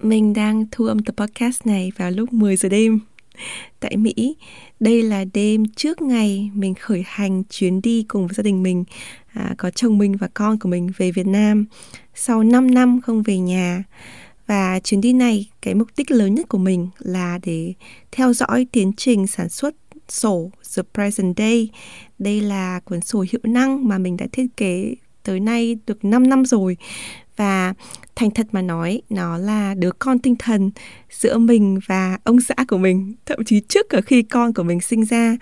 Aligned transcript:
Mình 0.00 0.32
đang 0.32 0.64
thu 0.70 0.84
âm 0.84 0.98
tập 0.98 1.14
podcast 1.16 1.66
này 1.66 1.92
vào 1.96 2.10
lúc 2.10 2.32
10 2.32 2.56
giờ 2.56 2.68
đêm 2.68 3.00
tại 3.80 3.96
Mỹ. 3.96 4.36
Đây 4.80 5.02
là 5.02 5.24
đêm 5.32 5.64
trước 5.76 6.02
ngày 6.02 6.50
mình 6.54 6.74
khởi 6.74 7.02
hành 7.06 7.42
chuyến 7.44 7.82
đi 7.82 8.04
cùng 8.08 8.26
với 8.26 8.34
gia 8.34 8.42
đình 8.42 8.62
mình, 8.62 8.84
à, 9.32 9.54
có 9.58 9.70
chồng 9.70 9.98
mình 9.98 10.16
và 10.16 10.28
con 10.34 10.58
của 10.58 10.68
mình 10.68 10.90
về 10.96 11.10
Việt 11.10 11.26
Nam 11.26 11.66
sau 12.14 12.42
5 12.42 12.74
năm 12.74 13.00
không 13.00 13.22
về 13.22 13.38
nhà. 13.38 13.84
Và 14.46 14.80
chuyến 14.80 15.00
đi 15.00 15.12
này, 15.12 15.50
cái 15.62 15.74
mục 15.74 15.88
đích 15.96 16.10
lớn 16.10 16.34
nhất 16.34 16.48
của 16.48 16.58
mình 16.58 16.88
là 16.98 17.38
để 17.42 17.74
theo 18.12 18.32
dõi 18.32 18.66
tiến 18.72 18.92
trình 18.96 19.26
sản 19.26 19.48
xuất 19.48 19.74
sổ 20.08 20.50
The 20.76 20.82
Present 20.94 21.36
Day. 21.38 21.68
Đây 22.18 22.40
là 22.40 22.80
cuốn 22.84 23.00
sổ 23.00 23.24
hiệu 23.30 23.40
năng 23.44 23.88
mà 23.88 23.98
mình 23.98 24.16
đã 24.16 24.26
thiết 24.32 24.46
kế 24.56 24.94
tới 25.22 25.40
nay 25.40 25.78
được 25.86 26.04
5 26.04 26.28
năm 26.28 26.44
rồi 26.44 26.76
và 27.36 27.74
thành 28.16 28.30
thật 28.30 28.46
mà 28.52 28.62
nói 28.62 29.02
nó 29.10 29.38
là 29.38 29.74
đứa 29.74 29.90
con 29.98 30.18
tinh 30.18 30.36
thần 30.38 30.70
giữa 31.10 31.38
mình 31.38 31.78
và 31.86 32.18
ông 32.24 32.40
xã 32.40 32.54
của 32.68 32.78
mình. 32.78 33.14
Thậm 33.26 33.44
chí 33.44 33.60
trước 33.60 33.86
cả 33.88 34.00
khi 34.00 34.22
con 34.22 34.54
của 34.54 34.62
mình 34.62 34.80
sinh 34.80 35.04
ra 35.04 35.36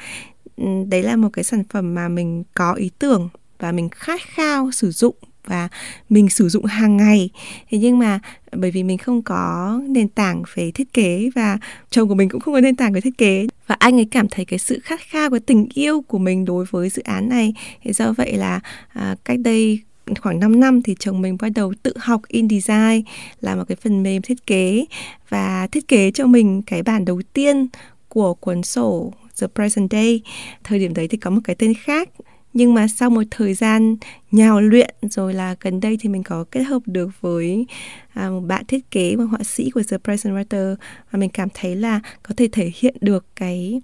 ừ, 0.56 0.64
đấy 0.88 1.02
là 1.02 1.16
một 1.16 1.28
cái 1.32 1.44
sản 1.44 1.62
phẩm 1.70 1.94
mà 1.94 2.08
mình 2.08 2.44
có 2.54 2.72
ý 2.72 2.90
tưởng 2.98 3.28
và 3.58 3.72
mình 3.72 3.88
khát 3.88 4.20
khao 4.22 4.70
sử 4.70 4.90
dụng 4.90 5.14
và 5.46 5.68
mình 6.08 6.28
sử 6.28 6.48
dụng 6.48 6.64
hàng 6.64 6.96
ngày. 6.96 7.30
Thế 7.70 7.78
nhưng 7.78 7.98
mà 7.98 8.20
bởi 8.52 8.70
vì 8.70 8.82
mình 8.82 8.98
không 8.98 9.22
có 9.22 9.80
nền 9.88 10.08
tảng 10.08 10.42
về 10.54 10.70
thiết 10.70 10.92
kế 10.92 11.30
và 11.34 11.58
chồng 11.90 12.08
của 12.08 12.14
mình 12.14 12.28
cũng 12.28 12.40
không 12.40 12.54
có 12.54 12.60
nền 12.60 12.76
tảng 12.76 12.92
về 12.92 13.00
thiết 13.00 13.18
kế. 13.18 13.46
Và 13.66 13.76
anh 13.78 13.98
ấy 13.98 14.08
cảm 14.10 14.28
thấy 14.28 14.44
cái 14.44 14.58
sự 14.58 14.80
khát 14.82 15.00
khao 15.00 15.30
cái 15.30 15.40
tình 15.40 15.68
yêu 15.74 16.02
của 16.02 16.18
mình 16.18 16.44
đối 16.44 16.64
với 16.70 16.88
dự 16.88 17.02
án 17.02 17.28
này. 17.28 17.54
Thế 17.84 17.92
do 17.92 18.12
vậy 18.12 18.36
là 18.36 18.60
à, 18.88 19.16
cách 19.24 19.38
đây 19.38 19.80
khoảng 20.20 20.40
5 20.40 20.60
năm 20.60 20.82
thì 20.82 20.94
chồng 20.98 21.22
mình 21.22 21.36
bắt 21.40 21.48
đầu 21.54 21.72
tự 21.82 21.92
học 21.96 22.20
InDesign 22.28 23.02
là 23.40 23.54
một 23.56 23.64
cái 23.68 23.76
phần 23.76 24.02
mềm 24.02 24.22
thiết 24.22 24.46
kế 24.46 24.84
và 25.28 25.68
thiết 25.72 25.88
kế 25.88 26.10
cho 26.10 26.26
mình 26.26 26.62
cái 26.62 26.82
bản 26.82 27.04
đầu 27.04 27.22
tiên 27.32 27.66
của 28.08 28.34
cuốn 28.34 28.62
sổ 28.62 29.12
The 29.40 29.46
Present 29.54 29.90
Day. 29.90 30.22
Thời 30.64 30.78
điểm 30.78 30.94
đấy 30.94 31.08
thì 31.08 31.18
có 31.18 31.30
một 31.30 31.40
cái 31.44 31.56
tên 31.58 31.74
khác 31.74 32.08
nhưng 32.54 32.74
mà 32.74 32.88
sau 32.88 33.10
một 33.10 33.22
thời 33.30 33.54
gian 33.54 33.96
nhào 34.30 34.60
luyện 34.60 34.94
rồi 35.02 35.34
là 35.34 35.56
gần 35.60 35.80
đây 35.80 35.96
thì 36.00 36.08
mình 36.08 36.22
có 36.22 36.44
kết 36.50 36.62
hợp 36.62 36.82
được 36.86 37.10
với 37.20 37.66
à, 38.12 38.30
một 38.30 38.40
bạn 38.40 38.64
thiết 38.68 38.90
kế 38.90 39.16
một 39.16 39.24
họa 39.24 39.42
sĩ 39.42 39.70
của 39.70 39.82
The 39.88 39.98
Present 39.98 40.34
Writer 40.34 40.76
và 41.10 41.18
mình 41.18 41.30
cảm 41.30 41.48
thấy 41.54 41.76
là 41.76 42.00
có 42.22 42.34
thể 42.36 42.48
thể 42.52 42.70
hiện 42.74 42.96
được 43.00 43.26
cái 43.36 43.80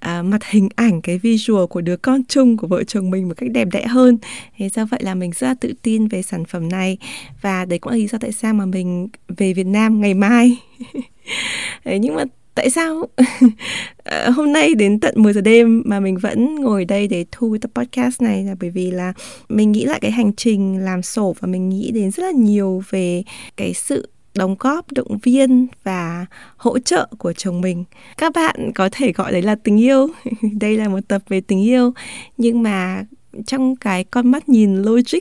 à, 0.00 0.22
mặt 0.22 0.44
hình 0.44 0.68
ảnh 0.76 1.02
cái 1.02 1.18
visual 1.18 1.66
của 1.66 1.80
đứa 1.80 1.96
con 1.96 2.24
chung 2.28 2.56
của 2.56 2.66
vợ 2.66 2.84
chồng 2.84 3.10
mình 3.10 3.28
một 3.28 3.34
cách 3.36 3.50
đẹp 3.52 3.68
đẽ 3.72 3.86
hơn. 3.86 4.18
Thế 4.56 4.68
do 4.68 4.84
vậy 4.84 5.00
là 5.02 5.14
mình 5.14 5.30
rất 5.34 5.46
là 5.46 5.54
tự 5.54 5.72
tin 5.82 6.08
về 6.08 6.22
sản 6.22 6.44
phẩm 6.44 6.68
này. 6.68 6.98
Và 7.40 7.64
đấy 7.64 7.78
cũng 7.78 7.90
là 7.92 7.96
lý 7.96 8.06
do 8.06 8.18
tại 8.18 8.32
sao 8.32 8.54
mà 8.54 8.66
mình 8.66 9.08
về 9.36 9.52
Việt 9.52 9.66
Nam 9.66 10.00
ngày 10.00 10.14
mai. 10.14 10.56
Đấy, 11.84 11.98
nhưng 11.98 12.14
mà 12.14 12.24
tại 12.54 12.70
sao? 12.70 13.08
Ờ, 14.04 14.30
hôm 14.30 14.52
nay 14.52 14.74
đến 14.74 15.00
tận 15.00 15.14
10 15.16 15.32
giờ 15.32 15.40
đêm 15.40 15.82
mà 15.86 16.00
mình 16.00 16.16
vẫn 16.18 16.54
ngồi 16.54 16.84
đây 16.84 17.08
để 17.08 17.24
thu 17.32 17.56
tập 17.60 17.70
podcast 17.74 18.22
này 18.22 18.44
là 18.44 18.54
bởi 18.60 18.70
vì 18.70 18.90
là 18.90 19.12
mình 19.48 19.72
nghĩ 19.72 19.84
lại 19.84 20.00
cái 20.00 20.10
hành 20.10 20.32
trình 20.32 20.78
làm 20.84 21.02
sổ 21.02 21.34
và 21.40 21.48
mình 21.48 21.68
nghĩ 21.68 21.90
đến 21.90 22.10
rất 22.10 22.22
là 22.22 22.30
nhiều 22.30 22.82
về 22.90 23.22
cái 23.56 23.74
sự 23.74 24.08
đóng 24.34 24.56
góp 24.58 24.92
động 24.92 25.18
viên 25.22 25.66
và 25.84 26.26
hỗ 26.56 26.78
trợ 26.78 27.08
của 27.18 27.32
chồng 27.32 27.60
mình. 27.60 27.84
Các 28.16 28.32
bạn 28.34 28.72
có 28.74 28.88
thể 28.92 29.12
gọi 29.12 29.32
đấy 29.32 29.42
là 29.42 29.54
tình 29.54 29.80
yêu. 29.80 30.08
Đây 30.60 30.76
là 30.76 30.88
một 30.88 31.00
tập 31.08 31.22
về 31.28 31.40
tình 31.40 31.62
yêu. 31.62 31.92
Nhưng 32.36 32.62
mà 32.62 33.04
trong 33.46 33.76
cái 33.76 34.04
con 34.04 34.30
mắt 34.30 34.48
nhìn 34.48 34.76
logic 34.76 35.18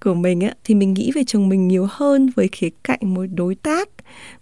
của 0.00 0.14
mình 0.14 0.40
á, 0.40 0.54
thì 0.64 0.74
mình 0.74 0.94
nghĩ 0.94 1.10
về 1.14 1.24
chồng 1.26 1.48
mình 1.48 1.68
nhiều 1.68 1.86
hơn 1.90 2.30
với 2.36 2.48
khía 2.52 2.70
cạnh 2.84 3.14
một 3.14 3.24
đối 3.34 3.54
tác 3.54 3.88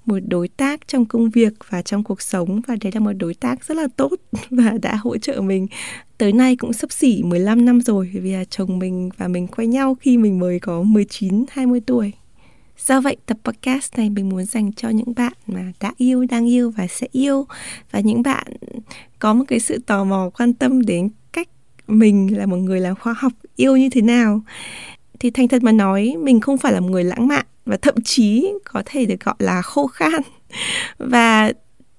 một 0.07 0.19
đối 0.29 0.49
tác 0.49 0.89
trong 0.89 1.05
công 1.05 1.31
việc 1.31 1.53
và 1.69 1.83
trong 1.83 2.05
cuộc 2.05 2.23
sống. 2.23 2.61
Và 2.67 2.77
đấy 2.81 2.93
là 2.95 3.01
một 3.01 3.13
đối 3.13 3.35
tác 3.35 3.65
rất 3.65 3.77
là 3.77 3.89
tốt 3.97 4.13
và 4.51 4.73
đã 4.83 4.95
hỗ 4.95 5.19
trợ 5.19 5.41
mình. 5.41 5.67
Tới 6.19 6.33
nay 6.33 6.57
cũng 6.57 6.73
sắp 6.73 6.93
xỉ 6.93 7.23
15 7.23 7.65
năm 7.65 7.81
rồi 7.81 8.11
vì 8.15 8.33
là 8.33 8.45
chồng 8.45 8.79
mình 8.79 9.11
và 9.17 9.29
mình 9.29 9.47
quen 9.47 9.71
nhau 9.71 9.97
khi 10.01 10.17
mình 10.17 10.39
mới 10.39 10.61
có 10.61 10.83
19 10.83 11.45
20 11.51 11.81
tuổi. 11.87 12.13
Do 12.87 13.01
vậy 13.01 13.17
tập 13.27 13.37
podcast 13.45 13.97
này 13.97 14.11
mình 14.11 14.29
muốn 14.29 14.45
dành 14.45 14.73
cho 14.73 14.89
những 14.89 15.15
bạn 15.17 15.33
mà 15.47 15.73
đã 15.81 15.93
yêu, 15.97 16.27
đang 16.31 16.49
yêu 16.49 16.71
và 16.71 16.87
sẽ 16.87 17.07
yêu 17.13 17.47
và 17.91 18.01
những 18.01 18.23
bạn 18.23 18.47
có 19.19 19.35
một 19.35 19.45
cái 19.49 19.61
sự 19.61 19.79
tò 19.87 20.05
mò 20.05 20.31
quan 20.39 20.55
tâm 20.55 20.83
đến 20.83 21.09
cách 21.33 21.49
mình 21.87 22.39
là 22.39 22.47
một 22.47 22.57
người 22.57 22.81
làm 22.81 22.97
khoa 22.97 23.13
học 23.13 23.33
yêu 23.57 23.77
như 23.77 23.89
thế 23.91 24.01
nào. 24.01 24.41
Thì 25.21 25.31
thành 25.31 25.49
thật 25.49 25.63
mà 25.63 25.73
nói 25.73 26.15
mình 26.19 26.41
không 26.41 26.59
phải 26.59 26.73
là 26.73 26.81
một 26.81 26.89
người 26.91 27.05
lãng 27.05 27.29
mạn 27.29 27.47
và 27.65 27.77
thậm 27.77 27.95
chí 28.05 28.53
có 28.65 28.83
thể 28.87 29.07
được 29.07 29.21
gọi 29.21 29.35
là 29.39 29.63
khô 29.63 29.87
khan. 29.87 30.23
Và 30.99 31.53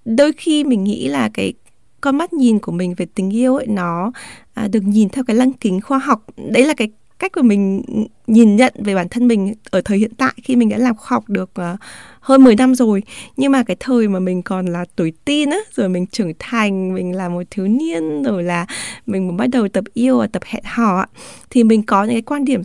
đôi 0.06 0.34
khi 0.34 0.64
mình 0.64 0.84
nghĩ 0.84 1.08
là 1.08 1.30
cái 1.34 1.54
con 2.02 2.18
mắt 2.18 2.34
nhìn 2.34 2.60
của 2.60 2.72
mình 2.72 2.94
về 2.98 3.06
tình 3.16 3.36
yêu 3.36 3.56
ấy 3.56 3.68
nó 3.68 4.12
à, 4.54 4.68
được 4.68 4.84
nhìn 4.84 5.10
theo 5.10 5.24
cái 5.24 5.36
lăng 5.36 5.54
kính 5.54 5.82
khoa 5.82 5.98
học 5.98 6.26
đấy 6.52 6.66
là 6.66 6.74
cái 6.74 6.90
cách 7.22 7.32
của 7.32 7.42
mình 7.42 7.84
nhìn 8.28 8.56
nhận 8.56 8.74
về 8.80 8.96
bản 8.96 9.10
thân 9.10 9.28
mình 9.28 9.54
ở 9.72 9.82
thời 9.82 9.98
hiện 9.98 10.12
tại 10.18 10.34
khi 10.44 10.56
mình 10.56 10.70
đã 10.70 10.78
làm 10.78 10.96
khoa 10.96 11.08
học 11.10 11.24
được 11.28 11.52
uh, 11.74 11.80
hơn 12.20 12.44
10 12.44 12.56
năm 12.56 12.76
rồi. 12.76 13.04
Nhưng 13.38 13.52
mà 13.52 13.64
cái 13.64 13.78
thời 13.80 14.08
mà 14.08 14.20
mình 14.20 14.42
còn 14.42 14.66
là 14.66 14.86
tuổi 14.96 15.14
teen 15.26 15.50
á 15.50 15.58
rồi 15.76 15.90
mình 15.90 16.06
trưởng 16.08 16.34
thành 16.40 16.94
mình 16.94 17.16
là 17.16 17.30
một 17.30 17.44
thiếu 17.52 17.68
niên 17.68 18.24
rồi 18.24 18.44
là 18.44 18.66
mình 19.06 19.28
muốn 19.28 19.38
bắt 19.38 19.48
đầu 19.48 19.68
tập 19.68 19.84
yêu 19.94 20.20
và 20.20 20.28
tập 20.28 20.42
hẹn 20.46 20.64
hò 20.66 21.06
thì 21.50 21.64
mình 21.64 21.84
có 21.84 22.04
những 22.04 22.14
cái 22.14 22.22
quan 22.22 22.46
điểm 22.46 22.62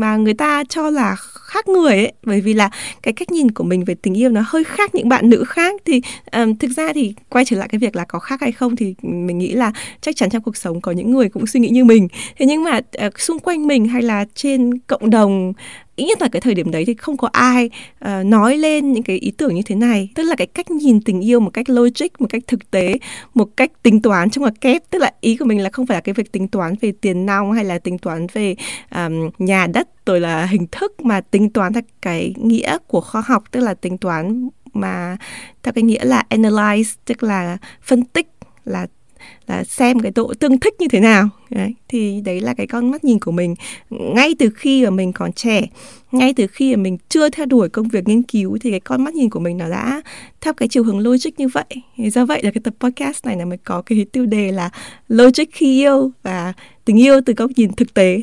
mà 0.00 0.16
người 0.16 0.34
ta 0.34 0.64
cho 0.68 0.90
là 0.90 1.16
khác 1.18 1.68
người 1.68 1.92
ấy. 1.92 2.12
Bởi 2.22 2.40
vì 2.40 2.54
là 2.54 2.70
cái 3.02 3.14
cách 3.14 3.32
nhìn 3.32 3.50
của 3.50 3.64
mình 3.64 3.84
về 3.84 3.94
tình 3.94 4.14
yêu 4.18 4.30
nó 4.30 4.42
hơi 4.46 4.64
khác 4.64 4.94
những 4.94 5.08
bạn 5.08 5.30
nữ 5.30 5.44
khác. 5.46 5.74
Thì 5.84 6.00
um, 6.32 6.56
thực 6.56 6.70
ra 6.70 6.92
thì 6.92 7.14
quay 7.28 7.44
trở 7.44 7.56
lại 7.56 7.68
cái 7.68 7.78
việc 7.78 7.96
là 7.96 8.04
có 8.04 8.18
khác 8.18 8.40
hay 8.40 8.52
không 8.52 8.76
thì 8.76 8.94
mình 9.02 9.38
nghĩ 9.38 9.52
là 9.52 9.72
chắc 10.00 10.16
chắn 10.16 10.30
trong 10.30 10.42
cuộc 10.42 10.56
sống 10.56 10.80
có 10.80 10.92
những 10.92 11.10
người 11.10 11.28
cũng 11.28 11.46
suy 11.46 11.60
nghĩ 11.60 11.68
như 11.68 11.84
mình. 11.84 12.08
Thế 12.38 12.46
nhưng 12.46 12.64
mà 12.64 12.80
uh, 13.06 13.20
xung 13.20 13.38
quanh 13.38 13.66
mình 13.66 13.88
hay 13.88 14.02
là 14.02 14.24
trên 14.34 14.78
cộng 14.78 15.10
đồng 15.10 15.52
ít 15.96 16.04
nhất 16.04 16.22
là 16.22 16.28
cái 16.28 16.40
thời 16.40 16.54
điểm 16.54 16.70
đấy 16.70 16.84
thì 16.84 16.94
không 16.94 17.16
có 17.16 17.28
ai 17.32 17.70
uh, 18.04 18.26
nói 18.26 18.56
lên 18.56 18.92
những 18.92 19.02
cái 19.02 19.16
ý 19.16 19.30
tưởng 19.30 19.54
như 19.54 19.62
thế 19.62 19.74
này. 19.74 20.08
Tức 20.14 20.22
là 20.22 20.34
cái 20.36 20.46
cách 20.46 20.70
nhìn 20.70 21.00
tình 21.00 21.20
yêu 21.20 21.40
một 21.40 21.50
cách 21.50 21.70
logic 21.70 22.20
một 22.20 22.26
cách 22.30 22.42
thực 22.46 22.70
tế 22.70 22.98
một 23.34 23.48
cách 23.56 23.70
tính 23.82 24.02
toán 24.02 24.30
trong 24.30 24.42
ngoặc 24.42 24.60
kép. 24.60 24.82
Tức 24.90 24.98
là 24.98 25.12
ý 25.20 25.36
của 25.36 25.44
mình 25.44 25.62
là 25.62 25.70
không 25.72 25.86
phải 25.86 25.96
là 25.96 26.00
cái 26.00 26.12
việc 26.12 26.32
tính 26.32 26.48
toán 26.48 26.74
về 26.80 26.92
tiền 27.00 27.26
nong 27.26 27.52
hay 27.52 27.64
là 27.64 27.78
tính 27.78 27.98
toán 27.98 28.26
về 28.32 28.54
um, 28.94 29.30
nhà 29.38 29.66
đất 29.66 29.88
rồi 30.06 30.20
là 30.20 30.46
hình 30.46 30.66
thức 30.72 31.00
mà 31.00 31.20
tính 31.20 31.50
toán 31.50 31.72
theo 31.72 31.82
cái 32.02 32.34
nghĩa 32.36 32.78
của 32.86 33.00
khoa 33.00 33.22
học 33.26 33.44
tức 33.50 33.60
là 33.60 33.74
tính 33.74 33.98
toán 33.98 34.48
mà 34.72 35.16
theo 35.62 35.72
cái 35.72 35.82
nghĩa 35.82 36.04
là 36.04 36.22
analyze 36.30 36.94
tức 37.04 37.22
là 37.22 37.58
phân 37.82 38.04
tích 38.04 38.28
là 38.64 38.86
là 39.46 39.64
xem 39.64 40.00
cái 40.00 40.12
độ 40.14 40.34
tương 40.40 40.60
thích 40.60 40.74
như 40.78 40.88
thế 40.88 41.00
nào. 41.00 41.28
Đấy. 41.50 41.74
thì 41.88 42.20
đấy 42.20 42.40
là 42.40 42.54
cái 42.54 42.66
con 42.66 42.90
mắt 42.90 43.04
nhìn 43.04 43.18
của 43.18 43.32
mình. 43.32 43.54
Ngay 43.90 44.34
từ 44.38 44.50
khi 44.54 44.84
mà 44.84 44.90
mình 44.90 45.12
còn 45.12 45.32
trẻ, 45.32 45.62
ngay 46.12 46.34
từ 46.36 46.46
khi 46.46 46.76
mà 46.76 46.82
mình 46.82 46.98
chưa 47.08 47.28
theo 47.30 47.46
đuổi 47.46 47.68
công 47.68 47.88
việc 47.88 48.08
nghiên 48.08 48.22
cứu 48.22 48.58
thì 48.60 48.70
cái 48.70 48.80
con 48.80 49.04
mắt 49.04 49.14
nhìn 49.14 49.30
của 49.30 49.40
mình 49.40 49.58
nó 49.58 49.68
đã 49.68 50.02
theo 50.40 50.54
cái 50.54 50.68
chiều 50.68 50.84
hướng 50.84 50.98
logic 50.98 51.30
như 51.38 51.48
vậy. 51.48 51.64
Thì 51.96 52.10
do 52.10 52.24
vậy 52.24 52.42
là 52.42 52.50
cái 52.50 52.60
tập 52.64 52.74
podcast 52.80 53.26
này 53.26 53.36
là 53.36 53.44
mới 53.44 53.58
có 53.58 53.82
cái 53.82 54.06
tiêu 54.12 54.26
đề 54.26 54.52
là 54.52 54.70
logic 55.08 55.52
khi 55.52 55.80
yêu 55.80 56.10
và 56.22 56.52
tình 56.84 57.00
yêu 57.00 57.20
từ 57.26 57.32
góc 57.32 57.50
nhìn 57.56 57.72
thực 57.72 57.94
tế. 57.94 58.22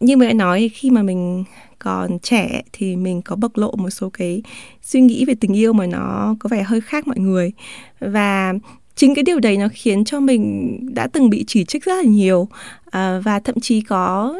Như 0.00 0.16
mình 0.16 0.28
đã 0.28 0.34
nói 0.34 0.70
khi 0.74 0.90
mà 0.90 1.02
mình 1.02 1.44
còn 1.78 2.18
trẻ 2.18 2.62
thì 2.72 2.96
mình 2.96 3.22
có 3.22 3.36
bộc 3.36 3.56
lộ 3.56 3.74
một 3.76 3.90
số 3.90 4.10
cái 4.10 4.42
suy 4.82 5.00
nghĩ 5.00 5.24
về 5.24 5.34
tình 5.34 5.56
yêu 5.56 5.72
mà 5.72 5.86
nó 5.86 6.36
có 6.40 6.48
vẻ 6.48 6.62
hơi 6.62 6.80
khác 6.80 7.06
mọi 7.06 7.18
người. 7.18 7.52
Và 8.00 8.54
chính 8.94 9.14
cái 9.14 9.24
điều 9.24 9.40
đấy 9.40 9.56
nó 9.56 9.68
khiến 9.72 10.04
cho 10.04 10.20
mình 10.20 10.78
đã 10.94 11.06
từng 11.06 11.30
bị 11.30 11.44
chỉ 11.46 11.64
trích 11.64 11.84
rất 11.84 11.96
là 11.96 12.02
nhiều 12.02 12.48
à, 12.90 13.20
và 13.24 13.40
thậm 13.40 13.60
chí 13.60 13.80
có 13.80 14.34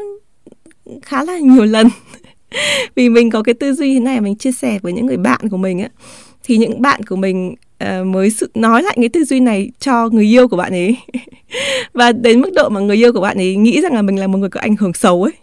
khá 1.01 1.23
là 1.23 1.37
nhiều 1.37 1.65
lần 1.65 1.87
vì 2.95 3.09
mình 3.09 3.29
có 3.29 3.43
cái 3.43 3.53
tư 3.53 3.73
duy 3.73 3.93
thế 3.93 3.99
này 3.99 4.21
mình 4.21 4.35
chia 4.35 4.51
sẻ 4.51 4.79
với 4.81 4.93
những 4.93 5.05
người 5.05 5.17
bạn 5.17 5.49
của 5.49 5.57
mình 5.57 5.79
á. 5.79 5.89
Thì 6.43 6.57
những 6.57 6.81
bạn 6.81 7.03
của 7.03 7.15
mình 7.15 7.55
uh, 7.81 8.07
mới 8.07 8.29
sự 8.29 8.51
nói 8.53 8.83
lại 8.83 8.93
cái 8.95 9.09
tư 9.09 9.23
duy 9.23 9.39
này 9.39 9.71
cho 9.79 10.09
người 10.09 10.25
yêu 10.25 10.47
của 10.47 10.57
bạn 10.57 10.71
ấy. 10.71 10.97
Và 11.93 12.11
đến 12.11 12.41
mức 12.41 12.49
độ 12.55 12.69
mà 12.69 12.79
người 12.79 12.95
yêu 12.95 13.13
của 13.13 13.21
bạn 13.21 13.37
ấy 13.37 13.55
nghĩ 13.55 13.81
rằng 13.81 13.93
là 13.93 14.01
mình 14.01 14.19
là 14.19 14.27
một 14.27 14.37
người 14.37 14.49
có 14.49 14.59
ảnh 14.59 14.75
hưởng 14.75 14.93
xấu 14.93 15.23
ấy. 15.23 15.33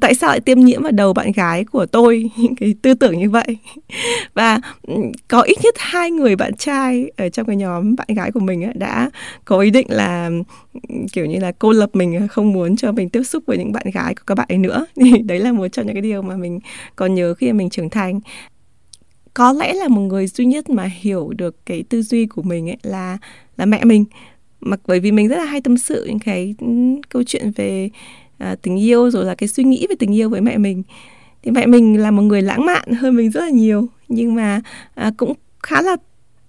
Tại 0.00 0.14
sao 0.14 0.30
lại 0.30 0.40
tiêm 0.40 0.60
nhiễm 0.60 0.82
vào 0.82 0.92
đầu 0.92 1.12
bạn 1.12 1.32
gái 1.32 1.64
của 1.64 1.86
tôi? 1.86 2.30
Những 2.36 2.56
cái 2.56 2.74
tư 2.82 2.94
tưởng 2.94 3.18
như 3.18 3.30
vậy. 3.30 3.56
Và 4.34 4.60
ừ, 4.82 4.94
có 5.28 5.40
ít 5.40 5.56
nhất 5.62 5.74
hai 5.78 6.10
người 6.10 6.36
bạn 6.36 6.56
trai 6.56 7.10
ở 7.16 7.28
trong 7.28 7.46
cái 7.46 7.56
nhóm 7.56 7.96
bạn 7.96 8.06
gái 8.16 8.32
của 8.32 8.40
mình 8.40 8.64
ấy, 8.64 8.72
đã 8.74 9.10
có 9.44 9.58
ý 9.58 9.70
định 9.70 9.86
là 9.90 10.30
ừ, 10.88 10.94
kiểu 11.12 11.26
như 11.26 11.38
là 11.38 11.52
cô 11.58 11.72
lập 11.72 11.90
mình 11.92 12.28
không 12.28 12.52
muốn 12.52 12.76
cho 12.76 12.92
mình 12.92 13.08
tiếp 13.08 13.22
xúc 13.22 13.42
với 13.46 13.58
những 13.58 13.72
bạn 13.72 13.86
gái 13.94 14.14
của 14.14 14.22
các 14.26 14.34
bạn 14.34 14.46
ấy 14.48 14.58
nữa. 14.58 14.86
Thì 14.96 15.18
đấy 15.18 15.38
là 15.38 15.52
một 15.52 15.68
trong 15.68 15.86
những 15.86 15.94
cái 15.94 16.02
điều 16.02 16.22
mà 16.22 16.36
mình 16.36 16.60
còn 16.96 17.14
nhớ 17.14 17.34
khi 17.34 17.52
mình 17.52 17.70
trưởng 17.70 17.90
thành 17.90 18.20
có 19.34 19.52
lẽ 19.52 19.74
là 19.74 19.88
một 19.88 20.00
người 20.00 20.26
duy 20.26 20.44
nhất 20.44 20.70
mà 20.70 20.84
hiểu 20.84 21.32
được 21.36 21.66
cái 21.66 21.84
tư 21.88 22.02
duy 22.02 22.26
của 22.26 22.42
mình 22.42 22.70
ấy 22.70 22.76
là 22.82 23.18
là 23.56 23.66
mẹ 23.66 23.84
mình. 23.84 24.04
Mặc 24.60 24.80
bởi 24.86 25.00
vì 25.00 25.12
mình 25.12 25.28
rất 25.28 25.36
là 25.36 25.44
hay 25.44 25.60
tâm 25.60 25.76
sự 25.76 26.04
những 26.08 26.18
cái 26.18 26.54
câu 27.08 27.22
chuyện 27.22 27.52
về 27.56 27.90
à, 28.38 28.56
tình 28.62 28.80
yêu 28.80 29.10
rồi 29.10 29.24
là 29.24 29.34
cái 29.34 29.48
suy 29.48 29.64
nghĩ 29.64 29.86
về 29.88 29.94
tình 29.98 30.14
yêu 30.14 30.28
với 30.28 30.40
mẹ 30.40 30.58
mình. 30.58 30.82
Thì 31.42 31.50
mẹ 31.50 31.66
mình 31.66 32.00
là 32.00 32.10
một 32.10 32.22
người 32.22 32.42
lãng 32.42 32.66
mạn 32.66 32.92
hơn 32.92 33.16
mình 33.16 33.30
rất 33.30 33.40
là 33.40 33.50
nhiều. 33.50 33.86
Nhưng 34.08 34.34
mà 34.34 34.60
à, 34.94 35.12
cũng 35.16 35.32
khá 35.62 35.82
là 35.82 35.96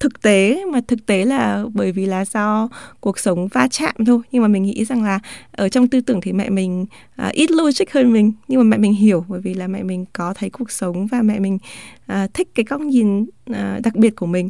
thực 0.04 0.22
tế 0.22 0.64
mà 0.72 0.82
thực 0.88 1.06
tế 1.06 1.26
là 1.26 1.66
bởi 1.74 1.92
vì 1.92 2.06
là 2.06 2.26
do 2.26 2.70
cuộc 3.00 3.20
sống 3.20 3.48
va 3.48 3.68
chạm 3.72 3.96
thôi. 4.06 4.20
Nhưng 4.32 4.42
mà 4.42 4.48
mình 4.48 4.64
nghĩ 4.64 4.86
rằng 4.86 5.04
là 5.04 5.20
ở 5.52 5.70
trong 5.70 5.88
tư 5.88 6.02
tưởng 6.02 6.22
thì 6.22 6.34
mẹ 6.34 6.50
mình 6.50 6.86
à, 7.16 7.30
ít 7.34 7.52
logic 7.52 7.92
hơn 7.92 8.14
mình. 8.14 8.32
Nhưng 8.48 8.60
mà 8.60 8.64
mẹ 8.64 8.78
mình 8.78 8.94
hiểu 8.94 9.26
bởi 9.28 9.42
vì 9.42 9.54
là 9.54 9.68
mẹ 9.68 9.84
mình 9.84 10.06
có 10.14 10.34
thấy 10.34 10.50
cuộc 10.50 10.72
sống 10.72 11.08
và 11.08 11.22
mẹ 11.22 11.40
mình 11.40 11.58
à, 12.06 12.28
thích 12.34 12.48
cái 12.56 12.66
góc 12.70 12.82
nhìn 12.82 13.26
à, 13.54 13.80
đặc 13.84 13.96
biệt 13.96 14.16
của 14.16 14.26
mình. 14.26 14.50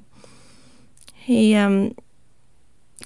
Thì 1.26 1.54
um, 1.54 1.90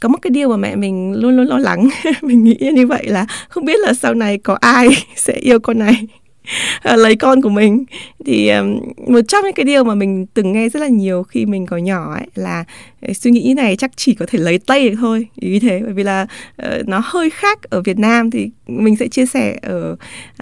có 0.01 0.09
một 0.09 0.17
cái 0.21 0.29
điều 0.29 0.49
mà 0.49 0.57
mẹ 0.57 0.75
mình 0.75 1.13
luôn 1.13 1.37
luôn 1.37 1.47
lo 1.47 1.57
lắng 1.57 1.89
mình 2.21 2.43
nghĩ 2.43 2.57
như 2.73 2.87
vậy 2.87 3.05
là 3.07 3.25
không 3.49 3.65
biết 3.65 3.79
là 3.79 3.93
sau 3.93 4.13
này 4.13 4.37
có 4.37 4.57
ai 4.61 4.89
sẽ 5.15 5.33
yêu 5.33 5.59
con 5.59 5.79
này. 5.79 6.07
Ờ, 6.81 6.95
lấy 6.95 7.15
con 7.15 7.41
của 7.41 7.49
mình. 7.49 7.85
Thì 8.25 8.49
um, 8.49 8.79
một 9.07 9.21
trong 9.27 9.43
những 9.43 9.53
cái 9.53 9.63
điều 9.65 9.83
mà 9.83 9.95
mình 9.95 10.25
từng 10.33 10.51
nghe 10.51 10.69
rất 10.69 10.79
là 10.79 10.87
nhiều 10.87 11.23
khi 11.23 11.45
mình 11.45 11.65
còn 11.65 11.83
nhỏ 11.83 12.13
ấy 12.13 12.27
là 12.35 12.63
ờ, 13.01 13.13
suy 13.13 13.31
nghĩ 13.31 13.53
này 13.57 13.75
chắc 13.75 13.91
chỉ 13.95 14.13
có 14.13 14.25
thể 14.29 14.39
lấy 14.39 14.59
tay 14.59 14.89
được 14.89 14.95
thôi. 14.99 15.27
Ý 15.35 15.59
thế 15.59 15.81
bởi 15.83 15.93
vì 15.93 16.03
là 16.03 16.27
uh, 16.63 16.87
nó 16.87 17.01
hơi 17.05 17.29
khác 17.29 17.59
ở 17.69 17.81
Việt 17.81 17.99
Nam 17.99 18.31
thì 18.31 18.49
mình 18.67 18.95
sẽ 18.95 19.07
chia 19.07 19.25
sẻ 19.25 19.57
ở 19.61 19.95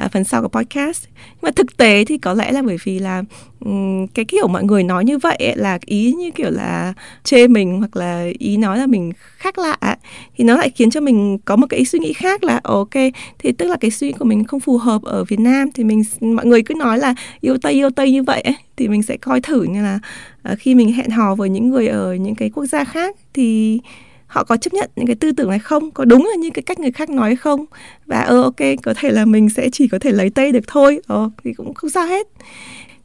uh, 0.06 0.12
phần 0.12 0.24
sau 0.24 0.42
của 0.42 0.48
podcast. 0.48 1.04
Nhưng 1.08 1.42
mà 1.42 1.52
thực 1.56 1.78
tế 1.78 2.06
thì 2.06 2.18
có 2.18 2.34
lẽ 2.34 2.52
là 2.52 2.62
bởi 2.62 2.78
vì 2.84 3.00
là 3.00 3.24
um, 3.60 4.08
cái 4.08 4.26
kiểu 4.26 4.48
mọi 4.48 4.64
người 4.64 4.84
nói 4.84 5.06
như 5.06 5.18
vậy 5.18 5.36
ấy, 5.40 5.56
là 5.56 5.80
ý 5.86 6.14
như 6.14 6.32
kiểu 6.32 6.50
là 6.50 6.94
chê 7.24 7.48
mình 7.48 7.80
hoặc 7.80 7.96
là 7.96 8.28
ý 8.40 8.58
nói 8.58 8.78
là 8.78 8.88
mình 8.88 9.12
khác 9.46 9.58
lạ. 9.58 9.98
Thì 10.36 10.44
nó 10.44 10.58
lại 10.58 10.70
khiến 10.70 10.90
cho 10.90 11.02
mình 11.02 11.38
có 11.46 11.56
một 11.56 11.68
cái 11.70 11.86
suy 11.86 12.00
nghĩ 12.00 12.14
khác 12.14 12.44
là 12.44 12.60
ờ, 12.64 12.74
ok 12.74 13.14
thì 13.40 13.52
tức 13.52 13.68
là 13.68 13.78
cái 13.80 13.92
suy 13.92 14.08
nghĩ 14.08 14.14
của 14.20 14.26
mình 14.26 14.44
không 14.44 14.60
phù 14.60 14.78
hợp 14.78 15.02
ở 15.02 15.24
Việt 15.24 15.40
Nam 15.40 15.72
thì 15.74 15.84
mình 15.84 16.04
mọi 16.22 16.46
người 16.46 16.62
cứ 16.64 16.74
nói 16.76 16.98
là 16.98 17.16
yêu 17.42 17.58
Tây 17.58 17.74
yêu 17.74 17.90
Tây 17.90 18.12
như 18.12 18.24
vậy 18.24 18.42
ấy, 18.42 18.56
thì 18.78 18.88
mình 18.88 19.04
sẽ 19.04 19.18
coi 19.18 19.42
thử 19.42 19.64
như 19.64 19.84
là 19.84 20.00
ờ, 20.44 20.56
khi 20.60 20.76
mình 20.76 20.94
hẹn 20.94 21.10
hò 21.10 21.36
với 21.36 21.50
những 21.50 21.70
người 21.70 21.88
ở 21.88 22.16
những 22.16 22.36
cái 22.36 22.50
quốc 22.50 22.66
gia 22.66 22.84
khác 22.84 23.16
thì 23.34 23.80
họ 24.28 24.44
có 24.44 24.58
chấp 24.58 24.74
nhận 24.74 24.90
những 24.96 25.08
cái 25.08 25.16
tư 25.16 25.32
tưởng 25.32 25.50
này 25.50 25.60
không? 25.60 25.92
Có 25.92 26.06
đúng 26.06 26.28
là 26.32 26.36
như 26.36 26.50
cái 26.54 26.64
cách 26.64 26.80
người 26.80 26.92
khác 26.92 27.10
nói 27.10 27.36
không? 27.36 27.66
Và 28.06 28.20
ờ 28.22 28.42
ok 28.42 28.62
có 28.84 28.94
thể 28.98 29.12
là 29.12 29.26
mình 29.26 29.50
sẽ 29.50 29.70
chỉ 29.70 29.88
có 29.88 30.00
thể 30.00 30.12
lấy 30.12 30.30
tây 30.30 30.52
được 30.52 30.68
thôi. 30.68 31.02
Ờ 31.08 31.30
thì 31.44 31.54
cũng 31.54 31.74
không 31.74 31.90
sao 31.90 32.08
hết. 32.08 32.28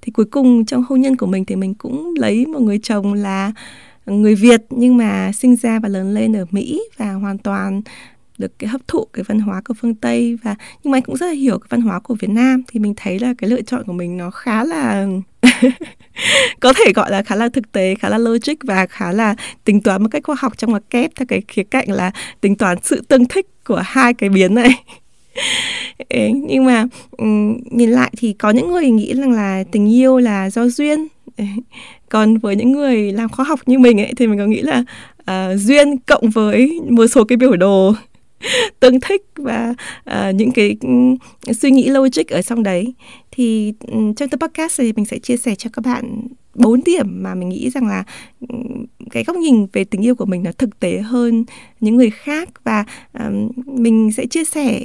Thì 0.02 0.12
cuối 0.12 0.26
cùng 0.30 0.64
trong 0.64 0.84
hôn 0.88 1.00
nhân 1.00 1.16
của 1.16 1.26
mình 1.26 1.44
thì 1.44 1.56
mình 1.56 1.74
cũng 1.74 2.14
lấy 2.18 2.46
một 2.46 2.60
người 2.60 2.78
chồng 2.82 3.14
là 3.14 3.52
người 4.06 4.34
Việt 4.34 4.62
nhưng 4.70 4.96
mà 4.96 5.32
sinh 5.32 5.56
ra 5.56 5.78
và 5.78 5.88
lớn 5.88 6.14
lên 6.14 6.36
ở 6.36 6.46
Mỹ 6.50 6.82
và 6.96 7.12
hoàn 7.12 7.38
toàn 7.38 7.82
được 8.40 8.58
cái 8.58 8.68
hấp 8.68 8.88
thụ 8.88 9.04
cái 9.12 9.24
văn 9.28 9.40
hóa 9.40 9.62
của 9.64 9.74
phương 9.80 9.94
Tây. 9.94 10.38
Và, 10.42 10.56
nhưng 10.82 10.90
mà 10.90 10.96
anh 10.96 11.02
cũng 11.02 11.16
rất 11.16 11.26
là 11.26 11.32
hiểu 11.32 11.58
cái 11.58 11.66
văn 11.70 11.80
hóa 11.80 12.00
của 12.00 12.14
Việt 12.14 12.30
Nam 12.30 12.62
thì 12.68 12.80
mình 12.80 12.94
thấy 12.96 13.18
là 13.18 13.34
cái 13.38 13.50
lựa 13.50 13.62
chọn 13.62 13.84
của 13.86 13.92
mình 13.92 14.16
nó 14.16 14.30
khá 14.30 14.64
là 14.64 15.06
có 16.60 16.72
thể 16.72 16.92
gọi 16.94 17.10
là 17.10 17.22
khá 17.22 17.36
là 17.36 17.48
thực 17.48 17.72
tế, 17.72 17.94
khá 17.94 18.08
là 18.08 18.18
logic 18.18 18.54
và 18.62 18.86
khá 18.86 19.12
là 19.12 19.34
tính 19.64 19.80
toán 19.80 20.02
một 20.02 20.08
cách 20.10 20.22
khoa 20.24 20.36
học 20.38 20.58
trong 20.58 20.72
mặt 20.72 20.82
kép 20.90 21.10
theo 21.16 21.26
cái 21.26 21.42
khía 21.48 21.62
cạnh 21.62 21.90
là 21.90 22.10
tính 22.40 22.56
toán 22.56 22.78
sự 22.82 23.02
tương 23.08 23.24
thích 23.24 23.46
của 23.64 23.82
hai 23.84 24.14
cái 24.14 24.28
biến 24.28 24.54
này. 24.54 24.70
Nhưng 26.46 26.64
mà 26.64 26.84
nhìn 27.70 27.90
lại 27.90 28.12
thì 28.18 28.32
có 28.32 28.50
những 28.50 28.68
người 28.72 28.90
nghĩ 28.90 29.14
rằng 29.14 29.32
là 29.32 29.64
tình 29.72 29.94
yêu 29.94 30.18
là 30.18 30.50
do 30.50 30.68
duyên 30.68 31.06
còn 32.08 32.38
với 32.38 32.56
những 32.56 32.72
người 32.72 33.12
làm 33.12 33.28
khoa 33.28 33.44
học 33.44 33.60
như 33.66 33.78
mình 33.78 34.00
ấy 34.00 34.12
thì 34.16 34.26
mình 34.26 34.38
có 34.38 34.46
nghĩ 34.46 34.60
là 34.60 34.84
uh, 35.20 35.60
duyên 35.60 35.98
cộng 35.98 36.30
với 36.30 36.80
một 36.88 37.06
số 37.06 37.24
cái 37.24 37.36
biểu 37.36 37.56
đồ 37.56 37.94
tương 38.80 39.00
thích 39.00 39.22
và 39.36 39.74
uh, 40.10 40.34
những 40.34 40.50
cái 40.50 40.76
ừ, 40.80 40.88
suy 41.52 41.70
nghĩ 41.70 41.88
logic 41.88 42.28
ở 42.28 42.42
trong 42.42 42.62
đấy. 42.62 42.94
Thì 43.30 43.72
um, 43.88 44.14
trong 44.14 44.28
tập 44.28 44.40
podcast 44.40 44.80
thì 44.80 44.92
mình 44.92 45.04
sẽ 45.04 45.18
chia 45.18 45.36
sẻ 45.36 45.54
cho 45.54 45.70
các 45.72 45.84
bạn 45.84 46.22
bốn 46.54 46.80
điểm 46.84 47.22
mà 47.22 47.34
mình 47.34 47.48
nghĩ 47.48 47.70
rằng 47.70 47.88
là 47.88 48.04
um, 48.48 48.86
cái 49.10 49.24
góc 49.24 49.36
nhìn 49.36 49.66
về 49.72 49.84
tình 49.84 50.04
yêu 50.04 50.14
của 50.14 50.26
mình 50.26 50.42
nó 50.42 50.52
thực 50.52 50.80
tế 50.80 50.98
hơn 50.98 51.44
những 51.80 51.96
người 51.96 52.10
khác. 52.10 52.48
Và 52.64 52.84
um, 53.18 53.48
mình 53.66 54.12
sẽ 54.12 54.26
chia 54.26 54.44
sẻ 54.44 54.80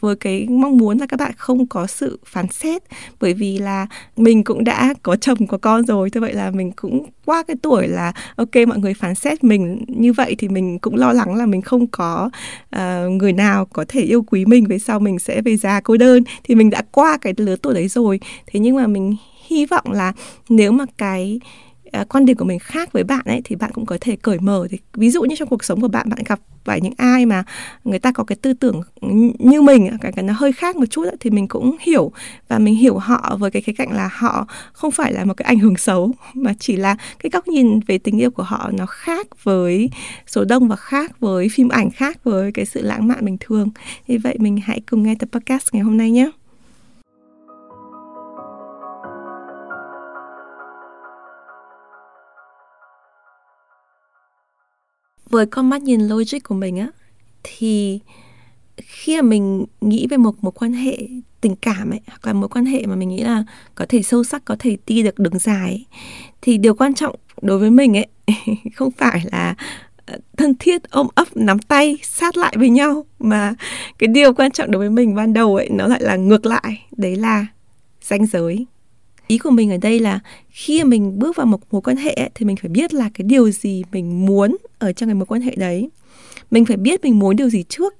với 0.00 0.16
cái 0.16 0.46
mong 0.50 0.76
muốn 0.76 0.98
là 0.98 1.06
các 1.06 1.20
bạn 1.20 1.32
không 1.36 1.66
có 1.66 1.86
sự 1.86 2.18
phán 2.26 2.46
xét 2.48 2.82
bởi 3.20 3.34
vì 3.34 3.58
là 3.58 3.86
mình 4.16 4.44
cũng 4.44 4.64
đã 4.64 4.94
có 5.02 5.16
chồng 5.16 5.46
có 5.46 5.58
con 5.58 5.86
rồi 5.86 6.10
thế 6.10 6.20
vậy 6.20 6.32
là 6.32 6.50
mình 6.50 6.72
cũng 6.76 7.06
qua 7.24 7.42
cái 7.42 7.56
tuổi 7.62 7.88
là 7.88 8.12
ok 8.36 8.56
mọi 8.68 8.78
người 8.78 8.94
phán 8.94 9.14
xét 9.14 9.44
mình 9.44 9.84
như 9.88 10.12
vậy 10.12 10.34
thì 10.38 10.48
mình 10.48 10.78
cũng 10.78 10.96
lo 10.96 11.12
lắng 11.12 11.34
là 11.34 11.46
mình 11.46 11.62
không 11.62 11.86
có 11.86 12.30
uh, 12.76 13.12
người 13.12 13.32
nào 13.32 13.66
có 13.66 13.84
thể 13.88 14.00
yêu 14.00 14.22
quý 14.22 14.44
mình 14.44 14.66
về 14.66 14.78
sau 14.78 15.00
mình 15.00 15.18
sẽ 15.18 15.42
về 15.42 15.56
già 15.56 15.80
cô 15.80 15.96
đơn. 15.96 16.22
Thì 16.44 16.54
mình 16.54 16.70
đã 16.70 16.82
qua 16.92 17.18
cái 17.20 17.34
lứa 17.36 17.56
tuổi 17.56 17.74
đấy 17.74 17.88
rồi. 17.88 18.20
Thế 18.46 18.60
nhưng 18.60 18.76
mà 18.76 18.86
mình 18.86 19.16
hy 19.46 19.66
vọng 19.66 19.92
là 19.92 20.12
nếu 20.48 20.72
mà 20.72 20.84
cái 20.98 21.40
uh, 22.00 22.08
quan 22.08 22.24
điểm 22.24 22.36
của 22.36 22.44
mình 22.44 22.58
khác 22.58 22.92
với 22.92 23.04
bạn 23.04 23.22
ấy 23.24 23.40
thì 23.44 23.56
bạn 23.56 23.70
cũng 23.72 23.86
có 23.86 23.98
thể 24.00 24.16
cởi 24.16 24.38
mở. 24.38 24.66
Thì 24.70 24.78
ví 24.94 25.10
dụ 25.10 25.22
như 25.22 25.36
trong 25.36 25.48
cuộc 25.48 25.64
sống 25.64 25.80
của 25.80 25.88
bạn 25.88 26.08
bạn 26.08 26.18
gặp 26.26 26.40
phải 26.64 26.80
những 26.80 26.92
ai 26.96 27.26
mà 27.26 27.44
người 27.84 27.98
ta 27.98 28.12
có 28.12 28.24
cái 28.24 28.36
tư 28.42 28.52
tưởng 28.52 28.82
như 29.38 29.62
mình 29.62 29.88
à, 29.88 29.96
cái 30.00 30.12
cái 30.12 30.22
nó 30.22 30.32
hơi 30.36 30.52
khác 30.52 30.76
một 30.76 30.86
chút 30.90 31.04
ấy, 31.04 31.16
thì 31.20 31.30
mình 31.30 31.48
cũng 31.48 31.76
hiểu. 31.80 32.12
Và 32.48 32.58
mình 32.58 32.74
hiểu 32.74 32.98
họ 32.98 33.36
với 33.38 33.50
cái 33.50 33.62
khía 33.62 33.72
cạnh 33.72 33.92
là 33.92 34.10
họ 34.12 34.46
không 34.72 34.90
phải 34.90 35.12
là 35.12 35.24
một 35.24 35.34
cái 35.36 35.46
ảnh 35.46 35.58
hưởng 35.58 35.76
xấu 35.76 36.12
mà 36.34 36.54
chỉ 36.58 36.76
là 36.76 36.96
cái 37.22 37.30
góc 37.30 37.48
nhìn 37.48 37.80
về 37.86 37.98
tình 37.98 38.20
yêu 38.20 38.30
của 38.30 38.42
họ 38.42 38.70
nó 38.72 38.86
khác 38.86 39.26
với 39.42 39.90
số 40.26 40.44
đông 40.44 40.68
và 40.68 40.76
khác 40.76 41.20
với 41.20 41.48
phim 41.48 41.68
ảnh 41.68 41.90
khác 41.90 42.24
với 42.24 42.52
cái 42.52 42.64
sự 42.64 42.82
lãng 42.82 43.08
mạn 43.08 43.24
bình 43.24 43.36
thường. 43.40 43.70
Như 44.08 44.18
vậy 44.22 44.36
mình 44.38 44.56
hãy 44.56 44.80
cùng 44.90 45.02
nghe 45.02 45.14
tập 45.14 45.28
podcast 45.32 45.68
ngày 45.72 45.82
hôm 45.82 45.96
nay 45.96 46.10
nhé. 46.10 46.30
Với 55.32 55.46
con 55.46 55.70
mắt 55.70 55.82
nhìn 55.82 56.00
logic 56.00 56.38
của 56.44 56.54
mình 56.54 56.76
á 56.76 56.88
thì 57.42 58.00
khi 58.76 59.16
mà 59.16 59.22
mình 59.22 59.64
nghĩ 59.80 60.06
về 60.10 60.16
một 60.16 60.34
mối 60.40 60.52
quan 60.52 60.72
hệ 60.72 60.98
tình 61.40 61.56
cảm 61.56 61.90
ấy 61.90 62.00
hoặc 62.06 62.26
là 62.26 62.32
mối 62.32 62.48
quan 62.48 62.64
hệ 62.64 62.86
mà 62.86 62.94
mình 62.94 63.08
nghĩ 63.08 63.22
là 63.22 63.44
có 63.74 63.86
thể 63.88 64.02
sâu 64.02 64.24
sắc 64.24 64.44
có 64.44 64.56
thể 64.58 64.76
đi 64.86 65.02
được 65.02 65.18
đường 65.18 65.38
dài 65.38 65.70
ấy, 65.70 65.86
thì 66.42 66.58
điều 66.58 66.74
quan 66.74 66.94
trọng 66.94 67.14
đối 67.42 67.58
với 67.58 67.70
mình 67.70 67.96
ấy 67.96 68.06
không 68.74 68.90
phải 68.90 69.22
là 69.32 69.54
ờ, 70.06 70.18
thân 70.36 70.54
thiết 70.58 70.90
ôm 70.90 71.06
ấp 71.14 71.36
nắm 71.36 71.58
tay 71.58 71.98
sát 72.02 72.36
lại 72.36 72.54
với 72.58 72.70
nhau 72.70 73.06
mà 73.18 73.54
cái 73.98 74.08
điều 74.08 74.34
quan 74.34 74.50
trọng 74.50 74.70
đối 74.70 74.78
với 74.78 74.90
mình 74.90 75.14
ban 75.14 75.32
đầu 75.32 75.56
ấy 75.56 75.68
nó 75.70 75.86
lại 75.86 76.00
là 76.02 76.16
ngược 76.16 76.46
lại 76.46 76.86
đấy 76.96 77.16
là 77.16 77.46
ranh 78.02 78.26
giới 78.26 78.66
ý 79.32 79.38
của 79.38 79.50
mình 79.50 79.70
ở 79.70 79.76
đây 79.76 80.00
là 80.00 80.20
khi 80.50 80.84
mình 80.84 81.18
bước 81.18 81.36
vào 81.36 81.46
một 81.46 81.60
mối 81.70 81.82
quan 81.82 81.96
hệ 81.96 82.30
thì 82.34 82.46
mình 82.46 82.56
phải 82.56 82.68
biết 82.68 82.94
là 82.94 83.10
cái 83.14 83.24
điều 83.24 83.50
gì 83.50 83.82
mình 83.92 84.26
muốn 84.26 84.56
ở 84.78 84.92
trong 84.92 85.08
cái 85.08 85.14
mối 85.14 85.26
quan 85.26 85.42
hệ 85.42 85.54
đấy. 85.56 85.90
Mình 86.50 86.64
phải 86.64 86.76
biết 86.76 87.04
mình 87.04 87.18
muốn 87.18 87.36
điều 87.36 87.50
gì 87.50 87.64
trước 87.68 87.94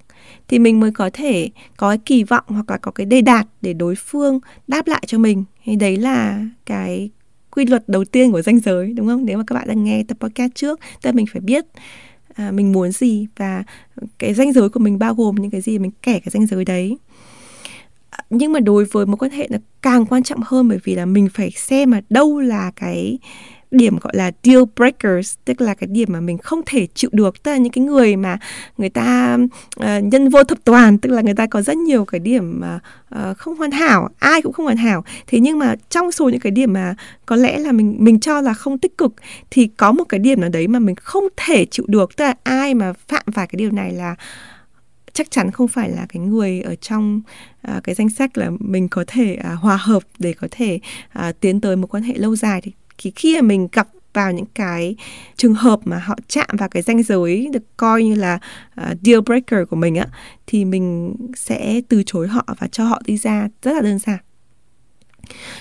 thì 0.49 0.59
mình 0.59 0.81
mới 0.81 0.91
có 0.91 1.11
thể 1.13 1.51
có 1.77 1.89
cái 1.89 1.99
kỳ 1.99 2.25
vọng 2.25 2.45
hoặc 2.49 2.71
là 2.71 2.79
có 2.79 2.91
cái 2.91 3.07
đề 3.07 3.21
đạt 3.21 3.47
để 3.63 3.73
đối 3.73 3.95
phương 3.95 4.41
đáp 4.69 4.87
lại 4.87 5.03
cho 5.07 5.19
mình. 5.19 5.45
Thì 5.65 5.77
đấy 5.77 5.97
là 5.97 6.45
cái 6.67 7.11
quy 7.51 7.67
luật 7.67 7.89
đầu 7.89 8.05
tiên 8.05 8.33
của 8.33 8.43
danh 8.43 8.61
giới 8.61 8.93
đúng 8.93 9.07
không? 9.07 9.25
Nếu 9.25 9.39
mà 9.39 9.45
các 9.47 9.55
bạn 9.55 9.69
đang 9.69 9.85
nghe 9.85 10.05
tập 10.09 10.17
podcast 10.21 10.55
trước 10.55 10.81
thì 11.03 11.13
mình 11.13 11.27
phải 11.33 11.41
biết 11.41 11.65
à, 12.35 12.51
mình 12.51 12.73
muốn 12.73 12.93
gì 12.93 13.27
và 13.37 13.65
cái 14.19 14.35
danh 14.35 14.53
giới 14.53 14.69
của 14.69 14.81
mình 14.81 14.99
bao 14.99 15.15
gồm 15.15 15.35
những 15.35 15.51
cái 15.51 15.61
gì 15.61 15.79
mình 15.79 15.91
kẻ 16.03 16.13
cái 16.13 16.31
danh 16.31 16.47
giới 16.47 16.65
đấy 16.65 16.97
nhưng 18.33 18.53
mà 18.53 18.61
đối 18.61 18.85
với 18.85 19.07
mối 19.07 19.17
quan 19.17 19.31
hệ 19.31 19.49
nó 19.51 19.59
càng 19.83 20.07
quan 20.07 20.23
trọng 20.23 20.41
hơn 20.45 20.69
bởi 20.69 20.79
vì 20.85 20.95
là 20.95 21.07
mình 21.07 21.29
phải 21.35 21.51
xem 21.51 21.91
mà 21.91 22.01
đâu 22.11 22.41
là 22.41 22.71
cái 22.77 23.19
điểm 23.73 23.99
gọi 24.01 24.13
là 24.17 24.31
deal 24.43 24.63
breakers 24.77 25.35
tức 25.45 25.61
là 25.61 25.75
cái 25.75 25.87
điểm 25.87 26.09
mà 26.13 26.21
mình 26.21 26.39
không 26.39 26.61
thể 26.67 26.87
chịu 26.95 27.11
được. 27.13 27.43
Tức 27.43 27.51
là 27.51 27.57
những 27.57 27.73
cái 27.73 27.85
người 27.85 28.17
mà 28.17 28.39
người 28.79 28.89
ta 28.89 29.39
uh, 29.81 30.05
nhân 30.05 30.29
vô 30.29 30.45
thập 30.45 30.59
toàn 30.65 30.99
tức 30.99 31.11
là 31.11 31.23
người 31.23 31.35
ta 31.35 31.47
có 31.47 31.63
rất 31.63 31.77
nhiều 31.77 32.05
cái 32.05 32.19
điểm 32.19 32.61
mà 32.61 32.81
uh, 33.15 33.39
không 33.39 33.57
hoàn 33.57 33.71
hảo 33.71 34.09
ai 34.19 34.43
cũng 34.43 34.53
không 34.53 34.65
hoàn 34.67 34.77
hảo. 34.77 35.05
Thế 35.27 35.41
nhưng 35.41 35.59
mà 35.59 35.75
trong 35.89 36.13
số 36.13 36.29
những 36.29 36.41
cái 36.41 36.51
điểm 36.51 36.73
mà 36.73 36.95
có 37.27 37.37
lẽ 37.37 37.59
là 37.59 37.73
mình 37.73 37.97
mình 37.99 38.21
cho 38.21 38.41
là 38.41 38.55
không 38.55 38.79
tích 38.79 38.99
cực 38.99 39.15
thì 39.51 39.69
có 39.77 39.93
một 39.93 40.05
cái 40.05 40.21
điểm 40.21 40.41
nào 40.41 40.51
đấy 40.51 40.69
mà 40.69 40.79
mình 40.79 40.95
không 40.97 41.25
thể 41.37 41.65
chịu 41.65 41.85
được. 41.89 42.17
Tức 42.17 42.25
là 42.25 42.35
ai 42.43 42.75
mà 42.75 42.93
phạm 43.09 43.25
phải 43.33 43.47
cái 43.47 43.57
điều 43.57 43.71
này 43.71 43.93
là 43.93 44.15
chắc 45.13 45.31
chắn 45.31 45.51
không 45.51 45.69
phải 45.69 45.91
là 45.91 46.07
cái 46.09 46.23
người 46.23 46.61
ở 46.61 46.75
trong 46.75 47.21
uh, 47.77 47.85
cái 47.85 47.95
danh 47.95 48.09
sách 48.09 48.39
là 48.39 48.51
mình 48.61 48.89
có 48.89 49.05
thể 49.07 49.39
uh, 49.39 49.59
hòa 49.59 49.77
hợp 49.77 50.03
để 50.19 50.33
có 50.33 50.49
thể 50.51 50.79
uh, 51.19 51.41
tiến 51.41 51.61
tới 51.61 51.77
một 51.77 51.95
quan 51.95 52.03
hệ 52.03 52.15
lâu 52.15 52.37
dài 52.37 52.61
thì 52.61 52.73
thì 52.99 53.13
khi 53.17 53.41
mà 53.41 53.43
mình 53.43 53.69
gặp 53.73 53.89
vào 54.13 54.33
những 54.33 54.47
cái 54.55 54.97
trường 55.37 55.55
hợp 55.55 55.81
mà 55.85 55.99
họ 55.99 56.17
chạm 56.29 56.49
vào 56.53 56.69
cái 56.69 56.83
ranh 56.83 57.03
giới 57.03 57.49
được 57.53 57.77
coi 57.77 58.05
như 58.05 58.15
là 58.15 58.39
uh, 58.81 58.99
deal 59.03 59.21
breaker 59.21 59.69
của 59.71 59.77
mình 59.77 59.95
á 59.95 60.07
thì 60.47 60.65
mình 60.65 61.17
sẽ 61.37 61.81
từ 61.89 62.03
chối 62.07 62.29
họ 62.29 62.45
và 62.59 62.67
cho 62.67 62.85
họ 62.85 63.03
đi 63.07 63.17
ra 63.17 63.49
rất 63.63 63.73
là 63.73 63.81
đơn 63.81 63.99
giản 63.99 64.19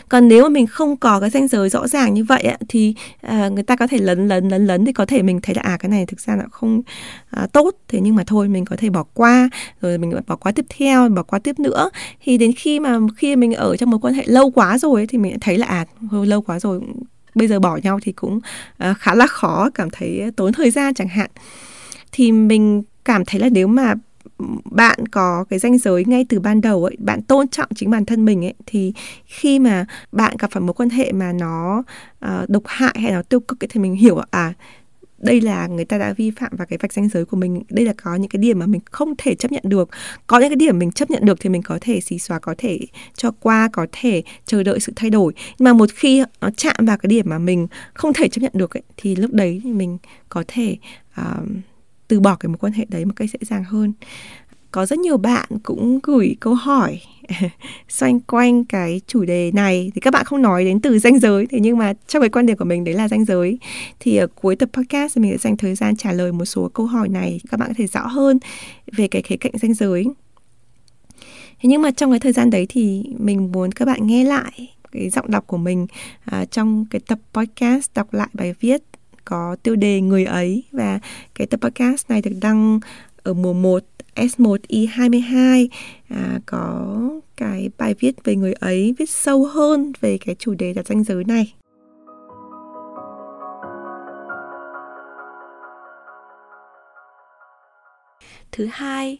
còn 0.10 0.28
nếu 0.28 0.44
mà 0.44 0.50
mình 0.50 0.68
không 0.68 0.98
có 0.98 1.20
cái 1.20 1.30
ranh 1.30 1.48
giới 1.48 1.70
rõ 1.70 1.88
ràng 1.88 2.14
như 2.14 2.24
vậy 2.24 2.48
thì 2.70 2.96
à, 3.22 3.50
người 3.50 3.64
ta 3.64 3.76
có 3.76 3.88
thể 3.88 3.98
lấn 3.98 4.28
lấn 4.28 4.50
lấn 4.50 4.66
lấn 4.68 4.86
thì 4.86 4.94
có 4.94 5.06
thể 5.06 5.22
mình 5.22 5.42
thấy 5.42 5.56
là 5.56 5.62
à 5.62 5.78
cái 5.78 5.90
này 5.90 6.06
thực 6.06 6.20
ra 6.20 6.36
là 6.36 6.44
không 6.52 6.82
à, 7.30 7.48
tốt. 7.54 7.72
Thế 7.88 8.00
nhưng 8.02 8.16
mà 8.16 8.24
thôi 8.28 8.48
mình 8.48 8.66
có 8.66 8.76
thể 8.76 8.90
bỏ 8.90 9.04
qua 9.14 9.50
rồi 9.82 9.98
mình 9.98 10.14
bỏ 10.28 10.36
qua 10.36 10.52
tiếp 10.52 10.66
theo 10.70 11.10
bỏ 11.10 11.24
qua 11.24 11.40
tiếp 11.40 11.60
nữa. 11.60 11.90
Thì 12.24 12.38
đến 12.38 12.52
khi 12.58 12.80
mà 12.80 13.00
khi 13.18 13.36
mình 13.36 13.54
ở 13.54 13.78
trong 13.78 13.90
mối 13.90 14.00
quan 14.00 14.14
hệ 14.14 14.24
lâu 14.28 14.52
quá 14.52 14.78
rồi 14.78 15.02
ấy, 15.02 15.08
thì 15.08 15.18
mình 15.18 15.40
thấy 15.42 15.58
là 15.58 15.68
à 15.68 15.86
lâu 16.12 16.42
quá 16.42 16.60
rồi 16.60 16.82
bây 17.36 17.48
giờ 17.48 17.60
bỏ 17.60 17.78
nhau 17.84 18.00
thì 18.04 18.12
cũng 18.12 18.40
uh, 18.90 18.98
khá 18.98 19.16
là 19.16 19.28
khó 19.28 19.70
cảm 19.74 19.90
thấy 19.90 20.22
tốn 20.36 20.54
thời 20.54 20.72
gian 20.72 20.94
chẳng 20.94 21.08
hạn. 21.08 21.30
Thì 22.12 22.32
mình 22.32 22.84
cảm 23.06 23.26
thấy 23.26 23.42
là 23.42 23.50
nếu 23.50 23.68
mà 23.68 23.94
bạn 24.72 25.08
có 25.08 25.46
cái 25.50 25.60
danh 25.60 25.78
giới 25.78 26.06
ngay 26.06 26.26
từ 26.30 26.40
ban 26.40 26.62
đầu 26.62 26.86
ấy 26.86 26.98
bạn 27.00 27.22
tôn 27.22 27.48
trọng 27.48 27.70
chính 27.76 27.92
bản 27.92 28.06
thân 28.06 28.26
mình 28.26 28.46
ấy 28.46 28.54
thì 28.66 28.94
khi 29.26 29.60
mà 29.60 29.86
bạn 30.12 30.36
gặp 30.40 30.52
phải 30.52 30.62
một 30.62 30.80
quan 30.80 30.90
hệ 30.90 31.12
mà 31.12 31.34
nó 31.34 31.84
uh, 32.26 32.50
độc 32.50 32.64
hại 32.66 32.96
hay 33.02 33.12
nó 33.12 33.22
tiêu 33.22 33.40
cực 33.40 33.64
ấy, 33.64 33.68
thì 33.72 33.80
mình 33.80 33.94
hiểu 33.94 34.22
à 34.32 34.54
đây 35.22 35.42
là 35.42 35.68
người 35.68 35.86
ta 35.86 35.98
đã 35.98 36.14
vi 36.14 36.32
phạm 36.32 36.52
vào 36.58 36.68
cái 36.68 36.78
vạch 36.82 36.94
danh 36.94 37.10
giới 37.10 37.26
của 37.26 37.38
mình 37.38 37.64
đây 37.70 37.86
là 37.86 37.94
có 38.04 38.16
những 38.16 38.30
cái 38.30 38.38
điểm 38.38 38.60
mà 38.60 38.66
mình 38.66 38.82
không 38.92 39.14
thể 39.18 39.36
chấp 39.36 39.52
nhận 39.52 39.64
được. 39.66 39.90
Có 40.28 40.40
những 40.40 40.50
cái 40.50 40.56
điểm 40.56 40.80
mình 40.80 40.92
chấp 40.92 41.12
nhận 41.12 41.26
được 41.26 41.38
thì 41.40 41.50
mình 41.50 41.62
có 41.62 41.78
thể 41.82 42.02
xì 42.02 42.20
xóa 42.20 42.40
có 42.40 42.56
thể 42.58 42.80
cho 43.16 43.32
qua 43.40 43.70
có 43.74 43.88
thể 43.92 44.24
chờ 44.46 44.64
đợi 44.64 44.80
sự 44.80 44.94
thay 44.96 45.10
đổi. 45.10 45.34
Nhưng 45.60 45.64
mà 45.64 45.74
một 45.74 45.90
khi 45.96 46.24
nó 46.42 46.50
chạm 46.58 46.76
vào 46.80 46.98
cái 46.98 47.08
điểm 47.08 47.26
mà 47.30 47.40
mình 47.40 47.68
không 47.94 48.14
thể 48.14 48.28
chấp 48.28 48.42
nhận 48.42 48.52
được 48.56 48.78
ấy, 48.78 48.84
thì 48.98 49.16
lúc 49.16 49.32
đấy 49.34 49.62
thì 49.64 49.72
mình 49.72 49.98
có 50.30 50.44
thể 50.48 50.78
uh, 51.22 51.48
từ 52.12 52.20
bỏ 52.20 52.36
cái 52.36 52.48
mối 52.48 52.58
quan 52.58 52.74
hệ 52.74 52.86
đấy 52.90 53.06
một 53.06 53.14
cách 53.16 53.30
dễ 53.30 53.40
dàng 53.42 53.64
hơn. 53.64 53.94
Có 54.72 54.86
rất 54.86 55.00
nhiều 55.00 55.18
bạn 55.18 55.50
cũng 55.64 56.00
gửi 56.04 56.36
câu 56.40 56.54
hỏi 56.54 57.02
xoay 57.90 58.14
quanh 58.28 58.66
cái 58.66 59.02
chủ 59.08 59.26
đề 59.26 59.52
này. 59.52 59.92
Thì 59.96 60.02
các 60.02 60.14
bạn 60.14 60.26
không 60.26 60.42
nói 60.42 60.66
đến 60.66 60.82
từ 60.82 61.00
danh 61.00 61.20
giới 61.20 61.48
thế 61.48 61.60
nhưng 61.62 61.78
mà 61.78 61.94
trong 62.08 62.22
cái 62.22 62.30
quan 62.30 62.46
điểm 62.46 62.58
của 62.58 62.66
mình 62.66 62.84
đấy 62.84 62.96
là 62.96 63.08
danh 63.08 63.26
giới. 63.26 63.60
Thì 64.00 64.18
ở 64.18 64.28
cuối 64.28 64.56
tập 64.56 64.70
podcast 64.74 65.18
mình 65.18 65.32
sẽ 65.32 65.38
dành 65.38 65.58
thời 65.58 65.76
gian 65.76 65.96
trả 65.96 66.12
lời 66.12 66.32
một 66.32 66.46
số 66.46 66.70
câu 66.74 66.86
hỏi 66.86 67.10
này 67.10 67.40
các 67.52 67.60
bạn 67.60 67.70
có 67.70 67.74
thể 67.78 67.88
rõ 67.88 68.08
hơn 68.08 68.40
về 68.98 69.08
cái 69.08 69.22
khía 69.22 69.38
cạnh 69.38 69.54
danh 69.62 69.74
giới. 69.74 70.06
Thế 71.62 71.70
nhưng 71.70 71.82
mà 71.82 71.92
trong 71.92 72.12
cái 72.12 72.20
thời 72.20 72.34
gian 72.34 72.50
đấy 72.50 72.66
thì 72.70 73.04
mình 73.18 73.52
muốn 73.52 73.72
các 73.72 73.86
bạn 73.86 74.08
nghe 74.08 74.24
lại 74.24 74.70
cái 74.92 75.10
giọng 75.10 75.32
đọc 75.32 75.48
của 75.48 75.58
mình 75.58 75.88
à, 76.26 76.46
trong 76.46 76.86
cái 76.90 77.02
tập 77.08 77.20
podcast 77.34 77.94
đọc 77.94 78.14
lại 78.14 78.30
bài 78.34 78.56
viết 78.60 78.82
có 79.26 79.56
tiêu 79.64 79.76
đề 79.76 80.02
người 80.02 80.26
ấy 80.26 80.64
và 80.72 81.00
cái 81.36 81.48
tập 81.48 81.60
podcast 81.62 82.10
này 82.10 82.22
được 82.22 82.32
đăng 82.42 82.80
ở 83.24 83.34
mùa 83.34 83.54
1 83.54 83.84
S1I22 84.16 85.68
à, 86.10 86.40
có 86.46 86.98
cái 87.38 87.70
bài 87.78 87.96
viết 88.00 88.24
về 88.24 88.36
người 88.36 88.54
ấy 88.54 88.96
viết 88.98 89.10
sâu 89.10 89.46
hơn 89.46 89.92
về 90.02 90.18
cái 90.18 90.36
chủ 90.40 90.54
đề 90.54 90.74
đặt 90.74 90.88
danh 90.88 91.04
giới 91.04 91.24
này. 91.24 91.54
Thứ 98.52 98.68
hai, 98.72 99.20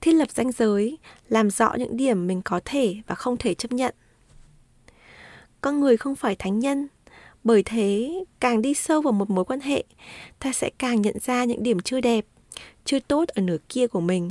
thiết 0.00 0.12
lập 0.12 0.30
danh 0.30 0.52
giới, 0.52 0.98
làm 1.28 1.50
rõ 1.50 1.74
những 1.78 1.96
điểm 1.96 2.26
mình 2.26 2.42
có 2.42 2.60
thể 2.64 2.96
và 3.06 3.14
không 3.14 3.36
thể 3.36 3.54
chấp 3.54 3.72
nhận. 3.72 3.94
Con 5.60 5.80
người 5.80 5.96
không 5.96 6.16
phải 6.16 6.36
thánh 6.36 6.58
nhân, 6.58 6.88
bởi 7.44 7.62
thế 7.62 8.10
càng 8.40 8.62
đi 8.62 8.74
sâu 8.74 9.00
vào 9.00 9.12
một 9.12 9.30
mối 9.30 9.44
quan 9.44 9.60
hệ, 9.60 9.84
ta 10.38 10.52
sẽ 10.52 10.70
càng 10.78 11.02
nhận 11.02 11.18
ra 11.18 11.44
những 11.44 11.62
điểm 11.62 11.80
chưa 11.80 12.00
đẹp, 12.00 12.26
chưa 12.84 12.98
tốt 12.98 13.28
ở 13.28 13.42
nửa 13.42 13.56
kia 13.68 13.86
của 13.86 14.00
mình. 14.00 14.30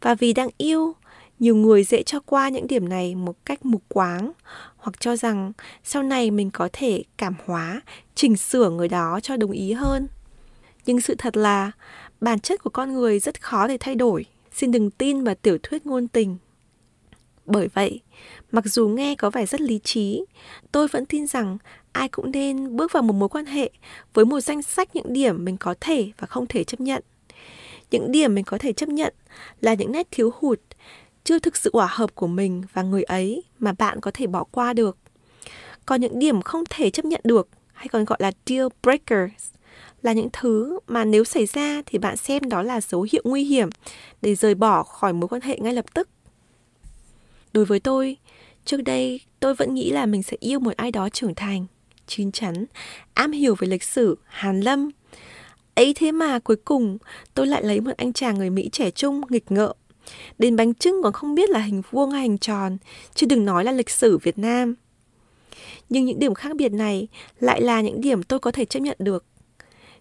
Và 0.00 0.14
vì 0.14 0.32
đang 0.32 0.48
yêu, 0.58 0.94
nhiều 1.38 1.56
người 1.56 1.84
dễ 1.84 2.02
cho 2.02 2.20
qua 2.20 2.48
những 2.48 2.66
điểm 2.66 2.88
này 2.88 3.14
một 3.14 3.36
cách 3.44 3.66
mục 3.66 3.82
quáng 3.88 4.32
hoặc 4.76 5.00
cho 5.00 5.16
rằng 5.16 5.52
sau 5.84 6.02
này 6.02 6.30
mình 6.30 6.50
có 6.50 6.68
thể 6.72 7.02
cảm 7.16 7.34
hóa, 7.44 7.80
chỉnh 8.14 8.36
sửa 8.36 8.70
người 8.70 8.88
đó 8.88 9.20
cho 9.22 9.36
đồng 9.36 9.50
ý 9.50 9.72
hơn. 9.72 10.08
Nhưng 10.86 11.00
sự 11.00 11.14
thật 11.18 11.36
là 11.36 11.70
bản 12.20 12.40
chất 12.40 12.62
của 12.62 12.70
con 12.70 12.94
người 12.94 13.18
rất 13.18 13.42
khó 13.42 13.68
để 13.68 13.76
thay 13.80 13.94
đổi. 13.94 14.24
Xin 14.52 14.70
đừng 14.70 14.90
tin 14.90 15.24
vào 15.24 15.34
tiểu 15.34 15.58
thuyết 15.62 15.86
ngôn 15.86 16.08
tình. 16.08 16.36
Bởi 17.46 17.68
vậy, 17.74 18.00
mặc 18.52 18.64
dù 18.66 18.88
nghe 18.88 19.14
có 19.14 19.30
vẻ 19.30 19.46
rất 19.46 19.60
lý 19.60 19.80
trí, 19.84 20.24
tôi 20.72 20.88
vẫn 20.88 21.06
tin 21.06 21.26
rằng 21.26 21.58
ai 21.92 22.08
cũng 22.08 22.30
nên 22.30 22.76
bước 22.76 22.92
vào 22.92 23.02
một 23.02 23.12
mối 23.12 23.28
quan 23.28 23.46
hệ 23.46 23.70
với 24.14 24.24
một 24.24 24.40
danh 24.40 24.62
sách 24.62 24.96
những 24.96 25.12
điểm 25.12 25.44
mình 25.44 25.56
có 25.56 25.74
thể 25.80 26.10
và 26.18 26.26
không 26.26 26.46
thể 26.46 26.64
chấp 26.64 26.80
nhận. 26.80 27.02
Những 27.90 28.12
điểm 28.12 28.34
mình 28.34 28.44
có 28.44 28.58
thể 28.58 28.72
chấp 28.72 28.88
nhận 28.88 29.14
là 29.60 29.74
những 29.74 29.92
nét 29.92 30.06
thiếu 30.10 30.30
hụt, 30.38 30.60
chưa 31.24 31.38
thực 31.38 31.56
sự 31.56 31.70
hòa 31.72 31.88
hợp 31.90 32.14
của 32.14 32.26
mình 32.26 32.62
và 32.72 32.82
người 32.82 33.02
ấy 33.02 33.42
mà 33.58 33.72
bạn 33.72 34.00
có 34.00 34.10
thể 34.14 34.26
bỏ 34.26 34.44
qua 34.44 34.72
được. 34.72 34.96
Còn 35.86 36.00
những 36.00 36.18
điểm 36.18 36.42
không 36.42 36.64
thể 36.70 36.90
chấp 36.90 37.04
nhận 37.04 37.20
được 37.24 37.48
hay 37.72 37.88
còn 37.88 38.04
gọi 38.04 38.18
là 38.20 38.32
deal 38.46 38.66
breakers 38.82 39.50
là 40.02 40.12
những 40.12 40.28
thứ 40.32 40.78
mà 40.86 41.04
nếu 41.04 41.24
xảy 41.24 41.46
ra 41.46 41.82
thì 41.86 41.98
bạn 41.98 42.16
xem 42.16 42.48
đó 42.48 42.62
là 42.62 42.80
dấu 42.80 43.06
hiệu 43.12 43.22
nguy 43.24 43.44
hiểm 43.44 43.68
để 44.22 44.34
rời 44.34 44.54
bỏ 44.54 44.82
khỏi 44.82 45.12
mối 45.12 45.28
quan 45.28 45.42
hệ 45.42 45.58
ngay 45.58 45.74
lập 45.74 45.84
tức. 45.94 46.08
Đối 47.52 47.64
với 47.64 47.80
tôi, 47.80 48.16
trước 48.64 48.82
đây 48.82 49.20
tôi 49.40 49.54
vẫn 49.54 49.74
nghĩ 49.74 49.90
là 49.90 50.06
mình 50.06 50.22
sẽ 50.22 50.36
yêu 50.40 50.60
một 50.60 50.76
ai 50.76 50.90
đó 50.90 51.08
trưởng 51.08 51.34
thành 51.34 51.66
chín 52.08 52.32
chắn 52.32 52.64
am 53.14 53.32
hiểu 53.32 53.54
về 53.54 53.68
lịch 53.68 53.82
sử 53.82 54.18
hàn 54.24 54.60
lâm 54.60 54.90
ấy 55.78 55.94
thế 55.94 56.12
mà 56.12 56.38
cuối 56.38 56.56
cùng 56.56 56.98
tôi 57.34 57.46
lại 57.46 57.62
lấy 57.62 57.80
một 57.80 57.90
anh 57.96 58.12
chàng 58.12 58.38
người 58.38 58.50
Mỹ 58.50 58.68
trẻ 58.72 58.90
trung 58.90 59.20
nghịch 59.28 59.52
ngợm. 59.52 59.76
Đến 60.38 60.56
bánh 60.56 60.74
trưng 60.74 61.02
còn 61.02 61.12
không 61.12 61.34
biết 61.34 61.50
là 61.50 61.60
hình 61.60 61.82
vuông 61.90 62.10
hay 62.10 62.22
hình 62.22 62.38
tròn, 62.38 62.76
chứ 63.14 63.26
đừng 63.26 63.44
nói 63.44 63.64
là 63.64 63.72
lịch 63.72 63.90
sử 63.90 64.18
Việt 64.18 64.38
Nam. 64.38 64.74
Nhưng 65.88 66.04
những 66.04 66.18
điểm 66.18 66.34
khác 66.34 66.56
biệt 66.56 66.72
này 66.72 67.08
lại 67.40 67.60
là 67.60 67.80
những 67.80 68.00
điểm 68.00 68.22
tôi 68.22 68.38
có 68.38 68.50
thể 68.50 68.64
chấp 68.64 68.80
nhận 68.80 68.96
được. 69.00 69.24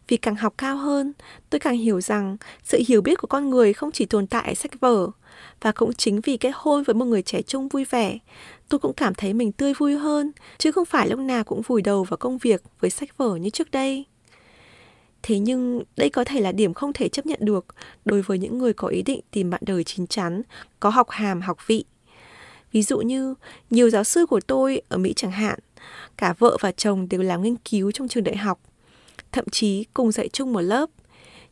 Vì 0.07 0.17
càng 0.17 0.35
học 0.35 0.53
cao 0.57 0.77
hơn, 0.77 1.13
tôi 1.49 1.59
càng 1.59 1.77
hiểu 1.77 2.01
rằng 2.01 2.37
sự 2.63 2.81
hiểu 2.87 3.01
biết 3.01 3.19
của 3.21 3.27
con 3.27 3.49
người 3.49 3.73
không 3.73 3.91
chỉ 3.91 4.05
tồn 4.05 4.27
tại 4.27 4.47
ở 4.47 4.53
sách 4.53 4.79
vở, 4.79 5.07
và 5.61 5.71
cũng 5.71 5.93
chính 5.93 6.21
vì 6.21 6.37
kết 6.37 6.51
hôn 6.55 6.83
với 6.83 6.93
một 6.93 7.05
người 7.05 7.21
trẻ 7.21 7.41
trung 7.41 7.67
vui 7.67 7.85
vẻ, 7.85 8.17
tôi 8.69 8.79
cũng 8.79 8.93
cảm 8.93 9.15
thấy 9.15 9.33
mình 9.33 9.51
tươi 9.51 9.73
vui 9.73 9.95
hơn, 9.95 10.31
chứ 10.57 10.71
không 10.71 10.85
phải 10.85 11.09
lúc 11.09 11.19
nào 11.19 11.43
cũng 11.43 11.61
vùi 11.61 11.81
đầu 11.81 12.03
vào 12.03 12.17
công 12.17 12.37
việc 12.37 12.63
với 12.79 12.89
sách 12.89 13.17
vở 13.17 13.35
như 13.35 13.49
trước 13.49 13.71
đây. 13.71 14.05
Thế 15.23 15.39
nhưng 15.39 15.83
đây 15.97 16.09
có 16.09 16.23
thể 16.23 16.41
là 16.41 16.51
điểm 16.51 16.73
không 16.73 16.93
thể 16.93 17.09
chấp 17.09 17.25
nhận 17.25 17.39
được 17.41 17.65
đối 18.05 18.21
với 18.21 18.39
những 18.39 18.57
người 18.57 18.73
có 18.73 18.87
ý 18.87 19.01
định 19.01 19.19
tìm 19.31 19.49
bạn 19.49 19.61
đời 19.65 19.83
chín 19.83 20.07
chắn, 20.07 20.41
có 20.79 20.89
học 20.89 21.09
hàm, 21.09 21.41
học 21.41 21.67
vị. 21.67 21.85
Ví 22.71 22.83
dụ 22.83 22.99
như 22.99 23.33
nhiều 23.69 23.89
giáo 23.89 24.03
sư 24.03 24.25
của 24.25 24.39
tôi 24.47 24.81
ở 24.89 24.97
Mỹ 24.97 25.13
chẳng 25.15 25.31
hạn, 25.31 25.59
cả 26.17 26.33
vợ 26.39 26.57
và 26.61 26.71
chồng 26.71 27.09
đều 27.09 27.21
làm 27.21 27.43
nghiên 27.43 27.55
cứu 27.55 27.91
trong 27.91 28.07
trường 28.07 28.23
đại 28.23 28.37
học, 28.37 28.59
thậm 29.31 29.45
chí 29.51 29.83
cùng 29.93 30.11
dạy 30.11 30.29
chung 30.29 30.53
một 30.53 30.61
lớp. 30.61 30.89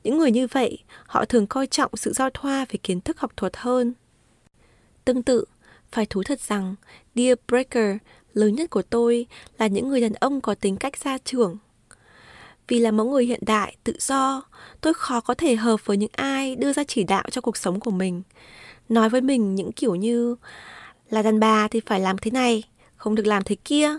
Những 0.05 0.17
người 0.17 0.31
như 0.31 0.47
vậy, 0.47 0.77
họ 1.05 1.25
thường 1.25 1.47
coi 1.47 1.67
trọng 1.67 1.91
sự 1.95 2.13
giao 2.13 2.29
thoa 2.29 2.65
về 2.69 2.79
kiến 2.83 3.01
thức 3.01 3.19
học 3.19 3.31
thuật 3.37 3.57
hơn. 3.57 3.93
Tương 5.05 5.23
tự, 5.23 5.45
phải 5.91 6.05
thú 6.05 6.23
thật 6.23 6.41
rằng 6.41 6.75
Dear 7.15 7.37
Breaker 7.47 7.97
lớn 8.33 8.55
nhất 8.55 8.69
của 8.69 8.81
tôi 8.81 9.27
là 9.57 9.67
những 9.67 9.89
người 9.89 10.01
đàn 10.01 10.13
ông 10.13 10.41
có 10.41 10.55
tính 10.55 10.77
cách 10.77 10.97
gia 10.97 11.17
trưởng, 11.17 11.57
vì 12.67 12.79
là 12.79 12.91
mẫu 12.91 13.09
người 13.09 13.25
hiện 13.25 13.39
đại, 13.45 13.75
tự 13.83 13.93
do, 13.99 14.43
tôi 14.81 14.93
khó 14.93 15.21
có 15.21 15.33
thể 15.33 15.55
hợp 15.55 15.85
với 15.85 15.97
những 15.97 16.11
ai 16.13 16.55
đưa 16.55 16.73
ra 16.73 16.83
chỉ 16.83 17.03
đạo 17.03 17.23
cho 17.31 17.41
cuộc 17.41 17.57
sống 17.57 17.79
của 17.79 17.91
mình. 17.91 18.21
Nói 18.89 19.09
với 19.09 19.21
mình 19.21 19.55
những 19.55 19.71
kiểu 19.71 19.95
như 19.95 20.35
là 21.09 21.21
đàn 21.21 21.39
bà 21.39 21.67
thì 21.67 21.81
phải 21.85 21.99
làm 21.99 22.17
thế 22.17 22.31
này, 22.31 22.63
không 22.95 23.15
được 23.15 23.27
làm 23.27 23.43
thế 23.43 23.55
kia. 23.55 23.97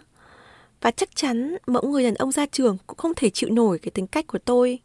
Và 0.81 0.91
chắc 0.91 1.17
chắn 1.17 1.57
mẫu 1.67 1.83
người 1.83 2.05
đàn 2.05 2.15
ông 2.15 2.33
gia 2.33 2.47
trưởng 2.47 2.77
cũng 2.87 2.97
không 2.97 3.15
thể 3.17 3.31
chịu 3.31 3.51
nổi 3.51 3.79
cái 3.79 3.91
tính 3.91 4.07
cách 4.07 4.27
của 4.27 4.39
tôi. 4.39 4.81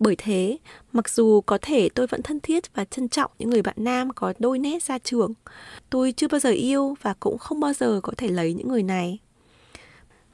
Bởi 0.00 0.14
thế, 0.18 0.58
mặc 0.92 1.08
dù 1.08 1.40
có 1.40 1.58
thể 1.62 1.88
tôi 1.94 2.06
vẫn 2.06 2.22
thân 2.22 2.40
thiết 2.40 2.74
và 2.74 2.84
trân 2.84 3.08
trọng 3.08 3.30
những 3.38 3.50
người 3.50 3.62
bạn 3.62 3.76
nam 3.78 4.10
có 4.14 4.32
đôi 4.38 4.58
nét 4.58 4.82
ra 4.82 4.98
trường, 4.98 5.34
tôi 5.90 6.12
chưa 6.12 6.28
bao 6.28 6.38
giờ 6.40 6.50
yêu 6.50 6.96
và 7.02 7.14
cũng 7.20 7.38
không 7.38 7.60
bao 7.60 7.72
giờ 7.72 8.00
có 8.02 8.12
thể 8.16 8.28
lấy 8.28 8.54
những 8.54 8.68
người 8.68 8.82
này. 8.82 9.18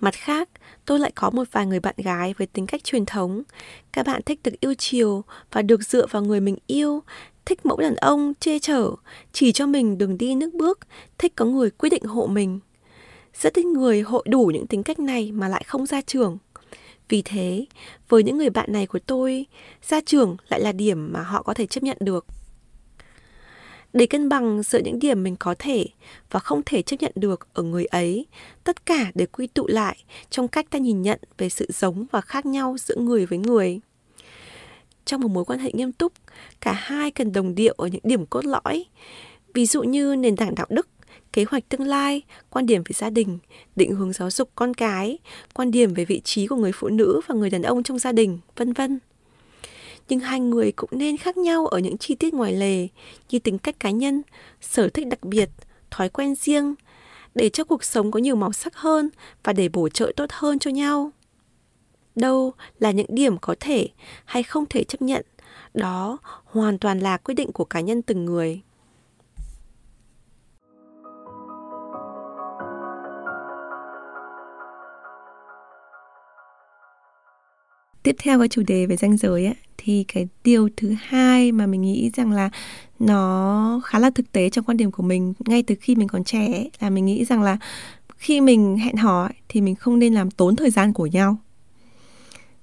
Mặt 0.00 0.14
khác, 0.14 0.48
tôi 0.84 0.98
lại 0.98 1.12
có 1.14 1.30
một 1.30 1.44
vài 1.52 1.66
người 1.66 1.80
bạn 1.80 1.94
gái 1.98 2.34
với 2.38 2.46
tính 2.46 2.66
cách 2.66 2.84
truyền 2.84 3.06
thống. 3.06 3.42
Các 3.92 4.06
bạn 4.06 4.22
thích 4.26 4.40
được 4.44 4.60
yêu 4.60 4.74
chiều 4.78 5.24
và 5.52 5.62
được 5.62 5.82
dựa 5.82 6.06
vào 6.06 6.22
người 6.22 6.40
mình 6.40 6.56
yêu, 6.66 7.02
thích 7.46 7.66
mẫu 7.66 7.76
đàn 7.76 7.96
ông 7.96 8.32
che 8.40 8.58
chở, 8.58 8.90
chỉ 9.32 9.52
cho 9.52 9.66
mình 9.66 9.98
đường 9.98 10.18
đi 10.18 10.34
nước 10.34 10.54
bước, 10.54 10.78
thích 11.18 11.32
có 11.36 11.44
người 11.44 11.70
quyết 11.70 11.90
định 11.90 12.04
hộ 12.04 12.26
mình. 12.26 12.60
Rất 13.42 13.54
ít 13.54 13.66
người 13.66 14.00
hội 14.00 14.24
đủ 14.28 14.50
những 14.54 14.66
tính 14.66 14.82
cách 14.82 14.98
này 14.98 15.32
mà 15.32 15.48
lại 15.48 15.64
không 15.66 15.86
ra 15.86 16.00
trường. 16.00 16.38
Vì 17.08 17.22
thế, 17.22 17.66
với 18.08 18.22
những 18.22 18.38
người 18.38 18.50
bạn 18.50 18.72
này 18.72 18.86
của 18.86 18.98
tôi, 18.98 19.46
gia 19.82 20.00
trưởng 20.00 20.36
lại 20.48 20.60
là 20.60 20.72
điểm 20.72 21.12
mà 21.12 21.22
họ 21.22 21.42
có 21.42 21.54
thể 21.54 21.66
chấp 21.66 21.82
nhận 21.82 21.96
được. 22.00 22.26
Để 23.92 24.06
cân 24.06 24.28
bằng 24.28 24.62
giữa 24.62 24.78
những 24.84 24.98
điểm 24.98 25.22
mình 25.22 25.36
có 25.36 25.54
thể 25.58 25.86
và 26.30 26.40
không 26.40 26.62
thể 26.66 26.82
chấp 26.82 26.96
nhận 27.00 27.12
được 27.14 27.48
ở 27.52 27.62
người 27.62 27.84
ấy, 27.84 28.26
tất 28.64 28.86
cả 28.86 29.10
để 29.14 29.26
quy 29.26 29.46
tụ 29.46 29.66
lại 29.66 29.96
trong 30.30 30.48
cách 30.48 30.66
ta 30.70 30.78
nhìn 30.78 31.02
nhận 31.02 31.20
về 31.38 31.48
sự 31.48 31.66
giống 31.72 32.06
và 32.12 32.20
khác 32.20 32.46
nhau 32.46 32.76
giữa 32.78 32.96
người 32.96 33.26
với 33.26 33.38
người. 33.38 33.80
Trong 35.04 35.20
một 35.20 35.30
mối 35.30 35.44
quan 35.44 35.58
hệ 35.58 35.72
nghiêm 35.72 35.92
túc, 35.92 36.12
cả 36.60 36.72
hai 36.72 37.10
cần 37.10 37.32
đồng 37.32 37.54
điệu 37.54 37.74
ở 37.78 37.86
những 37.86 38.00
điểm 38.04 38.26
cốt 38.26 38.44
lõi, 38.44 38.84
ví 39.54 39.66
dụ 39.66 39.82
như 39.82 40.16
nền 40.16 40.36
tảng 40.36 40.54
đạo 40.54 40.66
đức, 40.70 40.88
kế 41.32 41.44
hoạch 41.48 41.68
tương 41.68 41.86
lai, 41.86 42.22
quan 42.50 42.66
điểm 42.66 42.82
về 42.84 42.92
gia 42.94 43.10
đình, 43.10 43.38
định 43.76 43.94
hướng 43.94 44.12
giáo 44.12 44.30
dục 44.30 44.50
con 44.54 44.74
cái, 44.74 45.18
quan 45.54 45.70
điểm 45.70 45.94
về 45.94 46.04
vị 46.04 46.20
trí 46.24 46.46
của 46.46 46.56
người 46.56 46.72
phụ 46.74 46.88
nữ 46.88 47.20
và 47.26 47.34
người 47.34 47.50
đàn 47.50 47.62
ông 47.62 47.82
trong 47.82 47.98
gia 47.98 48.12
đình, 48.12 48.38
vân 48.56 48.72
vân. 48.72 48.98
Nhưng 50.08 50.20
hai 50.20 50.40
người 50.40 50.72
cũng 50.72 50.90
nên 50.92 51.16
khác 51.16 51.36
nhau 51.36 51.66
ở 51.66 51.78
những 51.78 51.98
chi 51.98 52.14
tiết 52.14 52.34
ngoài 52.34 52.52
lề 52.52 52.88
như 53.30 53.38
tính 53.38 53.58
cách 53.58 53.80
cá 53.80 53.90
nhân, 53.90 54.22
sở 54.60 54.88
thích 54.88 55.06
đặc 55.06 55.22
biệt, 55.22 55.50
thói 55.90 56.08
quen 56.08 56.34
riêng, 56.34 56.74
để 57.34 57.48
cho 57.48 57.64
cuộc 57.64 57.84
sống 57.84 58.10
có 58.10 58.18
nhiều 58.18 58.36
màu 58.36 58.52
sắc 58.52 58.76
hơn 58.76 59.08
và 59.44 59.52
để 59.52 59.68
bổ 59.68 59.88
trợ 59.88 60.12
tốt 60.16 60.26
hơn 60.32 60.58
cho 60.58 60.70
nhau. 60.70 61.10
Đâu 62.14 62.52
là 62.78 62.90
những 62.90 63.06
điểm 63.08 63.38
có 63.38 63.54
thể 63.60 63.88
hay 64.24 64.42
không 64.42 64.66
thể 64.66 64.84
chấp 64.84 65.02
nhận, 65.02 65.24
đó 65.74 66.18
hoàn 66.44 66.78
toàn 66.78 66.98
là 66.98 67.16
quyết 67.16 67.34
định 67.34 67.52
của 67.52 67.64
cá 67.64 67.80
nhân 67.80 68.02
từng 68.02 68.24
người. 68.24 68.60
Tiếp 78.06 78.16
theo 78.18 78.38
cái 78.38 78.48
chủ 78.48 78.62
đề 78.66 78.86
về 78.86 78.96
ranh 78.96 79.16
giới 79.16 79.44
ấy, 79.44 79.54
thì 79.78 80.04
cái 80.08 80.28
điều 80.44 80.68
thứ 80.76 80.94
hai 81.00 81.52
mà 81.52 81.66
mình 81.66 81.82
nghĩ 81.82 82.10
rằng 82.14 82.32
là 82.32 82.50
nó 82.98 83.80
khá 83.84 83.98
là 83.98 84.10
thực 84.10 84.32
tế 84.32 84.50
trong 84.50 84.64
quan 84.64 84.76
điểm 84.76 84.90
của 84.90 85.02
mình 85.02 85.32
ngay 85.46 85.62
từ 85.62 85.74
khi 85.80 85.94
mình 85.94 86.08
còn 86.08 86.24
trẻ 86.24 86.46
ấy, 86.52 86.70
là 86.80 86.90
mình 86.90 87.06
nghĩ 87.06 87.24
rằng 87.24 87.42
là 87.42 87.58
khi 88.16 88.40
mình 88.40 88.76
hẹn 88.76 88.96
hò 88.96 89.22
ấy, 89.22 89.32
thì 89.48 89.60
mình 89.60 89.74
không 89.74 89.98
nên 89.98 90.14
làm 90.14 90.30
tốn 90.30 90.56
thời 90.56 90.70
gian 90.70 90.92
của 90.92 91.06
nhau. 91.06 91.36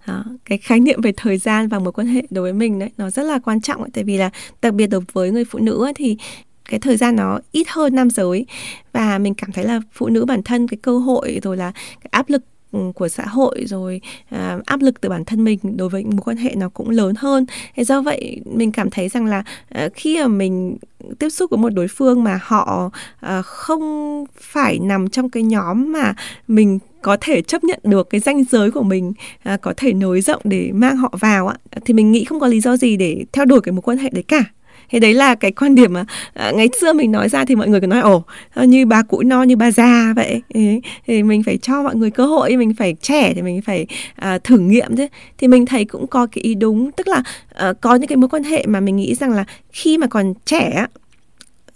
Đó, 0.08 0.26
cái 0.46 0.58
khái 0.58 0.80
niệm 0.80 1.02
về 1.02 1.14
thời 1.18 1.38
gian 1.38 1.68
và 1.68 1.80
mối 1.80 1.94
quan 1.94 2.08
hệ 2.08 2.22
đối 2.30 2.44
với 2.44 2.54
mình 2.54 2.80
đấy 2.80 2.90
nó 2.98 3.10
rất 3.10 3.24
là 3.24 3.40
quan 3.40 3.62
trọng 3.62 3.82
ấy, 3.82 3.90
tại 3.94 4.04
vì 4.04 4.18
là 4.18 4.30
đặc 4.62 4.74
biệt 4.74 4.88
đối 4.88 5.02
với 5.14 5.32
người 5.32 5.46
phụ 5.46 5.60
nữ 5.60 5.86
ấy, 5.86 5.94
thì 5.94 6.18
cái 6.70 6.80
thời 6.80 6.98
gian 6.98 7.16
nó 7.16 7.40
ít 7.52 7.68
hơn 7.70 7.96
nam 7.96 8.10
giới. 8.10 8.46
Và 8.94 9.18
mình 9.18 9.34
cảm 9.34 9.52
thấy 9.52 9.66
là 9.66 9.82
phụ 9.92 10.08
nữ 10.08 10.26
bản 10.26 10.44
thân 10.44 10.68
cái 10.68 10.78
cơ 10.82 10.98
hội 10.98 11.40
rồi 11.44 11.58
là 11.58 11.72
cái 11.72 12.10
áp 12.12 12.30
lực 12.30 12.44
Ừ, 12.74 12.92
của 12.96 13.08
xã 13.08 13.26
hội 13.26 13.64
rồi 13.68 14.02
à, 14.30 14.58
áp 14.66 14.82
lực 14.82 15.02
từ 15.02 15.10
bản 15.10 15.26
thân 15.26 15.44
mình 15.44 15.60
đối 15.78 15.90
với 15.90 16.04
mối 16.04 16.22
quan 16.26 16.38
hệ 16.38 16.56
nó 16.58 16.70
cũng 16.70 16.90
lớn 16.90 17.16
hơn. 17.18 17.46
Thế 17.76 17.84
do 17.84 18.02
vậy 18.02 18.42
mình 18.46 18.72
cảm 18.72 18.90
thấy 18.90 19.10
rằng 19.10 19.26
là 19.26 19.44
à, 19.70 19.90
khi 19.94 20.22
mà 20.22 20.28
mình 20.28 20.78
tiếp 21.20 21.30
xúc 21.30 21.52
với 21.52 21.58
một 21.58 21.70
đối 21.70 21.88
phương 21.88 22.24
mà 22.24 22.40
họ 22.44 22.90
à, 23.20 23.42
không 23.42 24.26
phải 24.40 24.80
nằm 24.80 25.10
trong 25.10 25.30
cái 25.30 25.44
nhóm 25.44 25.92
mà 25.92 26.14
mình 26.48 26.80
có 27.02 27.18
thể 27.22 27.42
chấp 27.42 27.64
nhận 27.64 27.80
được 27.84 28.10
cái 28.10 28.22
danh 28.22 28.44
giới 28.44 28.72
của 28.72 28.84
mình 28.84 29.14
à, 29.44 29.58
có 29.58 29.74
thể 29.78 29.94
nối 29.94 30.22
rộng 30.22 30.42
để 30.44 30.72
mang 30.74 30.98
họ 30.98 31.14
vào 31.20 31.48
ạ 31.48 31.58
thì 31.86 31.94
mình 31.94 32.12
nghĩ 32.12 32.26
không 32.26 32.40
có 32.40 32.48
lý 32.48 32.60
do 32.60 32.78
gì 32.78 32.98
để 32.98 33.26
theo 33.32 33.46
đuổi 33.46 33.62
cái 33.62 33.74
mối 33.74 33.82
quan 33.82 33.98
hệ 33.98 34.10
đấy 34.14 34.24
cả 34.28 34.44
thế 34.90 35.00
đấy 35.00 35.14
là 35.14 35.36
cái 35.36 35.52
quan 35.52 35.76
điểm 35.76 35.94
mà 35.94 36.06
à, 36.34 36.52
ngày 36.52 36.70
xưa 36.82 36.94
mình 36.94 37.12
nói 37.12 37.30
ra 37.30 37.46
thì 37.46 37.56
mọi 37.56 37.68
người 37.68 37.82
cứ 37.82 37.88
nói 37.88 38.02
ồ 38.02 38.24
như 38.56 38.86
bà 38.86 39.02
cụ 39.02 39.22
no 39.22 39.44
như 39.44 39.56
bà 39.56 39.72
già 39.72 40.14
vậy. 40.16 40.42
Thì 41.08 41.24
mình 41.24 41.44
phải 41.44 41.58
cho 41.58 41.84
mọi 41.84 41.96
người 41.96 42.12
cơ 42.12 42.26
hội 42.26 42.58
mình 42.58 42.74
phải 42.74 42.96
trẻ 43.02 43.34
thì 43.36 43.42
mình 43.42 43.62
phải 43.62 43.86
à, 44.16 44.38
thử 44.44 44.58
nghiệm 44.58 44.96
chứ. 44.98 45.08
Thì 45.38 45.48
mình 45.48 45.66
thấy 45.66 45.86
cũng 45.86 46.08
có 46.08 46.28
cái 46.32 46.42
ý 46.42 46.56
đúng 46.56 46.92
tức 46.92 47.08
là 47.08 47.24
à, 47.54 47.74
có 47.82 47.96
những 47.96 48.08
cái 48.08 48.18
mối 48.18 48.30
quan 48.30 48.44
hệ 48.44 48.66
mà 48.68 48.80
mình 48.80 48.96
nghĩ 48.96 49.16
rằng 49.16 49.32
là 49.32 49.46
khi 49.72 49.98
mà 49.98 50.08
còn 50.08 50.34
trẻ 50.46 50.86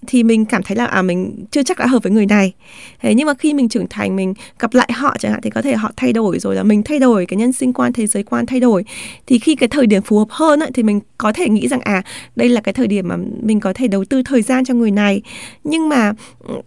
thì 0.07 0.23
mình 0.23 0.45
cảm 0.45 0.63
thấy 0.63 0.77
là 0.77 0.85
à 0.85 1.01
mình 1.01 1.45
chưa 1.51 1.63
chắc 1.63 1.79
đã 1.79 1.87
hợp 1.87 2.03
với 2.03 2.11
người 2.11 2.25
này. 2.25 2.53
Thế 2.99 3.15
nhưng 3.15 3.27
mà 3.27 3.33
khi 3.33 3.53
mình 3.53 3.69
trưởng 3.69 3.87
thành 3.89 4.15
mình 4.15 4.33
gặp 4.59 4.73
lại 4.73 4.89
họ 4.93 5.15
chẳng 5.19 5.31
hạn 5.31 5.41
thì 5.41 5.49
có 5.49 5.61
thể 5.61 5.75
họ 5.75 5.91
thay 5.95 6.13
đổi 6.13 6.39
rồi 6.39 6.55
là 6.55 6.63
mình 6.63 6.83
thay 6.83 6.99
đổi 6.99 7.25
cái 7.25 7.37
nhân 7.37 7.53
sinh 7.53 7.73
quan 7.73 7.93
thế 7.93 8.07
giới 8.07 8.23
quan 8.23 8.45
thay 8.45 8.59
đổi. 8.59 8.85
Thì 9.27 9.39
khi 9.39 9.55
cái 9.55 9.69
thời 9.69 9.87
điểm 9.87 10.01
phù 10.01 10.19
hợp 10.19 10.27
hơn 10.29 10.59
ấy, 10.59 10.71
thì 10.73 10.83
mình 10.83 10.99
có 11.17 11.31
thể 11.33 11.49
nghĩ 11.49 11.67
rằng 11.67 11.81
à 11.81 12.03
đây 12.35 12.49
là 12.49 12.61
cái 12.61 12.73
thời 12.73 12.87
điểm 12.87 13.07
mà 13.07 13.17
mình 13.41 13.59
có 13.59 13.73
thể 13.73 13.87
đầu 13.87 14.05
tư 14.05 14.23
thời 14.23 14.41
gian 14.41 14.65
cho 14.65 14.73
người 14.73 14.91
này. 14.91 15.21
Nhưng 15.63 15.89
mà 15.89 16.13
ừ, 16.47 16.61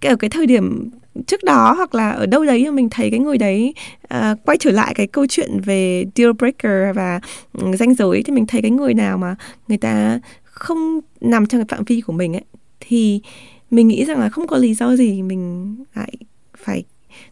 ở 0.00 0.16
cái 0.16 0.30
thời 0.30 0.46
điểm 0.46 0.90
trước 1.26 1.44
đó 1.44 1.74
hoặc 1.76 1.94
là 1.94 2.10
ở 2.10 2.26
đâu 2.26 2.44
đấy 2.44 2.70
mình 2.70 2.90
thấy 2.90 3.10
cái 3.10 3.20
người 3.20 3.38
đấy 3.38 3.74
uh, 4.14 4.38
quay 4.44 4.58
trở 4.58 4.70
lại 4.70 4.94
cái 4.94 5.06
câu 5.06 5.26
chuyện 5.28 5.60
về 5.60 6.04
deal 6.14 6.32
breaker 6.32 6.96
và 6.96 7.20
ừ, 7.52 7.64
um, 7.64 7.74
danh 7.74 7.94
giới 7.94 8.22
thì 8.22 8.32
mình 8.32 8.46
thấy 8.46 8.62
cái 8.62 8.70
người 8.70 8.94
nào 8.94 9.18
mà 9.18 9.34
người 9.68 9.78
ta 9.78 10.20
không 10.44 11.00
nằm 11.20 11.46
trong 11.46 11.60
cái 11.60 11.76
phạm 11.76 11.84
vi 11.84 12.00
của 12.00 12.12
mình 12.12 12.36
ấy 12.36 12.44
thì 12.88 13.20
mình 13.70 13.88
nghĩ 13.88 14.04
rằng 14.04 14.18
là 14.18 14.28
không 14.28 14.46
có 14.46 14.56
lý 14.56 14.74
do 14.74 14.96
gì 14.96 15.22
mình 15.22 15.74
lại 15.94 16.12
phải 16.56 16.84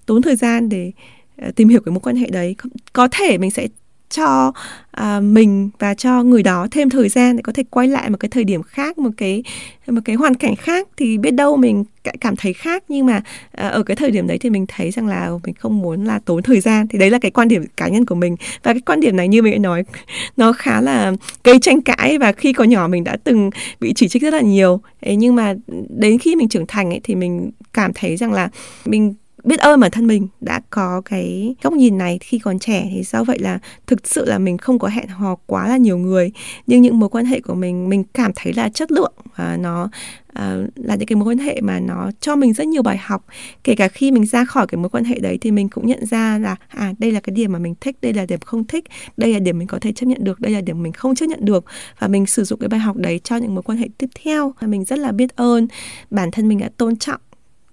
tốn 0.07 0.23
thời 0.23 0.37
gian 0.37 0.69
để 0.69 0.93
ờ, 1.37 1.51
tìm 1.57 1.69
hiểu 1.69 1.81
cái 1.81 1.93
mối 1.93 2.01
quan 2.01 2.17
hệ 2.17 2.31
đấy. 2.31 2.57
Có 2.93 3.09
thể 3.11 3.39
mình 3.39 3.51
sẽ 3.51 3.69
cho 4.11 4.53
à, 4.90 5.20
mình 5.20 5.70
và 5.79 5.94
cho 5.94 6.23
người 6.23 6.42
đó 6.42 6.66
thêm 6.70 6.90
thời 6.90 7.09
gian 7.09 7.37
để 7.37 7.42
có 7.42 7.53
thể 7.53 7.62
quay 7.70 7.88
lại 7.88 8.11
một 8.11 8.16
cái 8.20 8.29
thời 8.29 8.44
điểm 8.44 8.62
khác 8.62 8.99
một 8.99 9.11
cái 9.16 9.42
một 9.87 10.01
cái 10.05 10.16
hoàn 10.16 10.35
cảnh 10.35 10.57
khác. 10.57 10.88
Thì 10.96 11.18
biết 11.18 11.31
đâu 11.31 11.57
mình 11.57 11.85
cảm 12.20 12.37
thấy 12.37 12.53
khác 12.53 12.85
nhưng 12.88 13.07
mà 13.07 13.23
à, 13.53 13.68
ở 13.68 13.83
cái 13.83 13.96
thời 13.96 14.11
điểm 14.11 14.27
đấy 14.27 14.38
thì 14.38 14.51
mình 14.51 14.66
thấy 14.68 14.90
rằng 14.90 15.07
là 15.07 15.31
mình 15.44 15.55
không 15.55 15.79
muốn 15.79 16.05
là 16.05 16.18
tốn 16.18 16.42
thời 16.42 16.61
gian. 16.61 16.88
Thì 16.88 16.99
đấy 16.99 17.11
là 17.11 17.18
cái 17.18 17.31
quan 17.31 17.49
điểm 17.49 17.64
cá 17.77 17.88
nhân 17.88 18.07
của 18.07 18.14
mình. 18.14 18.37
Và 18.62 18.73
cái 18.73 18.81
quan 18.87 19.01
điểm 19.01 19.16
này 19.16 19.29
như 19.29 19.42
mình 19.42 19.53
đã 19.53 19.59
nói 19.59 19.85
nó 20.37 20.53
khá 20.53 20.81
là 20.81 21.12
gây 21.44 21.59
tranh 21.61 21.81
cãi 21.81 22.18
và 22.18 22.33
khi 22.33 22.53
còn 22.53 22.68
nhỏ 22.68 22.88
mình 22.88 23.05
đã 23.05 23.16
từng 23.25 23.51
bị 23.81 23.92
chỉ 23.96 24.09
trích 24.09 24.23
rất 24.23 24.35
là 24.35 24.40
nhiều. 24.40 24.81
Ấy 25.01 25.16
nhưng 25.16 25.35
mà 25.35 25.55
đến 25.88 26.18
khi 26.18 26.37
mình 26.37 26.49
trưởng 26.49 26.66
thành 26.66 26.90
ấy 26.90 27.01
thì 27.05 27.14
mình 27.14 27.51
cảm 27.73 27.92
thấy 27.94 28.16
rằng 28.16 28.33
là 28.33 28.49
mình 28.85 29.14
biết 29.44 29.61
ơn 29.61 29.81
bản 29.81 29.90
thân 29.90 30.07
mình 30.07 30.29
đã 30.40 30.61
có 30.70 31.03
cái 31.05 31.55
góc 31.62 31.72
nhìn 31.72 31.98
này 31.98 32.18
khi 32.20 32.38
còn 32.38 32.59
trẻ 32.59 32.88
thì 32.94 33.03
do 33.03 33.24
vậy 33.24 33.38
là 33.38 33.59
thực 33.87 34.07
sự 34.07 34.24
là 34.24 34.38
mình 34.38 34.59
không 34.59 34.79
có 34.79 34.88
hẹn 34.88 35.09
hò 35.09 35.37
quá 35.46 35.68
là 35.68 35.76
nhiều 35.76 35.98
người. 35.98 36.33
Nhưng 36.66 36.83
những 36.83 36.98
mối 36.98 37.09
quan 37.09 37.24
hệ 37.24 37.40
của 37.40 37.55
mình 37.55 37.88
mình 37.88 38.05
cảm 38.14 38.33
thấy 38.37 38.53
là 38.53 38.68
chất 38.68 38.92
lượng 38.92 39.12
và 39.37 39.57
nó 39.57 39.88
à, 40.33 40.57
là 40.74 40.94
những 40.94 41.07
cái 41.07 41.16
mối 41.16 41.29
quan 41.29 41.38
hệ 41.38 41.61
mà 41.61 41.81
nó 41.81 42.11
cho 42.20 42.37
mình 42.37 42.53
rất 42.53 42.66
nhiều 42.66 42.83
bài 42.83 42.98
học. 42.98 43.24
Kể 43.64 43.74
cả 43.74 43.88
khi 43.88 44.12
mình 44.12 44.26
ra 44.26 44.44
khỏi 44.44 44.66
cái 44.66 44.76
mối 44.76 44.88
quan 44.90 45.05
hệ 45.05 45.18
đấy 45.18 45.38
thì 45.40 45.50
mình 45.50 45.68
cũng 45.68 45.87
nhận 45.87 46.07
ra 46.07 46.38
là 46.38 46.57
à 46.68 46.92
đây 46.98 47.12
là 47.12 47.20
cái 47.20 47.35
điểm 47.35 47.53
mà 47.53 47.59
mình 47.59 47.74
thích 47.81 47.96
đây 48.03 48.12
là 48.12 48.26
điểm 48.26 48.40
không 48.40 48.64
thích 48.64 48.85
đây 49.16 49.33
là 49.33 49.38
điểm 49.38 49.59
mình 49.59 49.68
có 49.68 49.79
thể 49.79 49.92
chấp 49.92 50.07
nhận 50.07 50.24
được 50.24 50.40
đây 50.40 50.53
là 50.53 50.61
điểm 50.61 50.83
mình 50.83 50.92
không 50.92 51.14
chấp 51.14 51.26
nhận 51.26 51.44
được. 51.44 51.64
Và 51.98 52.09
mình 52.09 52.26
sử 52.26 52.44
dụng 52.44 52.59
cái 52.59 52.68
bài 52.68 52.81
học 52.81 52.96
đấy 52.96 53.20
cho 53.24 53.37
những 53.37 53.55
mối 53.55 53.62
quan 53.62 53.79
hệ 53.79 53.88
tiếp 53.98 54.11
theo. 54.24 54.55
Và 54.61 54.66
mình 54.66 54.85
rất 54.85 54.98
là 54.98 55.12
biết 55.12 55.37
ơn 55.37 55.68
bản 56.11 56.31
thân 56.31 56.48
mình 56.48 56.59
đã 56.59 56.70
tôn 56.76 56.96
trọng 56.96 57.20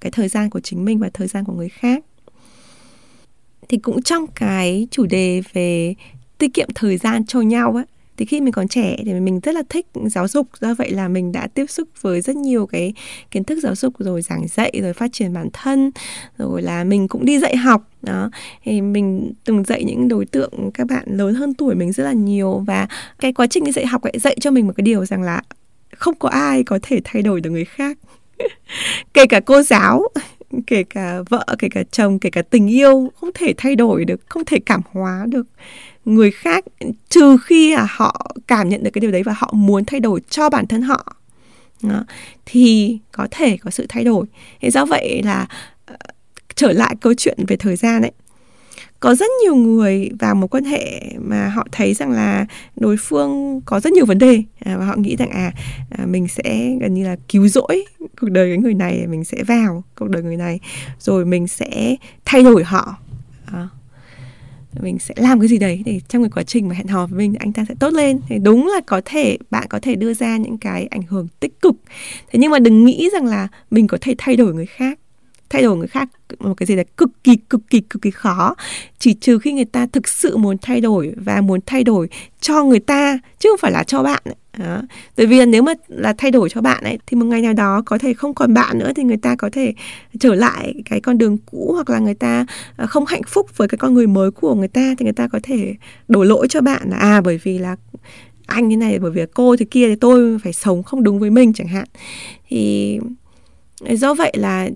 cái 0.01 0.11
thời 0.11 0.27
gian 0.27 0.49
của 0.49 0.59
chính 0.59 0.85
mình 0.85 0.99
và 0.99 1.09
thời 1.13 1.27
gian 1.27 1.45
của 1.45 1.53
người 1.53 1.69
khác. 1.69 2.03
Thì 3.69 3.77
cũng 3.77 4.01
trong 4.01 4.27
cái 4.27 4.87
chủ 4.91 5.05
đề 5.05 5.41
về 5.53 5.95
tiết 6.37 6.53
kiệm 6.53 6.67
thời 6.75 6.97
gian 6.97 7.25
cho 7.25 7.41
nhau 7.41 7.75
ấy 7.75 7.85
thì 8.17 8.25
khi 8.25 8.41
mình 8.41 8.53
còn 8.53 8.67
trẻ 8.67 8.97
thì 9.05 9.13
mình 9.13 9.39
rất 9.39 9.55
là 9.55 9.63
thích 9.69 9.87
giáo 10.05 10.27
dục. 10.27 10.47
Do 10.61 10.73
vậy 10.73 10.91
là 10.91 11.07
mình 11.07 11.31
đã 11.31 11.47
tiếp 11.47 11.65
xúc 11.69 11.87
với 12.01 12.21
rất 12.21 12.35
nhiều 12.35 12.65
cái 12.65 12.93
kiến 13.31 13.43
thức 13.43 13.59
giáo 13.63 13.75
dục 13.75 13.93
rồi 13.99 14.21
giảng 14.21 14.47
dạy, 14.47 14.71
rồi 14.81 14.93
phát 14.93 15.13
triển 15.13 15.33
bản 15.33 15.49
thân, 15.53 15.91
rồi 16.37 16.61
là 16.61 16.83
mình 16.83 17.07
cũng 17.07 17.25
đi 17.25 17.39
dạy 17.39 17.55
học. 17.55 17.89
Đó, 18.01 18.29
thì 18.63 18.81
mình 18.81 19.33
từng 19.43 19.63
dạy 19.63 19.83
những 19.83 20.07
đối 20.07 20.25
tượng 20.25 20.71
các 20.73 20.87
bạn 20.87 21.05
lớn 21.07 21.35
hơn 21.35 21.53
tuổi 21.53 21.75
mình 21.75 21.91
rất 21.91 22.03
là 22.03 22.13
nhiều 22.13 22.63
và 22.67 22.87
cái 23.19 23.33
quá 23.33 23.47
trình 23.47 23.63
đi 23.63 23.71
dạy 23.71 23.85
học 23.85 24.05
lại 24.05 24.19
dạy 24.19 24.37
cho 24.39 24.51
mình 24.51 24.67
một 24.67 24.73
cái 24.77 24.81
điều 24.83 25.05
rằng 25.05 25.23
là 25.23 25.41
không 25.95 26.15
có 26.19 26.29
ai 26.29 26.63
có 26.63 26.79
thể 26.81 27.01
thay 27.03 27.21
đổi 27.21 27.41
được 27.41 27.49
người 27.49 27.65
khác. 27.65 27.97
kể 29.13 29.25
cả 29.25 29.39
cô 29.39 29.61
giáo 29.61 30.03
kể 30.67 30.83
cả 30.83 31.21
vợ 31.29 31.45
kể 31.59 31.67
cả 31.71 31.83
chồng 31.91 32.19
kể 32.19 32.29
cả 32.29 32.41
tình 32.41 32.67
yêu 32.67 33.11
không 33.19 33.29
thể 33.33 33.53
thay 33.57 33.75
đổi 33.75 34.05
được 34.05 34.21
không 34.29 34.45
thể 34.45 34.59
cảm 34.65 34.81
hóa 34.91 35.25
được. 35.29 35.47
Người 36.05 36.31
khác 36.31 36.65
trừ 37.09 37.37
khi 37.45 37.73
là 37.73 37.87
họ 37.89 38.31
cảm 38.47 38.69
nhận 38.69 38.83
được 38.83 38.89
cái 38.93 38.99
điều 38.99 39.11
đấy 39.11 39.23
và 39.23 39.33
họ 39.37 39.49
muốn 39.53 39.85
thay 39.85 39.99
đổi 39.99 40.21
cho 40.29 40.49
bản 40.49 40.67
thân 40.67 40.81
họ. 40.81 41.15
Đó, 41.83 42.05
thì 42.45 42.97
có 43.11 43.27
thể 43.31 43.57
có 43.57 43.71
sự 43.71 43.85
thay 43.89 44.03
đổi. 44.03 44.25
Thế 44.61 44.71
do 44.71 44.85
vậy 44.85 45.21
là 45.23 45.47
uh, 45.91 45.97
trở 46.55 46.71
lại 46.71 46.95
câu 47.01 47.13
chuyện 47.13 47.37
về 47.47 47.55
thời 47.55 47.75
gian 47.75 48.01
ấy 48.01 48.11
có 48.99 49.15
rất 49.15 49.25
nhiều 49.43 49.55
người 49.55 50.09
vào 50.19 50.35
một 50.35 50.47
quan 50.47 50.63
hệ 50.63 51.01
mà 51.19 51.49
họ 51.49 51.67
thấy 51.71 51.93
rằng 51.93 52.11
là 52.11 52.45
đối 52.75 52.97
phương 52.99 53.61
có 53.65 53.79
rất 53.79 53.93
nhiều 53.93 54.05
vấn 54.05 54.17
đề 54.17 54.43
à, 54.59 54.77
và 54.77 54.85
họ 54.85 54.95
nghĩ 54.95 55.15
rằng 55.15 55.29
à, 55.29 55.51
à 55.89 56.05
mình 56.05 56.27
sẽ 56.27 56.77
gần 56.81 56.93
như 56.93 57.05
là 57.05 57.15
cứu 57.29 57.47
rỗi 57.47 57.85
cuộc 58.21 58.29
đời 58.29 58.49
cái 58.49 58.57
người 58.57 58.73
này 58.73 59.07
mình 59.07 59.23
sẽ 59.23 59.43
vào 59.43 59.83
cuộc 59.95 60.09
đời 60.09 60.23
người 60.23 60.37
này 60.37 60.59
rồi 60.99 61.25
mình 61.25 61.47
sẽ 61.47 61.95
thay 62.25 62.43
đổi 62.43 62.63
họ. 62.63 62.95
À, 63.45 63.67
mình 64.81 64.99
sẽ 64.99 65.13
làm 65.17 65.39
cái 65.39 65.47
gì 65.47 65.57
đấy 65.57 65.83
để 65.85 66.01
trong 66.07 66.23
cái 66.23 66.29
quá 66.29 66.43
trình 66.43 66.67
mà 66.67 66.75
hẹn 66.75 66.87
hò 66.87 67.07
với 67.07 67.17
mình 67.17 67.35
anh 67.39 67.53
ta 67.53 67.65
sẽ 67.69 67.75
tốt 67.79 67.93
lên. 67.93 68.19
Thì 68.27 68.39
đúng 68.39 68.67
là 68.67 68.81
có 68.87 69.01
thể 69.05 69.37
bạn 69.51 69.67
có 69.69 69.79
thể 69.79 69.95
đưa 69.95 70.13
ra 70.13 70.37
những 70.37 70.57
cái 70.57 70.87
ảnh 70.91 71.01
hưởng 71.01 71.27
tích 71.39 71.61
cực. 71.61 71.75
Thế 72.31 72.39
nhưng 72.39 72.51
mà 72.51 72.59
đừng 72.59 72.85
nghĩ 72.85 73.09
rằng 73.13 73.25
là 73.25 73.47
mình 73.71 73.87
có 73.87 73.97
thể 74.01 74.15
thay 74.17 74.35
đổi 74.35 74.53
người 74.53 74.65
khác 74.65 74.99
thay 75.49 75.61
đổi 75.61 75.77
người 75.77 75.87
khác 75.87 76.09
một 76.39 76.53
cái 76.57 76.67
gì 76.67 76.75
đấy 76.75 76.85
cực 76.97 77.09
kỳ 77.23 77.35
cực 77.35 77.61
kỳ 77.69 77.81
cực 77.81 78.01
kỳ 78.01 78.11
khó. 78.11 78.55
Chỉ 78.99 79.13
trừ 79.13 79.39
khi 79.39 79.53
người 79.53 79.65
ta 79.65 79.85
thực 79.85 80.07
sự 80.07 80.37
muốn 80.37 80.57
thay 80.61 80.81
đổi 80.81 81.13
và 81.17 81.41
muốn 81.41 81.59
thay 81.65 81.83
đổi 81.83 82.09
cho 82.41 82.63
người 82.63 82.79
ta, 82.79 83.19
chứ 83.39 83.49
không 83.49 83.57
phải 83.57 83.71
là 83.71 83.83
cho 83.83 84.03
bạn 84.03 84.23
đó. 84.57 84.81
Bởi 85.17 85.25
vì 85.25 85.45
nếu 85.45 85.63
mà 85.63 85.73
là 85.87 86.13
thay 86.17 86.31
đổi 86.31 86.49
cho 86.49 86.61
bạn 86.61 86.83
ấy, 86.83 86.97
thì 87.05 87.17
một 87.17 87.25
ngày 87.25 87.41
nào 87.41 87.53
đó 87.53 87.81
có 87.85 87.97
thể 87.97 88.13
không 88.13 88.33
còn 88.33 88.53
bạn 88.53 88.79
nữa, 88.79 88.91
thì 88.95 89.03
người 89.03 89.17
ta 89.17 89.35
có 89.35 89.49
thể 89.53 89.73
trở 90.19 90.35
lại 90.35 90.73
cái 90.85 91.01
con 91.01 91.17
đường 91.17 91.37
cũ, 91.37 91.71
hoặc 91.73 91.89
là 91.89 91.99
người 91.99 92.13
ta 92.13 92.45
ờ, 92.77 92.87
không 92.87 93.05
hạnh 93.05 93.21
phúc 93.27 93.57
với 93.57 93.67
cái 93.67 93.77
con 93.77 93.93
người 93.93 94.07
mới 94.07 94.31
của 94.31 94.55
người 94.55 94.67
ta, 94.67 94.95
thì 94.97 95.03
người 95.03 95.13
ta 95.13 95.27
có 95.27 95.39
thể 95.43 95.75
đổ 96.07 96.23
lỗi 96.23 96.47
cho 96.47 96.61
bạn 96.61 96.89
là 96.89 96.97
à 96.97 97.21
bởi 97.21 97.39
vì 97.43 97.57
là 97.57 97.75
anh 98.45 98.67
như 98.67 98.77
này, 98.77 98.99
bởi 98.99 99.11
vì 99.11 99.21
cô 99.33 99.55
thế 99.55 99.65
kia 99.71 99.87
thì 99.87 99.95
tôi 99.95 100.39
phải 100.43 100.53
sống 100.53 100.83
không 100.83 101.03
đúng 101.03 101.19
với 101.19 101.29
mình 101.29 101.53
chẳng 101.53 101.67
hạn. 101.67 101.87
Thì 102.47 102.99
do 103.89 104.13
vậy 104.13 104.33
là 104.37 104.69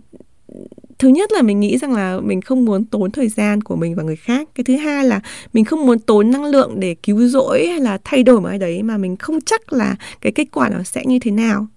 thứ 1.02 1.08
nhất 1.08 1.32
là 1.32 1.42
mình 1.42 1.60
nghĩ 1.60 1.78
rằng 1.78 1.94
là 1.94 2.20
mình 2.20 2.42
không 2.42 2.66
muốn 2.66 2.86
tốn 2.86 3.12
thời 3.12 3.30
gian 3.30 3.62
của 3.62 3.76
mình 3.76 3.96
và 3.96 4.04
người 4.04 4.16
khác. 4.16 4.50
Cái 4.56 4.64
thứ 4.64 4.76
hai 4.76 5.04
là 5.04 5.22
mình 5.54 5.66
không 5.66 5.86
muốn 5.86 6.00
tốn 6.00 6.32
năng 6.32 6.46
lượng 6.46 6.80
để 6.80 6.96
cứu 7.04 7.28
rỗi 7.28 7.68
hay 7.68 7.80
là 7.80 7.98
thay 8.04 8.24
đổi 8.24 8.42
một 8.42 8.48
ai 8.48 8.58
đấy 8.58 8.84
mà 8.84 8.98
mình 8.98 9.18
không 9.18 9.42
chắc 9.42 9.74
là 9.74 9.96
cái 10.22 10.32
kết 10.32 10.48
quả 10.52 10.70
nó 10.70 10.84
sẽ 10.84 11.04
như 11.06 11.20
thế 11.20 11.32
nào. 11.32 11.68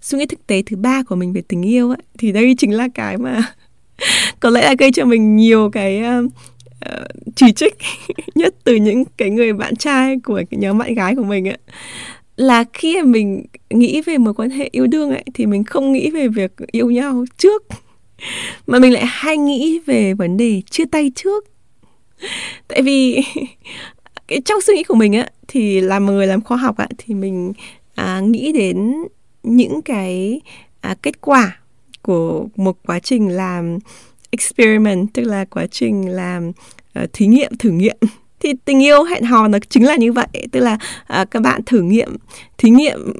Suy 0.00 0.18
nghĩ 0.18 0.26
thực 0.26 0.46
tế 0.46 0.62
thứ 0.66 0.76
ba 0.76 1.02
của 1.02 1.14
mình 1.14 1.32
về 1.32 1.42
tình 1.48 1.62
yêu 1.62 1.88
ấy, 1.88 1.98
thì 2.18 2.32
đây 2.32 2.54
chính 2.58 2.74
là 2.74 2.88
cái 2.94 3.18
mà 3.18 3.42
có 4.40 4.50
lẽ 4.50 4.62
là 4.62 4.74
gây 4.78 4.92
cho 4.92 5.04
mình 5.04 5.36
nhiều 5.36 5.70
cái 5.70 6.02
uh, 6.88 7.06
chỉ 7.36 7.52
trích 7.52 7.74
nhất 8.34 8.54
từ 8.64 8.74
những 8.74 9.04
cái 9.16 9.30
người 9.30 9.52
bạn 9.52 9.76
trai 9.76 10.16
của 10.24 10.42
cái 10.50 10.60
nhóm 10.60 10.78
bạn 10.78 10.94
gái 10.94 11.16
của 11.16 11.24
mình 11.24 11.48
ấy. 11.48 11.58
Là 12.36 12.64
khi 12.72 13.02
mình 13.02 13.46
nghĩ 13.70 14.00
về 14.00 14.18
mối 14.18 14.34
quan 14.34 14.50
hệ 14.50 14.68
yêu 14.72 14.86
đương 14.86 15.10
ấy 15.10 15.24
thì 15.34 15.46
mình 15.46 15.64
không 15.64 15.92
nghĩ 15.92 16.10
về 16.10 16.28
việc 16.28 16.52
yêu 16.72 16.90
nhau 16.90 17.24
trước 17.36 17.62
mà 18.66 18.78
mình 18.78 18.92
lại 18.92 19.04
hay 19.06 19.36
nghĩ 19.36 19.78
về 19.78 20.14
vấn 20.14 20.36
đề 20.36 20.62
chia 20.70 20.84
tay 20.84 21.12
trước. 21.14 21.44
Tại 22.68 22.82
vì 22.82 23.20
cái 24.28 24.40
trong 24.44 24.60
suy 24.60 24.74
nghĩ 24.74 24.82
của 24.82 24.94
mình 24.94 25.12
á 25.12 25.28
thì 25.48 25.80
là 25.80 25.98
một 25.98 26.12
người 26.12 26.26
làm 26.26 26.40
khoa 26.40 26.56
học 26.56 26.76
á 26.76 26.88
thì 26.98 27.14
mình 27.14 27.52
à, 27.94 28.20
nghĩ 28.20 28.52
đến 28.52 28.94
những 29.42 29.82
cái 29.82 30.40
à, 30.80 30.94
kết 31.02 31.20
quả 31.20 31.60
của 32.02 32.46
một 32.56 32.76
quá 32.86 32.98
trình 32.98 33.28
làm 33.28 33.78
experiment 34.30 35.14
tức 35.14 35.22
là 35.22 35.44
quá 35.44 35.66
trình 35.70 36.08
làm 36.08 36.48
uh, 37.02 37.12
thí 37.12 37.26
nghiệm 37.26 37.56
thử 37.58 37.70
nghiệm. 37.70 37.96
Thì 38.40 38.52
tình 38.64 38.82
yêu 38.82 39.02
hẹn 39.04 39.24
hò 39.24 39.48
nó 39.48 39.58
chính 39.68 39.86
là 39.86 39.96
như 39.96 40.12
vậy 40.12 40.28
tức 40.52 40.60
là 40.60 40.78
uh, 41.20 41.30
các 41.30 41.42
bạn 41.42 41.60
thử 41.66 41.82
nghiệm 41.82 42.16
thí 42.58 42.70
nghiệm 42.70 43.12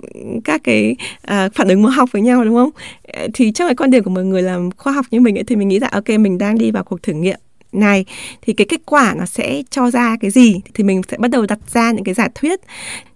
các 0.45 0.61
cái 0.65 0.97
uh, 1.23 1.55
phản 1.55 1.69
ứng 1.69 1.83
hóa 1.83 1.93
học 1.93 2.09
với 2.13 2.23
nhau 2.23 2.45
đúng 2.45 2.55
không? 2.55 2.71
Ờ, 3.03 3.29
thì 3.35 3.53
trong 3.53 3.69
cái 3.69 3.77
quan 3.77 3.91
điểm 3.91 4.05
của 4.05 4.11
một 4.11 4.23
người 4.23 4.43
làm 4.43 4.71
khoa 4.71 4.93
học 4.93 5.07
như 5.11 5.21
mình 5.21 5.39
ấy, 5.39 5.45
thì 5.45 5.57
mình 5.57 5.69
nghĩ 5.69 5.79
là 5.79 5.89
ok 5.93 6.09
mình 6.09 6.39
đang 6.39 6.59
đi 6.59 6.71
vào 6.71 6.85
cuộc 6.85 7.03
thử 7.03 7.13
nghiệm 7.13 7.39
này 7.73 8.05
thì 8.43 8.53
cái 8.53 8.67
kết 8.67 8.81
quả 8.87 9.15
nó 9.19 9.27
sẽ 9.27 9.63
cho 9.71 9.91
ra 9.91 10.17
cái 10.21 10.31
gì? 10.31 10.61
Thì 10.75 10.85
mình 10.85 11.03
sẽ 11.09 11.17
bắt 11.19 11.31
đầu 11.31 11.47
đặt 11.47 11.59
ra 11.73 11.93
những 11.93 12.05
cái 12.05 12.15
giả 12.15 12.29
thuyết. 12.35 12.61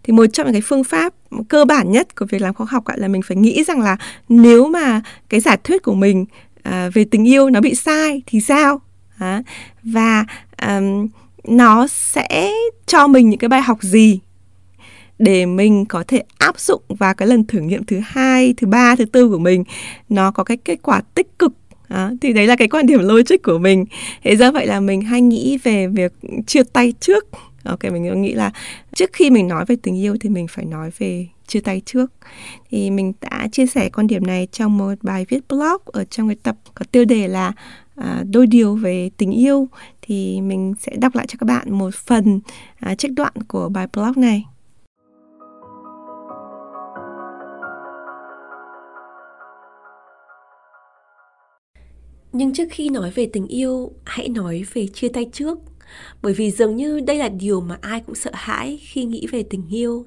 Thì 0.03 0.13
một 0.13 0.27
trong 0.27 0.47
những 0.47 0.55
cái 0.55 0.63
phương 0.65 0.85
pháp 0.85 1.15
cơ 1.49 1.65
bản 1.65 1.91
nhất 1.91 2.17
của 2.17 2.27
việc 2.27 2.43
làm 2.43 2.55
khoa 2.55 2.67
học 2.71 2.85
là 2.97 3.09
mình 3.09 3.23
phải 3.23 3.37
nghĩ 3.37 3.65
rằng 3.65 3.81
là 3.81 3.97
nếu 4.29 4.69
mà 4.69 5.03
cái 5.29 5.41
giả 5.41 5.57
thuyết 5.65 5.83
của 5.83 5.95
mình 5.95 6.25
à, 6.65 6.91
về 6.95 7.05
tình 7.05 7.29
yêu 7.29 7.51
nó 7.51 7.61
bị 7.61 7.75
sai 7.75 8.23
thì 8.27 8.41
sao? 8.41 8.81
À, 9.19 9.43
và 9.83 10.25
um, 10.67 11.09
nó 11.49 11.87
sẽ 11.87 12.51
cho 12.87 13.07
mình 13.07 13.31
những 13.31 13.39
cái 13.39 13.49
bài 13.49 13.63
học 13.63 13.83
gì 13.83 14.21
để 15.19 15.47
mình 15.47 15.85
có 15.85 16.05
thể 16.09 16.23
áp 16.39 16.61
dụng 16.61 16.83
vào 16.89 17.15
cái 17.15 17.29
lần 17.29 17.45
thử 17.45 17.61
nghiệm 17.61 17.85
thứ 17.85 18.01
hai, 18.05 18.55
thứ 18.57 18.67
ba, 18.67 18.97
thứ 18.97 19.05
tư 19.05 19.29
của 19.29 19.39
mình? 19.39 19.65
Nó 20.09 20.31
có 20.31 20.45
cái 20.45 20.57
kết 20.57 20.79
quả 20.83 21.03
tích 21.15 21.39
cực. 21.39 21.53
À, 21.89 22.11
thì 22.21 22.33
đấy 22.33 22.47
là 22.47 22.57
cái 22.57 22.69
quan 22.69 22.87
điểm 22.87 23.01
logic 23.01 23.43
của 23.43 23.59
mình. 23.59 23.85
Thế 24.23 24.37
do 24.37 24.53
vậy 24.53 24.67
là 24.67 24.81
mình 24.81 25.01
hay 25.01 25.21
nghĩ 25.21 25.59
về 25.63 25.87
việc 25.87 26.13
chia 26.47 26.63
tay 26.73 26.93
trước. 27.01 27.25
Ok 27.65 27.85
mình 27.85 28.23
nghĩ 28.23 28.33
là 28.33 28.53
trước 28.95 29.11
khi 29.13 29.31
mình 29.31 29.49
nói 29.49 29.65
về 29.69 29.77
tình 29.83 29.99
yêu 29.99 30.17
thì 30.21 30.29
mình 30.29 30.47
phải 30.49 30.65
nói 30.65 30.91
về 30.99 31.27
chia 31.47 31.61
tay 31.61 31.83
trước 31.87 32.13
thì 32.71 32.91
mình 32.91 33.13
đã 33.21 33.49
chia 33.53 33.67
sẻ 33.67 33.91
quan 33.91 34.07
điểm 34.07 34.27
này 34.27 34.49
trong 34.53 34.79
một 34.79 34.95
bài 35.03 35.27
viết 35.29 35.49
blog 35.49 35.83
ở 35.85 36.05
trong 36.05 36.29
cái 36.29 36.37
tập 36.43 36.57
có 36.75 36.85
tiêu 36.93 37.05
đề 37.05 37.29
là 37.29 37.53
à, 37.97 38.23
đôi 38.31 38.47
điều 38.47 38.77
về 38.77 39.11
tình 39.17 39.31
yêu 39.31 39.69
thì 40.03 40.41
mình 40.41 40.75
sẽ 40.81 40.97
đọc 40.97 41.15
lại 41.15 41.27
cho 41.27 41.37
các 41.41 41.45
bạn 41.45 41.79
một 41.79 41.95
phần 41.95 42.41
à, 42.77 42.95
trích 42.95 43.13
đoạn 43.13 43.33
của 43.49 43.69
bài 43.69 43.87
blog 43.93 44.13
này 44.17 44.45
Nhưng 52.37 52.53
trước 52.53 52.69
khi 52.71 52.89
nói 52.89 53.11
về 53.11 53.27
tình 53.33 53.47
yêu, 53.47 53.93
hãy 54.05 54.29
nói 54.29 54.65
về 54.73 54.87
chia 54.87 55.09
tay 55.09 55.27
trước. 55.33 55.59
Bởi 56.23 56.35
vì 56.35 56.51
dường 56.51 56.77
như 56.77 57.01
đây 57.01 57.19
là 57.19 57.29
điều 57.29 57.61
mà 57.61 57.79
ai 57.81 58.01
cũng 58.01 58.15
sợ 58.15 58.31
hãi 58.35 58.79
khi 58.83 59.05
nghĩ 59.05 59.27
về 59.27 59.43
tình 59.43 59.67
yêu. 59.71 60.07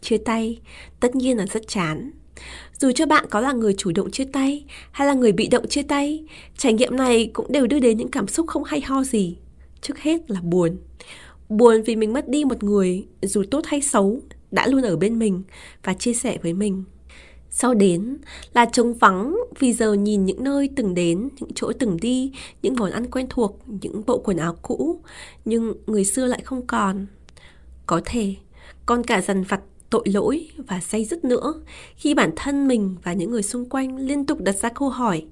Chia 0.00 0.18
tay, 0.18 0.60
tất 1.00 1.16
nhiên 1.16 1.36
là 1.36 1.46
rất 1.46 1.68
chán. 1.68 2.10
Dù 2.80 2.92
cho 2.92 3.06
bạn 3.06 3.26
có 3.30 3.40
là 3.40 3.52
người 3.52 3.74
chủ 3.78 3.92
động 3.94 4.10
chia 4.10 4.24
tay 4.24 4.64
hay 4.90 5.08
là 5.08 5.14
người 5.14 5.32
bị 5.32 5.48
động 5.48 5.68
chia 5.68 5.82
tay, 5.82 6.24
trải 6.56 6.72
nghiệm 6.72 6.96
này 6.96 7.30
cũng 7.32 7.52
đều 7.52 7.66
đưa 7.66 7.78
đến 7.78 7.96
những 7.96 8.08
cảm 8.08 8.28
xúc 8.28 8.46
không 8.46 8.64
hay 8.64 8.80
ho 8.80 9.02
gì. 9.02 9.36
Trước 9.80 9.98
hết 9.98 10.30
là 10.30 10.40
buồn. 10.40 10.78
Buồn 11.48 11.82
vì 11.82 11.96
mình 11.96 12.12
mất 12.12 12.28
đi 12.28 12.44
một 12.44 12.62
người, 12.62 13.06
dù 13.22 13.42
tốt 13.50 13.60
hay 13.66 13.80
xấu, 13.80 14.20
đã 14.50 14.66
luôn 14.66 14.82
ở 14.82 14.96
bên 14.96 15.18
mình 15.18 15.42
và 15.84 15.94
chia 15.94 16.14
sẻ 16.14 16.38
với 16.42 16.52
mình. 16.52 16.84
Sau 17.50 17.74
đến 17.74 18.16
là 18.54 18.64
trống 18.64 18.94
vắng 18.94 19.36
vì 19.58 19.72
giờ 19.72 19.92
nhìn 19.92 20.24
những 20.24 20.44
nơi 20.44 20.70
từng 20.76 20.94
đến, 20.94 21.28
những 21.40 21.50
chỗ 21.54 21.72
từng 21.78 21.96
đi, 22.00 22.32
những 22.62 22.76
món 22.78 22.90
ăn 22.90 23.10
quen 23.10 23.26
thuộc, 23.30 23.58
những 23.66 24.02
bộ 24.06 24.18
quần 24.18 24.36
áo 24.36 24.56
cũ, 24.62 25.00
nhưng 25.44 25.74
người 25.86 26.04
xưa 26.04 26.26
lại 26.26 26.40
không 26.44 26.66
còn. 26.66 27.06
Có 27.86 28.00
thể 28.04 28.34
còn 28.86 29.04
cả 29.04 29.20
dằn 29.20 29.42
vặt 29.42 29.60
tội 29.90 30.02
lỗi 30.04 30.48
và 30.56 30.80
say 30.80 31.04
dứt 31.04 31.24
nữa 31.24 31.54
khi 31.96 32.14
bản 32.14 32.30
thân 32.36 32.68
mình 32.68 32.96
và 33.02 33.12
những 33.12 33.30
người 33.30 33.42
xung 33.42 33.68
quanh 33.68 33.96
liên 33.96 34.26
tục 34.26 34.40
đặt 34.40 34.56
ra 34.56 34.68
câu 34.68 34.88
hỏi, 34.88 35.26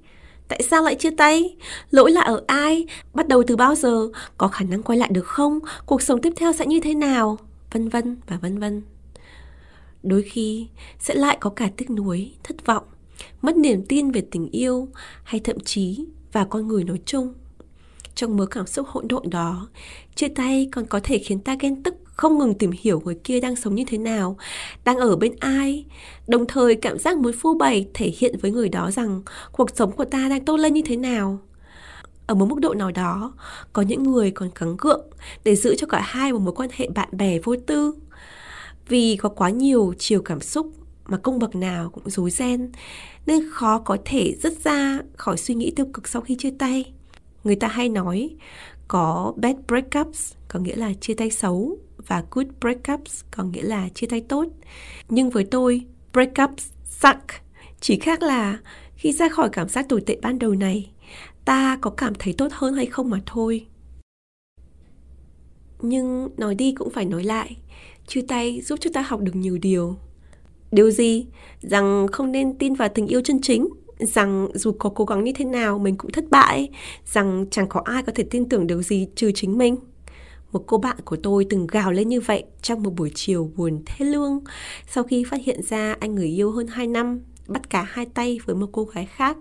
Tại 0.49 0.63
sao 0.63 0.83
lại 0.83 0.95
chia 0.95 1.11
tay? 1.11 1.57
Lỗi 1.91 2.11
là 2.13 2.21
ở 2.21 2.43
ai? 2.47 2.87
Bắt 3.15 3.29
đầu 3.29 3.43
từ 3.47 3.57
bao 3.57 3.75
giờ? 3.75 4.09
Có 4.39 4.49
khả 4.49 4.65
năng 4.65 4.83
quay 4.83 4.99
lại 4.99 5.09
được 5.13 5.27
không? 5.27 5.59
Cuộc 5.87 6.03
sống 6.03 6.21
tiếp 6.21 6.33
theo 6.37 6.53
sẽ 6.53 6.67
như 6.67 6.81
thế 6.81 6.95
nào? 6.95 7.39
Vân 7.73 7.89
vân 7.89 8.17
và 8.27 8.37
vân 8.37 8.59
vân 8.59 8.83
đôi 10.07 10.23
khi 10.23 10.67
sẽ 10.99 11.15
lại 11.15 11.39
có 11.41 11.51
cả 11.51 11.71
tiếc 11.77 11.91
nuối, 11.91 12.33
thất 12.45 12.67
vọng, 12.67 12.85
mất 13.43 13.57
niềm 13.57 13.85
tin 13.89 14.11
về 14.11 14.23
tình 14.31 14.51
yêu 14.51 14.89
hay 15.25 15.41
thậm 15.41 15.61
chí 15.61 16.07
và 16.33 16.45
con 16.45 16.69
người 16.69 16.85
nói 16.85 17.01
chung 17.05 17.35
trong 18.15 18.37
mớ 18.37 18.47
cảm 18.47 18.67
xúc 18.67 18.87
hỗn 18.89 19.09
độn 19.09 19.31
đó, 19.31 19.69
chia 20.15 20.29
tay 20.29 20.69
còn 20.73 20.87
có 20.87 21.01
thể 21.05 21.19
khiến 21.19 21.41
ta 21.41 21.57
ghen 21.61 21.83
tức 21.83 21.95
không 22.17 22.39
ngừng 22.39 22.55
tìm 22.55 22.71
hiểu 22.81 23.03
người 23.05 23.19
kia 23.25 23.41
đang 23.41 23.57
sống 23.57 23.75
như 23.75 23.85
thế 23.87 23.99
nào, 23.99 24.37
đang 24.85 24.97
ở 24.97 25.17
bên 25.17 25.37
ai. 25.41 25.85
Đồng 26.29 26.47
thời, 26.47 26.75
cảm 26.75 26.99
giác 26.99 27.19
muốn 27.19 27.33
phô 27.33 27.55
bày 27.55 27.89
thể 27.95 28.13
hiện 28.19 28.37
với 28.43 28.51
người 28.51 28.69
đó 28.69 28.91
rằng 28.91 29.23
cuộc 29.53 29.71
sống 29.77 29.93
của 29.93 30.05
ta 30.05 30.29
đang 30.29 30.45
tốt 30.45 30.57
lên 30.57 30.75
như 30.75 30.83
thế 30.85 30.97
nào. 30.97 31.39
Ở 32.27 32.35
một 32.35 32.47
mức 32.47 32.61
độ 32.61 32.75
nào 32.75 32.91
đó, 32.91 33.33
có 33.73 33.83
những 33.83 34.03
người 34.03 34.31
còn 34.31 34.51
cắn 34.51 34.77
gượng 34.79 35.07
để 35.45 35.57
giữ 35.57 35.75
cho 35.79 35.87
cả 35.87 36.01
hai 36.05 36.33
một 36.33 36.39
mối 36.39 36.55
quan 36.57 36.69
hệ 36.73 36.89
bạn 36.89 37.09
bè 37.13 37.39
vô 37.39 37.57
tư. 37.67 37.95
Vì 38.89 39.17
có 39.17 39.29
quá 39.29 39.51
nhiều 39.51 39.95
chiều 39.99 40.23
cảm 40.23 40.41
xúc 40.41 40.73
mà 41.07 41.17
công 41.17 41.39
bậc 41.39 41.55
nào 41.55 41.91
cũng 41.91 42.11
rối 42.11 42.31
ren, 42.31 42.73
nên 43.27 43.51
khó 43.51 43.79
có 43.79 43.97
thể 44.05 44.37
dứt 44.43 44.65
ra 44.65 44.99
khỏi 45.17 45.37
suy 45.37 45.55
nghĩ 45.55 45.73
tiêu 45.77 45.87
cực 45.93 46.09
sau 46.09 46.23
khi 46.23 46.37
chia 46.39 46.53
tay. 46.59 46.93
Người 47.45 47.57
ta 47.57 47.69
hay 47.69 47.89
nói, 47.89 48.31
có 48.89 49.33
bad 49.37 49.57
breakups, 49.69 50.33
có 50.49 50.59
nghĩa 50.61 50.77
là 50.77 50.93
chia 51.01 51.15
tay 51.15 51.31
xấu 51.31 51.79
và 52.07 52.25
good 52.31 52.47
breakups 52.61 53.25
có 53.31 53.45
nghĩa 53.45 53.63
là 53.63 53.89
chia 53.89 54.07
tay 54.07 54.21
tốt. 54.21 54.47
Nhưng 55.09 55.31
với 55.31 55.45
tôi, 55.45 55.85
breakups 56.13 56.69
suck. 56.85 57.25
Chỉ 57.81 57.99
khác 57.99 58.23
là 58.23 58.59
khi 58.97 59.13
ra 59.13 59.29
khỏi 59.29 59.49
cảm 59.53 59.69
giác 59.69 59.89
tồi 59.89 60.01
tệ 60.01 60.19
ban 60.23 60.39
đầu 60.39 60.55
này, 60.55 60.91
ta 61.45 61.79
có 61.81 61.91
cảm 61.91 62.15
thấy 62.19 62.35
tốt 62.39 62.49
hơn 62.53 62.75
hay 62.75 62.87
không 62.87 63.11
mà 63.11 63.21
thôi. 63.27 63.67
Nhưng 65.83 66.29
nói 66.37 66.55
đi 66.55 66.73
cũng 66.73 66.91
phải 66.91 67.05
nói 67.05 67.25
lại, 67.25 67.57
chia 68.07 68.23
tay 68.29 68.61
giúp 68.61 68.79
chúng 68.83 68.93
ta 68.93 69.03
học 69.03 69.21
được 69.21 69.37
nhiều 69.37 69.59
điều 69.59 69.97
điều 70.73 70.91
gì 70.91 71.27
rằng 71.61 72.07
không 72.13 72.33
nên 72.33 72.59
tin 72.59 72.75
vào 72.75 72.89
tình 72.89 73.07
yêu 73.07 73.21
chân 73.25 73.41
chính 73.41 73.69
rằng 73.99 74.49
dù 74.55 74.73
có 74.73 74.91
cố 74.91 75.05
gắng 75.05 75.25
như 75.25 75.33
thế 75.33 75.45
nào 75.45 75.79
mình 75.79 75.97
cũng 75.97 76.11
thất 76.11 76.25
bại 76.31 76.69
rằng 77.05 77.47
chẳng 77.51 77.69
có 77.69 77.83
ai 77.85 78.03
có 78.03 78.13
thể 78.15 78.25
tin 78.31 78.49
tưởng 78.49 78.67
điều 78.67 78.83
gì 78.83 79.09
trừ 79.15 79.33
chính 79.35 79.59
mình 79.59 79.77
một 80.53 80.65
cô 80.67 80.79
bạn 80.79 80.97
của 81.05 81.17
tôi 81.17 81.47
từng 81.51 81.67
gào 81.67 81.93
lên 81.93 82.09
như 82.09 82.21
vậy 82.21 82.45
trong 82.63 82.83
một 82.83 82.91
buổi 82.91 83.11
chiều 83.15 83.51
buồn 83.57 83.83
thê 83.87 84.05
lương 84.07 84.41
sau 84.89 85.05
khi 85.05 85.25
phát 85.25 85.41
hiện 85.45 85.63
ra 85.63 85.97
anh 86.01 86.15
người 86.15 86.29
yêu 86.29 86.51
hơn 86.51 86.67
2 86.67 86.87
năm 86.87 87.21
bắt 87.49 87.71
cả 87.71 87.83
hai 87.83 88.07
tay 88.07 88.39
với 88.45 88.57
một 88.57 88.69
cô 88.73 88.85
gái 88.85 89.07
khác. 89.07 89.37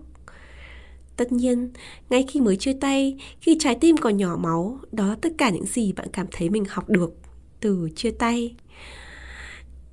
Tất 1.17 1.31
nhiên, 1.31 1.69
ngay 2.09 2.25
khi 2.27 2.41
mới 2.41 2.55
chia 2.55 2.73
tay, 2.81 3.17
khi 3.41 3.57
trái 3.59 3.75
tim 3.81 3.97
còn 3.97 4.17
nhỏ 4.17 4.37
máu, 4.41 4.79
đó 4.91 5.15
tất 5.21 5.29
cả 5.37 5.49
những 5.49 5.65
gì 5.65 5.93
bạn 5.93 6.07
cảm 6.13 6.27
thấy 6.31 6.49
mình 6.49 6.65
học 6.69 6.89
được 6.89 7.13
từ 7.59 7.89
chia 7.95 8.11
tay. 8.11 8.55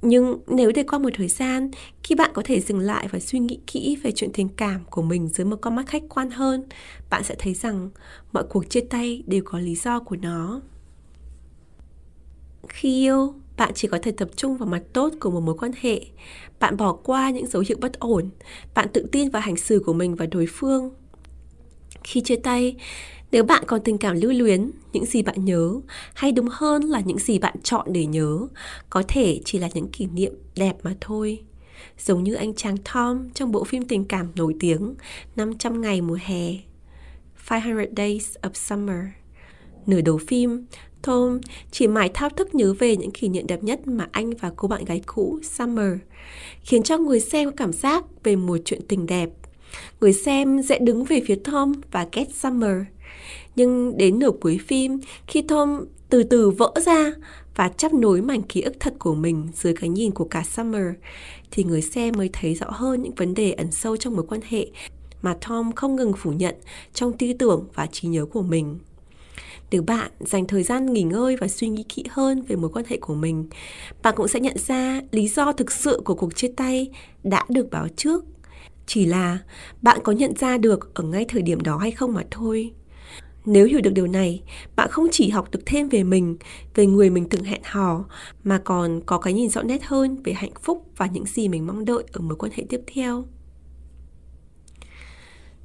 Nhưng 0.03 0.39
nếu 0.47 0.73
để 0.75 0.83
qua 0.83 0.99
một 0.99 1.11
thời 1.15 1.29
gian, 1.29 1.71
khi 2.03 2.15
bạn 2.15 2.31
có 2.35 2.43
thể 2.45 2.61
dừng 2.61 2.79
lại 2.79 3.09
và 3.09 3.21
suy 3.21 3.39
nghĩ 3.39 3.59
kỹ 3.67 3.97
về 4.03 4.13
chuyện 4.13 4.31
tình 4.33 4.49
cảm 4.49 4.81
của 4.91 5.03
mình 5.03 5.29
dưới 5.29 5.45
một 5.45 5.57
con 5.61 5.77
mắt 5.77 5.87
khách 5.87 6.03
quan 6.09 6.31
hơn, 6.31 6.65
bạn 7.11 7.23
sẽ 7.25 7.35
thấy 7.39 7.55
rằng 7.55 7.91
mọi 8.33 8.45
cuộc 8.51 8.71
chia 8.71 8.81
tay 8.81 9.23
đều 9.27 9.43
có 9.45 9.59
lý 9.59 9.75
do 9.75 10.01
của 10.01 10.17
nó. 10.17 10.61
Khi 12.69 13.01
yêu, 13.01 13.35
bạn 13.57 13.73
chỉ 13.75 13.89
có 13.89 13.99
thể 14.03 14.13
tập 14.13 14.29
trung 14.37 14.57
vào 14.57 14.69
mặt 14.69 14.83
tốt 14.93 15.13
của 15.21 15.31
một 15.31 15.41
mối 15.41 15.55
quan 15.59 15.73
hệ. 15.81 16.01
Bạn 16.61 16.77
bỏ 16.77 16.93
qua 16.93 17.31
những 17.31 17.47
dấu 17.47 17.63
hiệu 17.69 17.79
bất 17.81 17.99
ổn, 17.99 18.31
bạn 18.75 18.89
tự 18.93 19.07
tin 19.13 19.31
vào 19.31 19.43
hành 19.43 19.57
xử 19.57 19.83
của 19.87 19.93
mình 19.93 20.15
và 20.15 20.27
đối 20.27 20.47
phương. 20.47 20.91
Khi 22.05 22.21
chia 22.21 22.37
tay, 22.37 22.77
nếu 23.33 23.45
bạn 23.45 23.65
còn 23.67 23.81
tình 23.85 23.99
cảm 23.99 24.17
lưu 24.17 24.33
luyến, 24.33 24.71
những 24.93 25.07
gì 25.07 25.23
bạn 25.23 25.45
nhớ, 25.45 25.81
hay 26.15 26.33
đúng 26.33 26.49
hơn 26.51 26.83
là 26.83 27.01
những 27.01 27.19
gì 27.19 27.39
bạn 27.39 27.55
chọn 27.63 27.93
để 27.93 28.07
nhớ, 28.07 28.39
có 28.91 29.03
thể 29.09 29.41
chỉ 29.45 29.59
là 29.59 29.69
những 29.75 29.89
kỷ 29.89 30.07
niệm 30.07 30.33
đẹp 30.57 30.77
mà 30.83 30.95
thôi. 31.01 31.43
Giống 31.99 32.23
như 32.23 32.35
anh 32.35 32.55
chàng 32.55 32.77
Tom 32.95 33.31
trong 33.35 33.53
bộ 33.53 33.65
phim 33.65 33.89
tình 33.89 34.05
cảm 34.05 34.27
nổi 34.37 34.55
tiếng 34.61 34.95
500 35.37 35.81
ngày 35.81 36.01
mùa 36.01 36.19
hè 36.23 36.55
500 37.51 37.95
Days 37.97 38.37
of 38.43 38.51
Summer. 38.55 39.05
Nửa 39.87 40.01
đầu 40.01 40.19
phim, 40.19 40.67
Tom 41.03 41.41
chỉ 41.71 41.87
mãi 41.87 42.11
thao 42.15 42.31
thức 42.31 42.55
nhớ 42.55 42.75
về 42.79 42.97
những 42.97 43.11
kỷ 43.11 43.29
niệm 43.29 43.47
đẹp 43.47 43.63
nhất 43.63 43.87
mà 43.87 44.09
anh 44.13 44.31
và 44.31 44.53
cô 44.57 44.69
bạn 44.69 44.85
gái 44.85 45.03
cũ 45.07 45.41
Summer, 45.43 45.93
khiến 46.63 46.83
cho 46.83 46.99
người 46.99 47.21
xem 47.21 47.51
có 47.51 47.57
cảm 47.57 47.73
giác 47.73 48.05
về 48.25 48.37
một 48.37 48.57
chuyện 48.65 48.81
tình 48.89 49.07
đẹp. 49.07 49.31
Người 50.01 50.13
xem 50.13 50.63
sẽ 50.63 50.79
đứng 50.79 51.05
về 51.05 51.21
phía 51.27 51.37
Tom 51.45 51.73
và 51.91 52.07
ghét 52.13 52.35
Summer. 52.35 52.77
Nhưng 53.57 53.99
đến 53.99 54.19
nửa 54.19 54.31
cuối 54.41 54.59
phim, 54.67 55.01
khi 55.27 55.43
Tom 55.43 55.85
từ 56.09 56.23
từ 56.23 56.51
vỡ 56.51 56.73
ra 56.87 57.13
và 57.57 57.69
chấp 57.69 57.95
nối 57.95 58.23
mảnh 58.23 58.43
ký 58.43 58.61
ức 58.61 58.75
thật 58.81 58.95
của 58.99 59.15
mình 59.15 59.49
dưới 59.55 59.75
cái 59.75 59.89
nhìn 59.89 60.11
của 60.11 60.25
cả 60.25 60.43
Summer, 60.43 60.87
thì 61.51 61.65
người 61.65 61.83
xem 61.83 62.15
mới 62.17 62.31
thấy 62.33 62.55
rõ 62.55 62.67
hơn 62.71 63.03
những 63.03 63.15
vấn 63.15 63.35
đề 63.35 63.53
ẩn 63.53 63.71
sâu 63.71 63.97
trong 63.97 64.17
mối 64.17 64.27
quan 64.29 64.41
hệ 64.49 64.67
mà 65.23 65.37
Tom 65.49 65.73
không 65.73 65.97
ngừng 65.97 66.13
phủ 66.13 66.33
nhận 66.33 66.55
trong 66.95 67.13
tư 67.13 67.33
tưởng 67.39 67.67
và 67.75 67.87
trí 67.87 68.09
nhớ 68.09 68.25
của 68.25 68.43
mình. 68.43 68.79
Nếu 69.73 69.83
bạn 69.83 70.11
dành 70.21 70.47
thời 70.47 70.63
gian 70.63 70.93
nghỉ 70.93 71.03
ngơi 71.03 71.37
và 71.37 71.49
suy 71.49 71.69
nghĩ 71.69 71.83
kỹ 71.83 72.05
hơn 72.11 72.43
về 72.43 72.57
mối 72.57 72.71
quan 72.75 72.85
hệ 72.89 72.97
của 72.97 73.15
mình, 73.15 73.49
bạn 74.03 74.15
cũng 74.17 74.29
sẽ 74.29 74.41
nhận 74.41 74.59
ra 74.59 75.01
lý 75.11 75.29
do 75.29 75.53
thực 75.53 75.73
sự 75.73 76.03
của 76.05 76.15
cuộc 76.15 76.37
chia 76.37 76.53
tay 76.57 76.91
đã 77.25 77.45
được 77.49 77.71
báo 77.71 77.89
trước. 77.97 78.25
Chỉ 78.87 79.07
là 79.07 79.39
bạn 79.83 79.99
có 80.05 80.13
nhận 80.13 80.37
ra 80.37 80.59
được 80.59 80.95
ở 80.95 81.05
ngay 81.05 81.25
thời 81.29 81.43
điểm 81.43 81.61
đó 81.61 81.77
hay 81.77 81.91
không 81.91 82.15
mà 82.15 82.23
thôi. 82.31 82.73
Nếu 83.45 83.67
hiểu 83.67 83.81
được 83.81 83.93
điều 83.95 84.07
này, 84.07 84.43
bạn 84.77 84.89
không 84.91 85.07
chỉ 85.13 85.31
học 85.31 85.51
được 85.51 85.61
thêm 85.67 85.89
về 85.89 86.05
mình, 86.05 86.37
về 86.75 86.87
người 86.87 87.11
mình 87.11 87.29
từng 87.29 87.45
hẹn 87.45 87.61
hò, 87.65 88.05
mà 88.45 88.59
còn 88.65 89.01
có 89.07 89.19
cái 89.19 89.33
nhìn 89.33 89.49
rõ 89.51 89.63
nét 89.63 89.85
hơn 89.85 90.23
về 90.25 90.33
hạnh 90.33 90.55
phúc 90.63 90.87
và 90.97 91.07
những 91.07 91.27
gì 91.27 91.49
mình 91.49 91.67
mong 91.67 91.85
đợi 91.85 92.05
ở 92.13 92.21
mối 92.21 92.37
quan 92.37 92.53
hệ 92.55 92.65
tiếp 92.69 92.81
theo. 92.87 93.25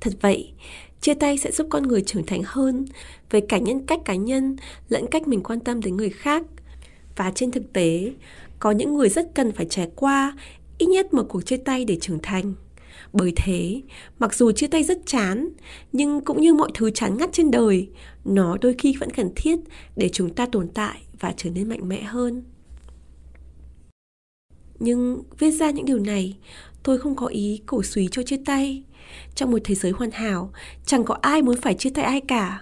Thật 0.02 0.14
vậy, 0.22 0.54
chia 1.02 1.14
tay 1.14 1.38
sẽ 1.38 1.52
giúp 1.52 1.68
con 1.70 1.84
người 1.84 2.02
trưởng 2.02 2.26
thành 2.26 2.42
hơn 2.46 2.86
về 3.30 3.42
cả 3.42 3.58
nhân 3.58 3.86
cách 3.86 4.00
cá 4.06 4.16
nhân 4.16 4.56
lẫn 4.90 5.06
cách 5.12 5.28
mình 5.28 5.44
quan 5.44 5.60
tâm 5.60 5.82
đến 5.82 5.98
người 5.98 6.10
khác. 6.10 6.44
Và 7.16 7.32
trên 7.36 7.52
thực 7.52 7.74
tế, 7.74 8.14
có 8.60 8.72
những 8.72 8.94
người 8.94 9.10
rất 9.10 9.36
cần 9.36 9.52
phải 9.52 9.66
trải 9.70 9.90
qua 9.96 10.38
ít 10.78 10.86
nhất 10.86 11.14
một 11.14 11.26
cuộc 11.30 11.42
chia 11.46 11.58
tay 11.58 11.86
để 11.86 11.98
trưởng 12.02 12.20
thành. 12.24 12.54
Bởi 13.14 13.34
thế, 13.36 13.82
mặc 14.20 14.36
dù 14.36 14.52
chia 14.52 14.68
tay 14.68 14.84
rất 14.84 14.98
chán, 15.06 15.50
nhưng 15.92 16.22
cũng 16.22 16.42
như 16.42 16.54
mọi 16.54 16.72
thứ 16.74 16.92
chán 16.92 17.18
ngắt 17.18 17.30
trên 17.34 17.52
đời, 17.52 17.90
nó 18.26 18.58
đôi 18.62 18.76
khi 18.78 18.96
vẫn 19.00 19.12
cần 19.12 19.30
thiết 19.36 19.60
để 19.96 20.10
chúng 20.14 20.34
ta 20.34 20.46
tồn 20.46 20.68
tại 20.68 21.02
và 21.20 21.34
trở 21.38 21.50
nên 21.50 21.70
mạnh 21.70 21.90
mẽ 21.90 22.02
hơn. 22.02 22.44
Nhưng 24.80 25.24
viết 25.40 25.52
ra 25.52 25.72
những 25.72 25.86
điều 25.86 26.00
này, 26.00 26.38
tôi 26.84 26.98
không 26.98 27.16
có 27.16 27.28
ý 27.28 27.62
cổ 27.66 27.84
suý 27.84 28.08
cho 28.12 28.24
chia 28.24 28.40
tay 28.46 28.84
trong 29.36 29.52
một 29.52 29.58
thế 29.64 29.76
giới 29.76 29.92
hoàn 29.92 30.12
hảo, 30.12 30.52
chẳng 30.86 31.04
có 31.04 31.18
ai 31.22 31.42
muốn 31.42 31.62
phải 31.62 31.74
chia 31.74 31.90
tay 31.90 32.06
ai 32.06 32.22
cả. 32.22 32.62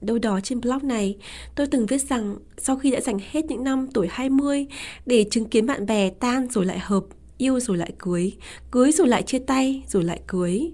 Đâu 0.00 0.18
đó 0.18 0.40
trên 0.42 0.60
blog 0.60 0.88
này, 0.88 1.16
tôi 1.54 1.66
từng 1.66 1.86
viết 1.86 2.08
rằng 2.08 2.36
sau 2.58 2.76
khi 2.76 2.90
đã 2.90 3.00
dành 3.00 3.18
hết 3.30 3.44
những 3.44 3.64
năm 3.64 3.88
tuổi 3.94 4.08
20 4.10 4.66
để 5.06 5.24
chứng 5.30 5.44
kiến 5.44 5.66
bạn 5.66 5.86
bè 5.86 6.10
tan 6.10 6.48
rồi 6.50 6.66
lại 6.66 6.78
hợp, 6.78 7.04
yêu 7.38 7.60
rồi 7.60 7.76
lại 7.76 7.92
cưới, 7.98 8.32
cưới 8.70 8.92
rồi 8.92 9.08
lại 9.08 9.22
chia 9.22 9.38
tay, 9.38 9.82
rồi 9.88 10.04
lại 10.04 10.20
cưới. 10.26 10.72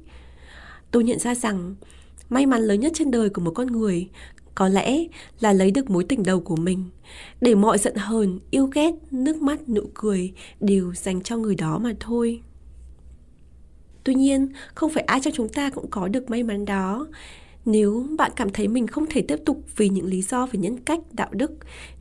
Tôi 0.90 1.04
nhận 1.04 1.18
ra 1.18 1.34
rằng 1.34 1.74
may 2.28 2.46
mắn 2.46 2.62
lớn 2.62 2.80
nhất 2.80 2.92
trên 2.94 3.10
đời 3.10 3.30
của 3.30 3.40
một 3.40 3.52
con 3.54 3.66
người 3.66 4.08
có 4.54 4.68
lẽ 4.68 5.04
là 5.40 5.52
lấy 5.52 5.70
được 5.70 5.90
mối 5.90 6.04
tình 6.04 6.22
đầu 6.22 6.40
của 6.40 6.56
mình 6.56 6.84
để 7.40 7.54
mọi 7.54 7.78
giận 7.78 7.94
hờn 7.96 8.38
yêu 8.50 8.66
ghét 8.66 8.94
nước 9.10 9.42
mắt 9.42 9.68
nụ 9.68 9.82
cười 9.94 10.32
đều 10.60 10.94
dành 10.94 11.22
cho 11.22 11.36
người 11.36 11.54
đó 11.54 11.78
mà 11.78 11.92
thôi 12.00 12.42
Tuy 14.04 14.14
nhiên, 14.14 14.48
không 14.74 14.90
phải 14.90 15.02
ai 15.02 15.20
trong 15.20 15.34
chúng 15.36 15.48
ta 15.48 15.70
cũng 15.70 15.90
có 15.90 16.08
được 16.08 16.30
may 16.30 16.42
mắn 16.42 16.64
đó. 16.64 17.06
Nếu 17.64 18.06
bạn 18.18 18.30
cảm 18.36 18.50
thấy 18.50 18.68
mình 18.68 18.86
không 18.86 19.06
thể 19.10 19.22
tiếp 19.22 19.36
tục 19.46 19.62
vì 19.76 19.88
những 19.88 20.06
lý 20.06 20.22
do 20.22 20.46
về 20.46 20.60
nhân 20.60 20.76
cách, 20.78 21.00
đạo 21.12 21.28
đức, 21.32 21.52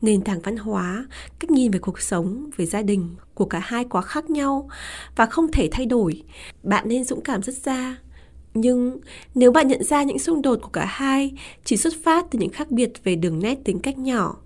nền 0.02 0.22
tảng 0.22 0.42
văn 0.42 0.58
hóa, 0.58 1.06
cách 1.40 1.52
nhìn 1.52 1.72
về 1.72 1.80
cuộc 1.80 2.02
sống, 2.02 2.50
về 2.58 2.66
gia 2.66 2.82
đình 2.82 3.16
của 3.34 3.46
cả 3.46 3.60
hai 3.64 3.86
quá 3.86 4.02
khác 4.02 4.30
nhau 4.30 4.70
và 5.16 5.26
không 5.26 5.52
thể 5.52 5.70
thay 5.72 5.86
đổi, 5.86 6.24
bạn 6.64 6.90
nên 6.90 7.04
dũng 7.04 7.22
cảm 7.22 7.44
rất 7.44 7.56
ra 7.56 7.98
nhưng 8.54 8.98
nếu 9.36 9.52
bạn 9.52 9.68
nhận 9.68 9.84
ra 9.84 10.04
những 10.04 10.20
xung 10.20 10.42
đột 10.42 10.60
của 10.62 10.70
cả 10.70 10.86
hai 10.86 11.32
chỉ 11.64 11.78
xuất 11.78 11.94
phát 12.04 12.26
từ 12.32 12.40
những 12.40 12.50
khác 12.50 12.72
biệt 12.72 12.92
về 13.04 13.16
đường 13.16 13.40
nét 13.40 13.58
tính 13.64 13.80
cách 13.80 13.98
nhỏ, 13.98 14.38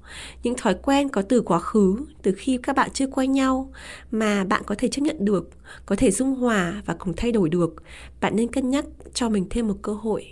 những 0.43 0.55
thói 0.57 0.75
quen 0.83 1.09
có 1.09 1.21
từ 1.21 1.41
quá 1.41 1.59
khứ, 1.59 1.95
từ 2.21 2.33
khi 2.37 2.59
các 2.63 2.75
bạn 2.75 2.89
chưa 2.93 3.07
quen 3.07 3.31
nhau 3.31 3.71
mà 4.11 4.43
bạn 4.43 4.61
có 4.65 4.75
thể 4.77 4.87
chấp 4.87 5.01
nhận 5.01 5.25
được, 5.25 5.49
có 5.85 5.95
thể 5.95 6.11
dung 6.11 6.35
hòa 6.35 6.81
và 6.85 6.93
cùng 6.93 7.13
thay 7.17 7.31
đổi 7.31 7.49
được, 7.49 7.75
bạn 8.21 8.35
nên 8.35 8.51
cân 8.51 8.69
nhắc 8.69 8.85
cho 9.13 9.29
mình 9.29 9.47
thêm 9.49 9.67
một 9.67 9.75
cơ 9.81 9.93
hội. 9.93 10.27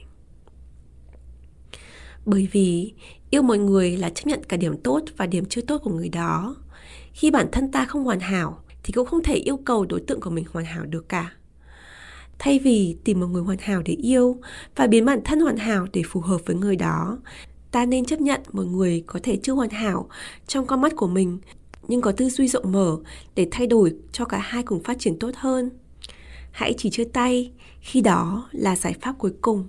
Bởi 2.26 2.48
vì 2.52 2.94
yêu 3.30 3.42
mọi 3.42 3.58
người 3.58 3.98
là 3.98 4.10
chấp 4.10 4.28
nhận 4.28 4.44
cả 4.44 4.58
điểm 4.58 4.78
tốt 4.78 5.04
và 5.18 5.26
điểm 5.26 5.46
chưa 5.46 5.62
tốt 5.62 5.82
của 5.84 5.92
người 5.92 6.10
đó. 6.10 6.56
Khi 7.14 7.32
bản 7.32 7.48
thân 7.52 7.72
ta 7.72 7.86
không 7.86 8.04
hoàn 8.04 8.20
hảo 8.20 8.64
thì 8.84 8.94
cũng 8.94 9.08
không 9.08 9.24
thể 9.24 9.36
yêu 9.36 9.58
cầu 9.58 9.86
đối 9.86 10.00
tượng 10.00 10.22
của 10.22 10.30
mình 10.30 10.46
hoàn 10.52 10.66
hảo 10.66 10.86
được 10.86 11.10
cả 11.10 11.32
thay 12.44 12.60
vì 12.60 12.96
tìm 13.04 13.20
một 13.20 13.28
người 13.28 13.44
hoàn 13.44 13.58
hảo 13.62 13.82
để 13.86 13.94
yêu 13.94 14.38
và 14.76 14.88
biến 14.88 15.06
bản 15.06 15.20
thân 15.26 15.40
hoàn 15.40 15.58
hảo 15.58 15.88
để 15.94 16.02
phù 16.08 16.20
hợp 16.20 16.42
với 16.46 16.56
người 16.56 16.76
đó. 16.76 17.18
Ta 17.72 17.86
nên 17.86 18.06
chấp 18.06 18.22
nhận 18.22 18.42
một 18.52 18.64
người 18.64 19.04
có 19.08 19.20
thể 19.24 19.40
chưa 19.44 19.54
hoàn 19.54 19.70
hảo 19.70 20.10
trong 20.48 20.66
con 20.66 20.82
mắt 20.82 20.96
của 20.96 21.08
mình, 21.08 21.40
nhưng 21.88 22.02
có 22.02 22.12
tư 22.12 22.30
duy 22.30 22.48
rộng 22.48 22.72
mở 22.72 22.98
để 23.36 23.48
thay 23.52 23.68
đổi 23.68 23.96
cho 24.12 24.26
cả 24.26 24.38
hai 24.38 24.64
cùng 24.64 24.84
phát 24.84 25.00
triển 25.00 25.20
tốt 25.20 25.32
hơn. 25.36 25.70
Hãy 26.52 26.74
chỉ 26.78 26.90
chơi 26.90 27.06
tay, 27.06 27.52
khi 27.82 28.02
đó 28.02 28.50
là 28.52 28.76
giải 28.76 28.96
pháp 29.02 29.16
cuối 29.18 29.34
cùng. 29.42 29.68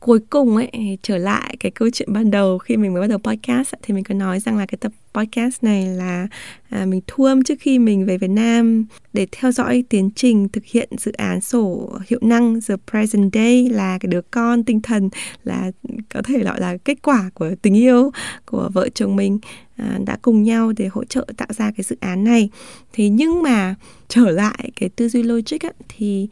Cuối 0.00 0.18
cùng 0.30 0.56
ấy 0.56 0.98
trở 1.02 1.18
lại 1.18 1.56
cái 1.60 1.70
câu 1.70 1.90
chuyện 1.92 2.12
ban 2.12 2.30
đầu 2.30 2.58
khi 2.58 2.76
mình 2.76 2.92
mới 2.92 3.00
bắt 3.00 3.06
đầu 3.06 3.18
podcast 3.18 3.74
thì 3.82 3.94
mình 3.94 4.04
có 4.04 4.14
nói 4.14 4.40
rằng 4.40 4.58
là 4.58 4.66
cái 4.66 4.78
tập 4.80 4.92
podcast 5.14 5.64
này 5.64 5.86
là 5.86 6.26
à, 6.70 6.86
mình 6.86 7.00
thu 7.06 7.24
âm 7.24 7.44
trước 7.44 7.54
khi 7.60 7.78
mình 7.78 8.06
về 8.06 8.18
Việt 8.18 8.30
Nam 8.30 8.84
để 9.12 9.26
theo 9.32 9.52
dõi 9.52 9.84
tiến 9.88 10.10
trình 10.16 10.48
thực 10.48 10.64
hiện 10.64 10.88
dự 10.98 11.12
án 11.12 11.40
sổ 11.40 11.92
hiệu 12.08 12.18
năng 12.22 12.60
The 12.68 12.74
Present 12.90 13.32
Day 13.34 13.68
là 13.68 13.98
cái 13.98 14.08
đứa 14.08 14.20
con 14.20 14.64
tinh 14.64 14.82
thần 14.82 15.10
là 15.44 15.70
có 16.14 16.22
thể 16.22 16.44
gọi 16.44 16.60
là 16.60 16.76
kết 16.76 17.02
quả 17.02 17.30
của 17.34 17.50
tình 17.62 17.76
yêu 17.76 18.10
của 18.46 18.70
vợ 18.72 18.88
chồng 18.94 19.16
mình 19.16 19.38
à, 19.76 19.98
đã 20.06 20.18
cùng 20.22 20.42
nhau 20.42 20.72
để 20.76 20.86
hỗ 20.86 21.04
trợ 21.04 21.26
tạo 21.36 21.48
ra 21.50 21.72
cái 21.76 21.84
dự 21.84 21.96
án 22.00 22.24
này. 22.24 22.50
Thì 22.92 23.08
nhưng 23.08 23.42
mà 23.42 23.74
trở 24.08 24.30
lại 24.30 24.70
cái 24.76 24.88
tư 24.88 25.08
duy 25.08 25.22
logic 25.22 25.66
ấy, 25.66 25.72
thì 25.88 26.28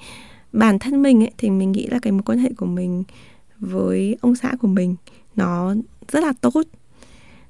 bản 0.52 0.78
thân 0.78 1.02
mình 1.02 1.22
ấy, 1.22 1.30
thì 1.38 1.50
mình 1.50 1.72
nghĩ 1.72 1.86
là 1.86 1.98
cái 2.02 2.12
mối 2.12 2.22
quan 2.26 2.38
hệ 2.38 2.50
của 2.56 2.66
mình 2.66 3.04
với 3.60 4.16
ông 4.20 4.36
xã 4.36 4.52
của 4.60 4.68
mình. 4.68 4.96
Nó 5.36 5.74
rất 6.08 6.20
là 6.22 6.32
tốt. 6.40 6.62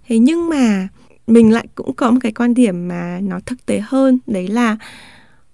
Thế 0.06 0.18
nhưng 0.18 0.48
mà 0.48 0.88
mình 1.26 1.52
lại 1.52 1.66
cũng 1.74 1.94
có 1.94 2.10
một 2.10 2.18
cái 2.22 2.32
quan 2.32 2.54
điểm 2.54 2.88
mà 2.88 3.20
nó 3.22 3.40
thực 3.46 3.66
tế 3.66 3.82
hơn 3.84 4.18
đấy 4.26 4.48
là 4.48 4.76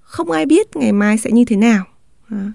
không 0.00 0.30
ai 0.30 0.46
biết 0.46 0.76
ngày 0.76 0.92
mai 0.92 1.18
sẽ 1.18 1.30
như 1.30 1.44
thế 1.44 1.56
nào. 1.56 1.84
À. 2.28 2.52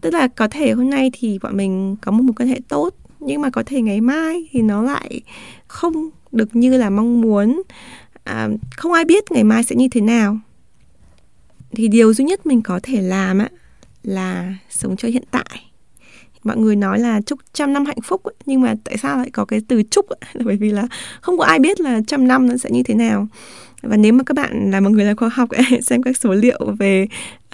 tức 0.00 0.14
là 0.14 0.28
có 0.28 0.48
thể 0.48 0.72
hôm 0.72 0.90
nay 0.90 1.10
thì 1.12 1.38
bọn 1.42 1.56
mình 1.56 1.96
có 2.02 2.12
một 2.12 2.22
mối 2.22 2.34
quan 2.36 2.48
hệ 2.48 2.60
tốt 2.68 2.94
nhưng 3.20 3.40
mà 3.40 3.50
có 3.50 3.62
thể 3.66 3.82
ngày 3.82 4.00
mai 4.00 4.48
thì 4.50 4.62
nó 4.62 4.82
lại 4.82 5.20
không 5.68 6.10
được 6.32 6.56
như 6.56 6.76
là 6.76 6.90
mong 6.90 7.20
muốn. 7.20 7.62
À, 8.24 8.48
không 8.76 8.92
ai 8.92 9.04
biết 9.04 9.32
ngày 9.32 9.44
mai 9.44 9.64
sẽ 9.64 9.76
như 9.76 9.88
thế 9.90 10.00
nào. 10.00 10.38
Thì 11.70 11.88
điều 11.88 12.14
duy 12.14 12.24
nhất 12.24 12.46
mình 12.46 12.62
có 12.62 12.80
thể 12.82 13.00
làm 13.00 13.38
á 13.38 13.48
là 14.02 14.54
sống 14.70 14.96
cho 14.96 15.08
hiện 15.08 15.24
tại 15.30 15.67
mọi 16.44 16.56
người 16.56 16.76
nói 16.76 16.98
là 16.98 17.20
chúc 17.20 17.38
trăm 17.52 17.72
năm 17.72 17.84
hạnh 17.84 18.00
phúc 18.04 18.24
ấy. 18.24 18.34
nhưng 18.46 18.60
mà 18.60 18.74
tại 18.84 18.96
sao 18.96 19.16
lại 19.16 19.30
có 19.30 19.44
cái 19.44 19.60
từ 19.68 19.82
chúc 19.82 20.08
ấy? 20.08 20.18
là 20.32 20.42
bởi 20.44 20.56
vì 20.56 20.70
là 20.70 20.86
không 21.20 21.38
có 21.38 21.44
ai 21.44 21.58
biết 21.58 21.80
là 21.80 22.00
trăm 22.06 22.28
năm 22.28 22.48
nó 22.48 22.56
sẽ 22.56 22.70
như 22.70 22.82
thế 22.82 22.94
nào 22.94 23.28
và 23.82 23.96
nếu 23.96 24.12
mà 24.12 24.24
các 24.24 24.34
bạn 24.34 24.70
là 24.70 24.80
một 24.80 24.90
người 24.90 25.04
làm 25.04 25.16
khoa 25.16 25.28
học 25.28 25.48
ấy, 25.50 25.82
xem 25.82 26.02
các 26.02 26.16
số 26.16 26.34
liệu 26.34 26.74
về 26.78 27.06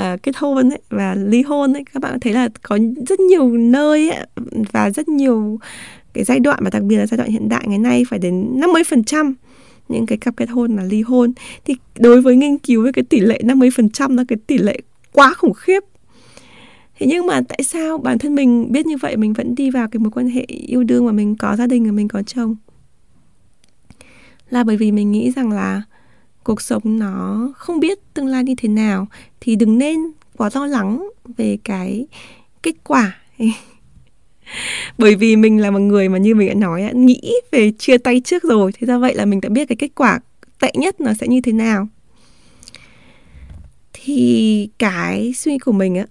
uh, 0.02 0.22
kết 0.22 0.36
hôn 0.36 0.70
ấy, 0.70 0.80
và 0.90 1.14
ly 1.14 1.42
hôn 1.42 1.72
ấy, 1.72 1.84
các 1.94 2.02
bạn 2.02 2.20
thấy 2.20 2.32
là 2.32 2.48
có 2.62 2.78
rất 3.06 3.20
nhiều 3.20 3.48
nơi 3.50 4.10
ấy, 4.10 4.26
và 4.72 4.90
rất 4.90 5.08
nhiều 5.08 5.58
cái 6.12 6.24
giai 6.24 6.40
đoạn 6.40 6.58
mà 6.62 6.70
đặc 6.72 6.82
biệt 6.82 6.96
là 6.96 7.06
giai 7.06 7.18
đoạn 7.18 7.30
hiện 7.30 7.48
đại 7.48 7.64
ngày 7.66 7.78
nay 7.78 8.04
phải 8.08 8.18
đến 8.18 8.60
50% 8.60 9.32
những 9.88 10.06
cái 10.06 10.18
cặp 10.18 10.36
kết 10.36 10.50
hôn 10.50 10.76
là 10.76 10.84
ly 10.84 11.02
hôn 11.02 11.32
thì 11.64 11.74
đối 11.98 12.22
với 12.22 12.36
nghiên 12.36 12.58
cứu 12.58 12.82
với 12.82 12.92
cái 12.92 13.04
tỷ 13.04 13.20
lệ 13.20 13.40
50% 13.42 14.16
là 14.16 14.24
cái 14.28 14.38
tỷ 14.46 14.58
lệ 14.58 14.78
quá 15.12 15.34
khủng 15.34 15.54
khiếp 15.54 15.80
thế 16.98 17.06
nhưng 17.06 17.26
mà 17.26 17.40
tại 17.48 17.62
sao 17.62 17.98
bản 17.98 18.18
thân 18.18 18.34
mình 18.34 18.72
biết 18.72 18.86
như 18.86 18.96
vậy, 18.96 19.16
mình 19.16 19.32
vẫn 19.32 19.54
đi 19.54 19.70
vào 19.70 19.88
cái 19.88 19.98
mối 20.00 20.10
quan 20.10 20.28
hệ 20.28 20.42
yêu 20.42 20.84
đương 20.84 21.06
mà 21.06 21.12
mình 21.12 21.36
có 21.36 21.56
gia 21.56 21.66
đình 21.66 21.84
và 21.84 21.92
mình 21.92 22.08
có 22.08 22.22
chồng? 22.22 22.56
Là 24.50 24.64
bởi 24.64 24.76
vì 24.76 24.92
mình 24.92 25.12
nghĩ 25.12 25.30
rằng 25.30 25.52
là 25.52 25.82
cuộc 26.44 26.60
sống 26.60 26.82
nó 26.84 27.48
không 27.56 27.80
biết 27.80 28.14
tương 28.14 28.26
lai 28.26 28.44
như 28.44 28.54
thế 28.58 28.68
nào 28.68 29.06
thì 29.40 29.56
đừng 29.56 29.78
nên 29.78 30.00
quá 30.36 30.50
lo 30.54 30.66
lắng 30.66 31.08
về 31.36 31.58
cái 31.64 32.06
kết 32.62 32.74
quả. 32.84 33.16
Bởi 34.98 35.14
vì 35.14 35.36
mình 35.36 35.60
là 35.60 35.70
một 35.70 35.78
người 35.78 36.08
mà 36.08 36.18
như 36.18 36.34
mình 36.34 36.48
đã 36.48 36.54
nói 36.54 36.90
nghĩ 36.94 37.34
về 37.50 37.72
chia 37.78 37.98
tay 37.98 38.20
trước 38.20 38.42
rồi, 38.42 38.72
thế 38.72 38.86
ra 38.86 38.98
vậy 38.98 39.14
là 39.14 39.24
mình 39.24 39.40
đã 39.40 39.48
biết 39.48 39.68
cái 39.68 39.76
kết 39.76 39.94
quả 39.94 40.20
tệ 40.60 40.72
nhất 40.74 41.00
nó 41.00 41.12
sẽ 41.20 41.28
như 41.28 41.40
thế 41.40 41.52
nào. 41.52 41.88
Thì 43.92 44.68
cái 44.78 45.32
suy 45.32 45.52
nghĩ 45.52 45.58
của 45.58 45.72
mình 45.72 45.96
á 45.96 46.06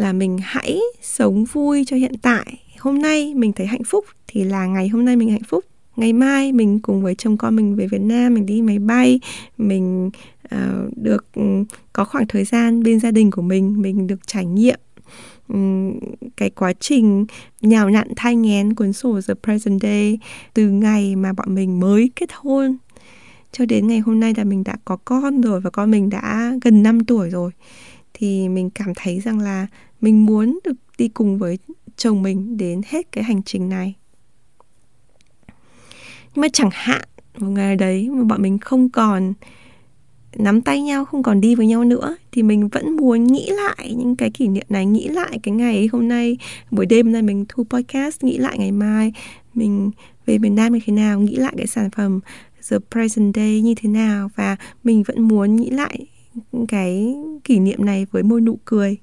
là 0.00 0.12
mình 0.12 0.38
hãy 0.42 0.80
sống 1.02 1.44
vui 1.44 1.84
cho 1.86 1.96
hiện 1.96 2.14
tại. 2.22 2.62
Hôm 2.78 3.02
nay 3.02 3.34
mình 3.34 3.52
thấy 3.52 3.66
hạnh 3.66 3.84
phúc 3.84 4.04
thì 4.26 4.44
là 4.44 4.66
ngày 4.66 4.88
hôm 4.88 5.04
nay 5.04 5.16
mình 5.16 5.30
hạnh 5.30 5.42
phúc. 5.48 5.64
Ngày 5.96 6.12
mai 6.12 6.52
mình 6.52 6.80
cùng 6.80 7.02
với 7.02 7.14
chồng 7.14 7.36
con 7.36 7.56
mình 7.56 7.76
về 7.76 7.86
Việt 7.86 8.00
Nam 8.00 8.34
mình 8.34 8.46
đi 8.46 8.62
máy 8.62 8.78
bay 8.78 9.20
mình 9.58 10.10
uh, 10.54 10.96
được 10.96 11.26
um, 11.34 11.64
có 11.92 12.04
khoảng 12.04 12.26
thời 12.26 12.44
gian 12.44 12.82
bên 12.82 13.00
gia 13.00 13.10
đình 13.10 13.30
của 13.30 13.42
mình 13.42 13.82
mình 13.82 14.06
được 14.06 14.26
trải 14.26 14.46
nghiệm 14.46 14.80
um, 15.48 15.98
cái 16.36 16.50
quá 16.50 16.72
trình 16.80 17.26
nhào 17.60 17.90
nặn 17.90 18.08
thai 18.16 18.36
nghén 18.36 18.74
cuốn 18.74 18.92
sổ 18.92 19.20
The 19.28 19.34
Present 19.42 19.82
Day 19.82 20.18
từ 20.54 20.68
ngày 20.68 21.16
mà 21.16 21.32
bọn 21.32 21.54
mình 21.54 21.80
mới 21.80 22.10
kết 22.16 22.30
hôn 22.34 22.76
cho 23.52 23.64
đến 23.64 23.86
ngày 23.86 23.98
hôm 23.98 24.20
nay 24.20 24.34
là 24.36 24.44
mình 24.44 24.64
đã 24.64 24.76
có 24.84 24.96
con 24.96 25.40
rồi 25.40 25.60
và 25.60 25.70
con 25.70 25.90
mình 25.90 26.10
đã 26.10 26.52
gần 26.62 26.82
5 26.82 27.04
tuổi 27.04 27.30
rồi. 27.30 27.50
Thì 28.14 28.48
mình 28.48 28.70
cảm 28.70 28.92
thấy 28.96 29.20
rằng 29.20 29.38
là 29.38 29.66
mình 30.00 30.26
muốn 30.26 30.58
được 30.64 30.76
đi 30.98 31.08
cùng 31.08 31.38
với 31.38 31.58
chồng 31.96 32.22
mình 32.22 32.56
đến 32.56 32.80
hết 32.86 33.12
cái 33.12 33.24
hành 33.24 33.42
trình 33.42 33.68
này. 33.68 33.94
Nhưng 36.34 36.40
mà 36.40 36.48
chẳng 36.52 36.70
hạn 36.72 37.02
một 37.38 37.48
ngày 37.48 37.76
đấy 37.76 38.08
mà 38.10 38.24
bọn 38.24 38.42
mình 38.42 38.58
không 38.58 38.88
còn 38.88 39.32
nắm 40.36 40.60
tay 40.60 40.82
nhau, 40.82 41.04
không 41.04 41.22
còn 41.22 41.40
đi 41.40 41.54
với 41.54 41.66
nhau 41.66 41.84
nữa, 41.84 42.16
thì 42.32 42.42
mình 42.42 42.68
vẫn 42.68 42.96
muốn 42.96 43.24
nghĩ 43.24 43.50
lại 43.50 43.94
những 43.94 44.16
cái 44.16 44.30
kỷ 44.30 44.48
niệm 44.48 44.66
này, 44.68 44.86
nghĩ 44.86 45.08
lại 45.08 45.38
cái 45.42 45.54
ngày 45.54 45.88
hôm 45.92 46.08
nay, 46.08 46.36
buổi 46.70 46.86
đêm 46.86 47.12
nay 47.12 47.22
mình 47.22 47.44
thu 47.48 47.64
podcast, 47.64 48.24
nghĩ 48.24 48.38
lại 48.38 48.58
ngày 48.58 48.72
mai 48.72 49.12
mình 49.54 49.90
về 50.26 50.38
miền 50.38 50.54
Nam 50.54 50.72
như 50.72 50.80
thế 50.86 50.92
nào, 50.92 51.20
nghĩ 51.20 51.36
lại 51.36 51.54
cái 51.56 51.66
sản 51.66 51.90
phẩm 51.90 52.20
the 52.70 52.76
present 52.90 53.36
day 53.36 53.60
như 53.60 53.74
thế 53.76 53.88
nào, 53.88 54.30
và 54.36 54.56
mình 54.84 55.02
vẫn 55.02 55.22
muốn 55.22 55.56
nghĩ 55.56 55.70
lại 55.70 56.06
cái 56.68 57.14
kỷ 57.44 57.58
niệm 57.58 57.84
này 57.84 58.06
với 58.10 58.22
môi 58.22 58.40
nụ 58.40 58.58
cười. 58.64 58.96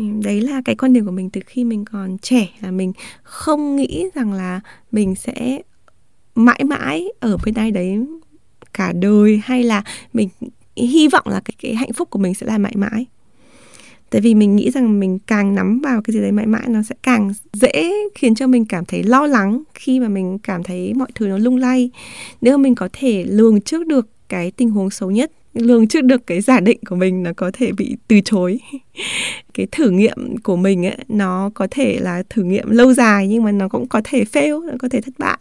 Ừ, 0.00 0.06
đấy 0.22 0.40
là 0.40 0.62
cái 0.64 0.74
quan 0.74 0.92
điểm 0.92 1.04
của 1.04 1.10
mình 1.10 1.30
từ 1.30 1.40
khi 1.46 1.64
mình 1.64 1.84
còn 1.84 2.18
trẻ 2.18 2.48
là 2.60 2.70
mình 2.70 2.92
không 3.22 3.76
nghĩ 3.76 4.06
rằng 4.14 4.32
là 4.32 4.60
mình 4.92 5.14
sẽ 5.14 5.62
mãi 6.34 6.64
mãi 6.64 7.08
ở 7.20 7.36
bên 7.44 7.54
ai 7.54 7.70
đấy 7.70 7.98
cả 8.72 8.92
đời 8.92 9.40
hay 9.44 9.62
là 9.62 9.82
mình 10.12 10.28
hy 10.76 11.08
vọng 11.08 11.24
là 11.26 11.40
cái, 11.44 11.54
cái 11.62 11.74
hạnh 11.74 11.92
phúc 11.92 12.10
của 12.10 12.18
mình 12.18 12.34
sẽ 12.34 12.46
là 12.46 12.58
mãi 12.58 12.72
mãi. 12.76 13.06
Tại 14.10 14.20
vì 14.20 14.34
mình 14.34 14.56
nghĩ 14.56 14.70
rằng 14.70 15.00
mình 15.00 15.18
càng 15.26 15.54
nắm 15.54 15.80
vào 15.80 16.02
cái 16.02 16.14
gì 16.14 16.20
đấy 16.20 16.32
mãi 16.32 16.46
mãi 16.46 16.64
nó 16.68 16.82
sẽ 16.82 16.94
càng 17.02 17.32
dễ 17.52 17.92
khiến 18.14 18.34
cho 18.34 18.46
mình 18.46 18.64
cảm 18.64 18.84
thấy 18.84 19.02
lo 19.02 19.26
lắng 19.26 19.62
khi 19.74 20.00
mà 20.00 20.08
mình 20.08 20.38
cảm 20.38 20.62
thấy 20.62 20.94
mọi 20.94 21.08
thứ 21.14 21.26
nó 21.26 21.38
lung 21.38 21.56
lay. 21.56 21.90
Nếu 22.40 22.58
mà 22.58 22.62
mình 22.62 22.74
có 22.74 22.88
thể 22.92 23.24
lường 23.24 23.60
trước 23.60 23.86
được 23.86 24.08
cái 24.28 24.50
tình 24.50 24.70
huống 24.70 24.90
xấu 24.90 25.10
nhất 25.10 25.32
lường 25.54 25.88
trước 25.88 26.04
được 26.04 26.26
cái 26.26 26.40
giả 26.40 26.60
định 26.60 26.78
của 26.88 26.96
mình 26.96 27.22
nó 27.22 27.30
có 27.36 27.50
thể 27.54 27.72
bị 27.72 27.96
từ 28.08 28.20
chối. 28.24 28.60
Cái 29.54 29.66
thử 29.72 29.90
nghiệm 29.90 30.36
của 30.42 30.56
mình 30.56 30.86
ấy 30.86 30.96
nó 31.08 31.50
có 31.54 31.66
thể 31.70 31.98
là 32.00 32.22
thử 32.30 32.42
nghiệm 32.42 32.70
lâu 32.70 32.92
dài 32.92 33.28
nhưng 33.28 33.42
mà 33.42 33.52
nó 33.52 33.68
cũng 33.68 33.88
có 33.88 34.00
thể 34.04 34.24
fail 34.32 34.66
nó 34.66 34.72
có 34.78 34.88
thể 34.88 35.00
thất 35.00 35.14
bại. 35.18 35.38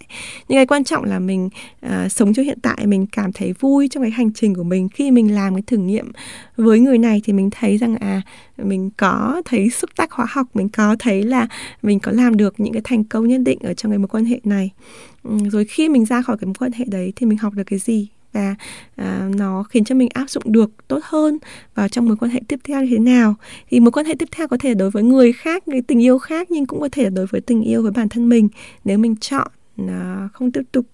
Nhưng 0.48 0.58
cái 0.58 0.66
quan 0.66 0.84
trọng 0.84 1.04
là 1.04 1.20
mình 1.20 1.50
uh, 1.86 2.12
sống 2.12 2.34
cho 2.34 2.44
hiện 2.44 2.60
tại 2.62 2.88
mình 2.88 3.06
cảm 3.12 3.32
thấy 3.34 3.54
vui 3.60 3.88
trong 3.88 4.04
cái 4.04 4.12
hành 4.12 4.34
trình 4.34 4.56
của 4.56 4.64
mình. 4.64 4.90
Khi 4.90 5.12
mình 5.12 5.36
làm 5.36 5.56
cái 5.56 5.64
thử 5.68 5.78
nghiệm 5.78 6.12
với 6.58 6.80
người 6.80 6.98
này 6.98 7.22
thì 7.24 7.34
mình 7.34 7.50
thấy 7.50 7.78
rằng 7.78 7.96
à 7.96 8.22
mình 8.58 8.90
có 8.98 9.42
thấy 9.46 9.70
xúc 9.70 9.90
tác 9.96 10.12
hóa 10.12 10.26
học 10.30 10.48
mình 10.54 10.70
có 10.70 10.96
thấy 11.00 11.24
là 11.24 11.48
mình 11.82 12.00
có 12.00 12.12
làm 12.12 12.38
được 12.38 12.60
những 12.60 12.74
cái 12.74 12.82
thành 12.86 13.04
công 13.04 13.28
nhất 13.28 13.42
định 13.46 13.60
ở 13.64 13.74
trong 13.74 13.92
cái 13.92 14.00
mối 14.00 14.08
quan 14.08 14.26
hệ 14.26 14.40
này. 14.44 14.72
Ừ, 15.24 15.38
rồi 15.52 15.66
khi 15.66 15.90
mình 15.90 16.06
ra 16.06 16.22
khỏi 16.22 16.38
cái 16.38 16.46
mối 16.46 16.56
quan 16.60 16.72
hệ 16.72 16.86
đấy 16.88 17.14
thì 17.16 17.26
mình 17.26 17.38
học 17.38 17.54
được 17.54 17.64
cái 17.64 17.80
gì? 17.80 18.08
Và 18.40 18.56
à, 18.96 19.30
nó 19.36 19.64
khiến 19.64 19.84
cho 19.84 19.96
mình 19.96 20.10
áp 20.14 20.30
dụng 20.30 20.44
được 20.46 20.72
tốt 20.88 21.00
hơn 21.04 21.38
vào 21.76 21.88
trong 21.88 22.06
mối 22.06 22.16
quan 22.20 22.32
hệ 22.32 22.42
tiếp 22.48 22.60
theo 22.64 22.82
như 22.82 22.88
thế 22.90 23.00
nào. 23.00 23.36
Thì 23.70 23.80
mối 23.80 23.92
quan 23.92 24.06
hệ 24.06 24.16
tiếp 24.20 24.30
theo 24.32 24.48
có 24.48 24.58
thể 24.58 24.74
đối 24.74 24.92
với 24.92 25.04
người 25.04 25.34
khác 25.34 25.68
người 25.68 25.82
tình 25.82 26.04
yêu 26.04 26.18
khác 26.18 26.52
nhưng 26.52 26.66
cũng 26.66 26.80
có 26.80 26.90
thể 26.92 27.04
là 27.04 27.10
đối 27.10 27.26
với 27.26 27.42
tình 27.42 27.62
yêu 27.62 27.84
với 27.84 27.92
bản 27.92 28.10
thân 28.10 28.30
mình. 28.30 28.48
Nếu 28.86 28.98
mình 28.98 29.16
chọn 29.16 29.48
à, 29.88 30.30
không 30.34 30.52
tiếp 30.52 30.64
tục 30.72 30.86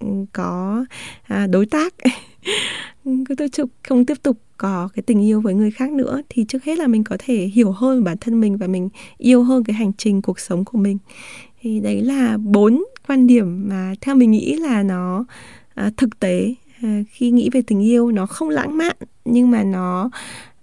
ừ, 0.00 0.06
có 0.32 0.84
à, 1.22 1.46
đối 1.46 1.66
tác 1.66 1.94
cứ 3.04 3.34
tiếp 3.36 3.48
tục 3.56 3.70
không 3.88 4.06
tiếp 4.06 4.22
tục 4.22 4.36
có 4.56 4.88
cái 4.94 5.02
tình 5.02 5.24
yêu 5.24 5.40
với 5.40 5.54
người 5.54 5.70
khác 5.70 5.92
nữa 5.92 6.20
thì 6.28 6.44
trước 6.48 6.64
hết 6.64 6.78
là 6.78 6.86
mình 6.86 7.04
có 7.04 7.16
thể 7.18 7.34
hiểu 7.34 7.70
hơn 7.72 8.04
bản 8.04 8.16
thân 8.20 8.40
mình 8.40 8.56
và 8.56 8.66
mình 8.66 8.88
yêu 9.18 9.42
hơn 9.42 9.64
cái 9.64 9.74
hành 9.74 9.92
trình 9.98 10.22
cuộc 10.22 10.40
sống 10.40 10.64
của 10.64 10.78
mình. 10.78 10.98
Thì 11.60 11.80
đấy 11.80 12.02
là 12.02 12.36
bốn 12.36 12.84
quan 13.08 13.26
điểm 13.26 13.68
mà 13.68 13.94
theo 14.00 14.14
mình 14.14 14.30
nghĩ 14.30 14.56
là 14.56 14.82
nó 14.82 15.24
à, 15.74 15.90
thực 15.96 16.20
tế 16.20 16.54
à, 16.84 17.02
khi 17.10 17.30
nghĩ 17.30 17.50
về 17.52 17.62
tình 17.66 17.84
yêu 17.84 18.10
nó 18.10 18.26
không 18.26 18.48
lãng 18.48 18.78
mạn 18.78 18.96
nhưng 19.24 19.50
mà 19.50 19.62
nó 19.62 20.10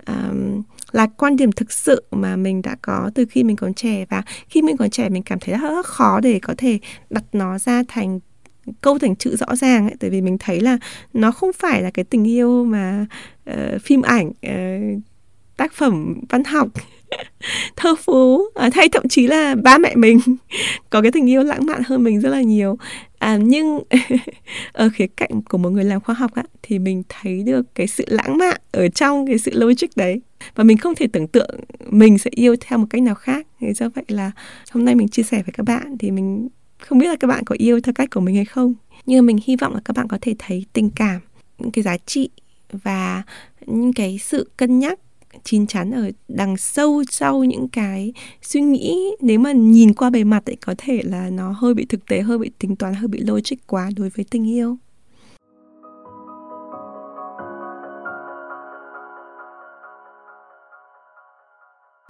um, 0.07 0.61
là 0.91 1.07
quan 1.07 1.35
điểm 1.35 1.51
thực 1.51 1.71
sự 1.71 2.03
mà 2.11 2.35
mình 2.35 2.61
đã 2.61 2.75
có 2.81 3.11
từ 3.15 3.25
khi 3.29 3.43
mình 3.43 3.55
còn 3.55 3.73
trẻ. 3.73 4.05
Và 4.09 4.23
khi 4.49 4.61
mình 4.61 4.77
còn 4.77 4.89
trẻ 4.89 5.09
mình 5.09 5.23
cảm 5.23 5.39
thấy 5.39 5.57
rất 5.57 5.85
khó 5.85 6.19
để 6.19 6.39
có 6.39 6.53
thể 6.57 6.79
đặt 7.09 7.23
nó 7.33 7.57
ra 7.57 7.83
thành 7.87 8.19
câu 8.81 8.99
thành 8.99 9.15
chữ 9.15 9.35
rõ 9.35 9.55
ràng 9.55 9.87
ấy. 9.87 9.95
Tại 9.99 10.09
vì 10.09 10.21
mình 10.21 10.37
thấy 10.39 10.61
là 10.61 10.77
nó 11.13 11.31
không 11.31 11.53
phải 11.53 11.81
là 11.81 11.91
cái 11.91 12.05
tình 12.05 12.27
yêu 12.27 12.65
mà 12.65 13.05
uh, 13.49 13.81
phim 13.81 14.01
ảnh 14.01 14.27
uh, 14.27 15.01
tác 15.57 15.73
phẩm 15.73 16.15
văn 16.29 16.43
học. 16.43 16.67
thơ 17.75 17.95
phú. 17.95 18.45
À, 18.55 18.69
hay 18.73 18.89
thậm 18.89 19.07
chí 19.07 19.27
là 19.27 19.55
ba 19.63 19.77
mẹ 19.77 19.95
mình 19.95 20.19
có 20.89 21.01
cái 21.01 21.11
tình 21.11 21.29
yêu 21.29 21.43
lãng 21.43 21.65
mạn 21.65 21.81
hơn 21.85 22.03
mình 22.03 22.21
rất 22.21 22.29
là 22.29 22.41
nhiều. 22.41 22.77
À, 23.19 23.37
nhưng 23.37 23.79
ở 24.71 24.89
khía 24.93 25.07
cạnh 25.07 25.41
của 25.41 25.57
một 25.57 25.69
người 25.69 25.83
làm 25.83 26.01
khoa 26.01 26.15
học 26.15 26.31
á, 26.33 26.43
thì 26.61 26.79
mình 26.79 27.03
thấy 27.09 27.43
được 27.43 27.75
cái 27.75 27.87
sự 27.87 28.05
lãng 28.07 28.37
mạn 28.37 28.61
ở 28.71 28.87
trong 28.87 29.27
cái 29.27 29.37
sự 29.37 29.51
logic 29.53 29.87
đấy. 29.95 30.21
Và 30.55 30.63
mình 30.63 30.77
không 30.77 30.95
thể 30.95 31.07
tưởng 31.07 31.27
tượng 31.27 31.59
mình 31.89 32.17
sẽ 32.17 32.29
yêu 32.33 32.55
theo 32.61 32.79
một 32.79 32.87
cách 32.89 33.01
nào 33.01 33.15
khác. 33.15 33.47
Thế 33.59 33.73
do 33.73 33.89
vậy 33.89 34.03
là 34.07 34.31
hôm 34.71 34.85
nay 34.85 34.95
mình 34.95 35.07
chia 35.07 35.23
sẻ 35.23 35.37
với 35.37 35.53
các 35.53 35.63
bạn 35.63 35.97
thì 35.99 36.11
mình 36.11 36.47
không 36.79 36.99
biết 36.99 37.07
là 37.07 37.15
các 37.19 37.27
bạn 37.27 37.43
có 37.45 37.55
yêu 37.59 37.81
theo 37.81 37.93
cách 37.93 38.09
của 38.11 38.19
mình 38.19 38.35
hay 38.35 38.45
không. 38.45 38.73
Nhưng 39.05 39.25
mình 39.25 39.39
hy 39.43 39.55
vọng 39.55 39.73
là 39.73 39.79
các 39.85 39.95
bạn 39.95 40.07
có 40.07 40.17
thể 40.21 40.35
thấy 40.39 40.65
tình 40.73 40.89
cảm 40.95 41.19
những 41.57 41.71
cái 41.71 41.83
giá 41.83 41.97
trị 41.97 42.29
và 42.71 43.23
những 43.65 43.93
cái 43.93 44.17
sự 44.17 44.49
cân 44.57 44.79
nhắc 44.79 44.99
chín 45.43 45.67
chắn 45.67 45.91
ở 45.91 46.11
đằng 46.27 46.57
sâu 46.57 47.03
sau 47.09 47.43
những 47.43 47.67
cái 47.69 48.13
suy 48.41 48.61
nghĩ. 48.61 49.15
Nếu 49.21 49.39
mà 49.39 49.51
nhìn 49.51 49.93
qua 49.93 50.09
bề 50.09 50.23
mặt 50.23 50.43
thì 50.45 50.55
có 50.55 50.75
thể 50.77 51.01
là 51.03 51.29
nó 51.29 51.51
hơi 51.51 51.73
bị 51.73 51.85
thực 51.85 52.05
tế, 52.05 52.21
hơi 52.21 52.37
bị 52.37 52.51
tính 52.59 52.75
toán, 52.75 52.93
hơi 52.93 53.07
bị 53.07 53.19
logic 53.19 53.67
quá 53.67 53.89
đối 53.95 54.09
với 54.09 54.25
tình 54.29 54.49
yêu. 54.49 54.77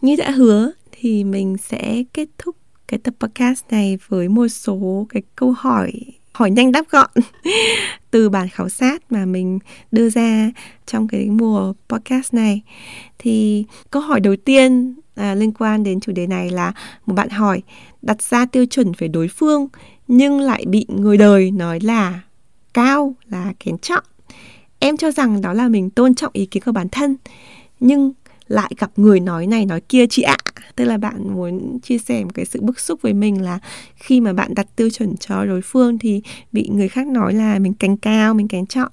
Như 0.01 0.15
đã 0.17 0.31
hứa 0.31 0.71
thì 0.91 1.23
mình 1.23 1.57
sẽ 1.57 2.03
kết 2.13 2.29
thúc 2.37 2.55
cái 2.87 2.99
tập 2.99 3.13
podcast 3.19 3.63
này 3.69 3.97
với 4.07 4.29
một 4.29 4.47
số 4.47 5.05
cái 5.09 5.23
câu 5.35 5.51
hỏi 5.57 5.91
hỏi 6.33 6.51
nhanh 6.51 6.71
đáp 6.71 6.85
gọn 6.89 7.09
từ 8.11 8.29
bản 8.29 8.49
khảo 8.49 8.69
sát 8.69 9.11
mà 9.11 9.25
mình 9.25 9.59
đưa 9.91 10.09
ra 10.09 10.51
trong 10.85 11.07
cái 11.07 11.25
mùa 11.29 11.73
podcast 11.89 12.33
này. 12.33 12.61
Thì 13.19 13.65
câu 13.91 14.01
hỏi 14.01 14.19
đầu 14.19 14.35
tiên 14.35 14.95
à, 15.15 15.35
liên 15.35 15.51
quan 15.51 15.83
đến 15.83 15.99
chủ 15.99 16.11
đề 16.11 16.27
này 16.27 16.49
là 16.49 16.73
một 17.05 17.13
bạn 17.13 17.29
hỏi 17.29 17.61
đặt 18.01 18.21
ra 18.21 18.45
tiêu 18.45 18.65
chuẩn 18.65 18.91
về 18.97 19.07
đối 19.07 19.27
phương 19.27 19.67
nhưng 20.07 20.39
lại 20.39 20.65
bị 20.67 20.85
người 20.87 21.17
đời 21.17 21.51
nói 21.51 21.79
là 21.79 22.21
cao 22.73 23.15
là 23.29 23.53
kén 23.59 23.77
chọn. 23.77 24.03
Em 24.79 24.97
cho 24.97 25.11
rằng 25.11 25.41
đó 25.41 25.53
là 25.53 25.67
mình 25.67 25.89
tôn 25.89 26.15
trọng 26.15 26.31
ý 26.33 26.45
kiến 26.45 26.63
của 26.65 26.71
bản 26.71 26.89
thân 26.89 27.15
nhưng 27.79 28.13
lại 28.51 28.71
gặp 28.77 28.91
người 28.95 29.19
nói 29.19 29.47
này 29.47 29.65
nói 29.65 29.81
kia 29.81 30.07
chị 30.07 30.21
ạ. 30.21 30.37
Tức 30.75 30.85
là 30.85 30.97
bạn 30.97 31.33
muốn 31.33 31.79
chia 31.79 31.97
sẻ 31.97 32.23
một 32.23 32.31
cái 32.33 32.45
sự 32.45 32.61
bức 32.61 32.79
xúc 32.79 33.01
với 33.01 33.13
mình 33.13 33.41
là 33.41 33.59
khi 33.95 34.21
mà 34.21 34.33
bạn 34.33 34.53
đặt 34.55 34.67
tiêu 34.75 34.89
chuẩn 34.89 35.17
cho 35.17 35.45
đối 35.45 35.61
phương 35.61 35.97
thì 35.97 36.21
bị 36.51 36.69
người 36.73 36.87
khác 36.87 37.07
nói 37.07 37.33
là 37.33 37.59
mình 37.59 37.73
cánh 37.73 37.97
cao 37.97 38.33
mình 38.33 38.47
kén 38.47 38.65
chọn. 38.65 38.91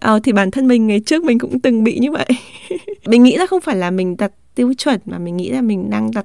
Ờ, 0.00 0.20
thì 0.22 0.32
bản 0.32 0.50
thân 0.50 0.68
mình 0.68 0.86
ngày 0.86 1.00
trước 1.00 1.24
mình 1.24 1.38
cũng 1.38 1.60
từng 1.60 1.84
bị 1.84 1.98
như 1.98 2.12
vậy. 2.12 2.26
Mình 3.06 3.22
nghĩ 3.22 3.36
là 3.36 3.46
không 3.46 3.60
phải 3.60 3.76
là 3.76 3.90
mình 3.90 4.16
đặt 4.16 4.32
tiêu 4.54 4.72
chuẩn 4.78 5.00
mà 5.04 5.18
mình 5.18 5.36
nghĩ 5.36 5.50
là 5.50 5.60
mình 5.60 5.90
đang 5.90 6.10
đặt 6.14 6.24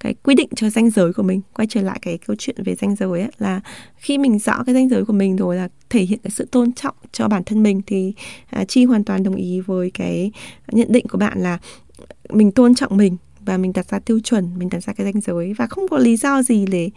cái 0.00 0.14
quy 0.22 0.34
định 0.34 0.48
cho 0.56 0.70
danh 0.70 0.90
giới 0.90 1.12
của 1.12 1.22
mình 1.22 1.40
quay 1.54 1.66
trở 1.66 1.82
lại 1.82 1.98
cái 2.02 2.18
câu 2.18 2.36
chuyện 2.38 2.56
về 2.64 2.74
danh 2.74 2.96
giới 2.96 3.20
ấy 3.20 3.30
là 3.38 3.60
khi 3.96 4.18
mình 4.18 4.38
rõ 4.38 4.62
cái 4.66 4.74
danh 4.74 4.88
giới 4.88 5.04
của 5.04 5.12
mình 5.12 5.36
rồi 5.36 5.56
là 5.56 5.68
thể 5.90 6.02
hiện 6.02 6.18
cái 6.22 6.30
sự 6.30 6.44
tôn 6.50 6.72
trọng 6.72 6.94
cho 7.12 7.28
bản 7.28 7.44
thân 7.44 7.62
mình 7.62 7.82
thì 7.86 8.14
à, 8.50 8.64
chi 8.64 8.84
hoàn 8.84 9.04
toàn 9.04 9.22
đồng 9.22 9.34
ý 9.34 9.60
với 9.60 9.90
cái 9.90 10.32
nhận 10.72 10.92
định 10.92 11.06
của 11.08 11.18
bạn 11.18 11.42
là 11.42 11.58
mình 12.30 12.52
tôn 12.52 12.74
trọng 12.74 12.96
mình 12.96 13.16
và 13.40 13.56
mình 13.56 13.72
đặt 13.72 13.88
ra 13.88 13.98
tiêu 13.98 14.20
chuẩn 14.20 14.58
mình 14.58 14.68
đặt 14.68 14.82
ra 14.82 14.92
cái 14.92 15.04
danh 15.04 15.20
giới 15.20 15.52
và 15.52 15.66
không 15.66 15.88
có 15.88 15.98
lý 15.98 16.16
do 16.16 16.42
gì 16.42 16.66
để 16.66 16.90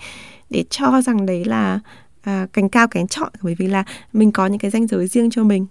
để 0.50 0.64
cho 0.70 1.02
rằng 1.02 1.26
đấy 1.26 1.46
là 1.46 1.80
à, 2.24 2.48
cành 2.54 2.70
cao 2.70 2.88
cánh 2.88 3.08
chọn. 3.08 3.32
Bởi 3.42 3.56
vì 3.56 3.68
là 3.68 3.84
mình 4.14 4.32
có 4.32 4.48
những 4.48 4.60
cái 4.60 4.72
danh 4.72 4.88
giới 4.88 5.08
riêng 5.08 5.30
cho 5.30 5.44
mình 5.44 5.68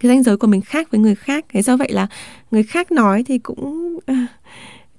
cái 0.00 0.08
danh 0.08 0.22
giới 0.22 0.36
của 0.36 0.46
mình 0.46 0.60
khác 0.60 0.90
với 0.90 1.00
người 1.00 1.14
khác. 1.14 1.44
Thế 1.48 1.62
do 1.62 1.76
vậy 1.76 1.92
là 1.92 2.06
người 2.50 2.62
khác 2.62 2.92
nói 2.92 3.24
thì 3.26 3.38
cũng 3.38 3.98
à, 4.06 4.26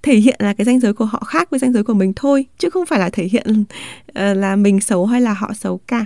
thể 0.04 0.16
hiện 0.16 0.36
là 0.40 0.54
cái 0.54 0.66
danh 0.66 0.80
giới 0.80 0.94
của 0.94 1.06
họ 1.06 1.24
khác 1.28 1.50
với 1.50 1.60
danh 1.60 1.74
giới 1.74 1.84
của 1.84 1.94
mình 1.94 2.14
thôi 2.16 2.46
chứ 2.58 2.70
không 2.70 2.86
phải 2.86 3.00
là 3.00 3.10
thể 3.10 3.24
hiện 3.24 3.62
uh, 3.62 4.16
là 4.16 4.56
mình 4.56 4.80
xấu 4.80 5.06
hay 5.06 5.22
là 5.22 5.34
họ 5.34 5.54
xấu 5.54 5.78
cả. 5.78 6.06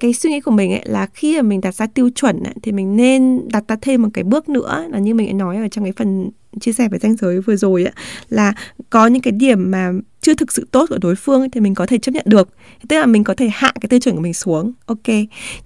Cái 0.00 0.12
suy 0.12 0.30
nghĩ 0.30 0.40
của 0.40 0.50
mình 0.50 0.72
ấy 0.72 0.82
là 0.84 1.06
khi 1.14 1.36
mà 1.36 1.42
mình 1.42 1.60
đặt 1.60 1.74
ra 1.74 1.86
tiêu 1.86 2.10
chuẩn 2.14 2.42
ấy, 2.42 2.54
thì 2.62 2.72
mình 2.72 2.96
nên 2.96 3.48
đặt 3.52 3.64
ra 3.68 3.76
thêm 3.80 4.02
một 4.02 4.08
cái 4.14 4.24
bước 4.24 4.48
nữa 4.48 4.86
là 4.90 4.98
như 4.98 5.14
mình 5.14 5.26
đã 5.26 5.32
nói 5.32 5.56
ở 5.56 5.68
trong 5.68 5.84
cái 5.84 5.92
phần 5.96 6.30
chia 6.60 6.72
sẻ 6.72 6.88
về 6.88 6.98
danh 6.98 7.16
giới 7.16 7.40
vừa 7.40 7.56
rồi 7.56 7.84
ấy, 7.84 7.92
là 8.28 8.54
có 8.90 9.06
những 9.06 9.22
cái 9.22 9.32
điểm 9.32 9.70
mà 9.70 9.92
chưa 10.20 10.34
thực 10.34 10.52
sự 10.52 10.66
tốt 10.70 10.86
của 10.88 10.98
đối 10.98 11.16
phương 11.16 11.40
ấy, 11.40 11.48
thì 11.48 11.60
mình 11.60 11.74
có 11.74 11.86
thể 11.86 11.98
chấp 11.98 12.12
nhận 12.12 12.24
được. 12.28 12.48
Tức 12.88 12.98
là 12.98 13.06
mình 13.06 13.24
có 13.24 13.34
thể 13.34 13.48
hạ 13.52 13.72
cái 13.80 13.88
tiêu 13.88 14.00
chuẩn 14.00 14.14
của 14.14 14.20
mình 14.20 14.34
xuống 14.34 14.72
ok. 14.86 15.08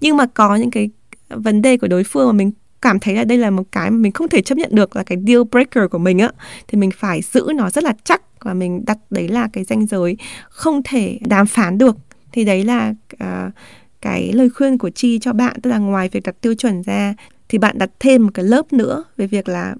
Nhưng 0.01 0.17
mà 0.17 0.25
có 0.25 0.55
những 0.55 0.71
cái 0.71 0.89
vấn 1.29 1.61
đề 1.61 1.77
của 1.77 1.87
đối 1.87 2.03
phương 2.03 2.27
mà 2.27 2.33
mình 2.33 2.51
cảm 2.81 2.99
thấy 2.99 3.15
là 3.15 3.23
đây 3.23 3.37
là 3.37 3.49
một 3.49 3.63
cái 3.71 3.91
mà 3.91 3.97
mình 3.97 4.11
không 4.11 4.27
thể 4.27 4.41
chấp 4.41 4.57
nhận 4.57 4.69
được 4.75 4.95
là 4.95 5.03
cái 5.03 5.17
deal 5.27 5.41
breaker 5.51 5.83
của 5.91 5.97
mình 5.97 6.19
á. 6.19 6.31
Thì 6.67 6.77
mình 6.77 6.91
phải 6.91 7.21
giữ 7.21 7.51
nó 7.55 7.69
rất 7.69 7.83
là 7.83 7.93
chắc 8.03 8.21
và 8.41 8.53
mình 8.53 8.85
đặt 8.85 8.97
đấy 9.09 9.27
là 9.27 9.47
cái 9.53 9.63
danh 9.63 9.85
giới 9.85 10.17
không 10.49 10.81
thể 10.83 11.19
đàm 11.27 11.47
phán 11.47 11.77
được. 11.77 11.97
Thì 12.31 12.43
đấy 12.43 12.63
là 12.63 12.93
uh, 13.23 13.53
cái 14.01 14.33
lời 14.33 14.49
khuyên 14.49 14.77
của 14.77 14.89
chi 14.89 15.19
cho 15.19 15.33
bạn 15.33 15.61
tức 15.61 15.69
là 15.69 15.77
ngoài 15.77 16.09
việc 16.09 16.23
đặt 16.23 16.35
tiêu 16.41 16.53
chuẩn 16.53 16.81
ra 16.81 17.13
thì 17.49 17.57
bạn 17.57 17.77
đặt 17.77 17.89
thêm 17.99 18.23
một 18.23 18.29
cái 18.33 18.45
lớp 18.45 18.73
nữa 18.73 19.03
về 19.17 19.27
việc 19.27 19.49
là 19.49 19.75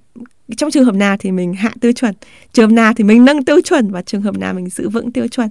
trong 0.58 0.72
trường 0.72 0.86
hợp 0.86 0.96
nào 0.96 1.16
thì 1.20 1.32
mình 1.32 1.54
hạ 1.54 1.74
tiêu 1.82 1.92
chuẩn 1.92 2.14
trường 2.54 2.70
hợp 2.70 2.76
nào 2.76 2.94
thì 2.94 3.04
mình 3.04 3.26
nâng 3.26 3.46
tiêu 3.46 3.62
chuẩn 3.62 3.92
và 3.92 4.02
trường 4.02 4.22
hợp 4.22 4.38
nào 4.38 4.54
mình 4.54 4.70
giữ 4.70 4.90
vững 4.90 5.12
tiêu 5.12 5.28
chuẩn. 5.28 5.50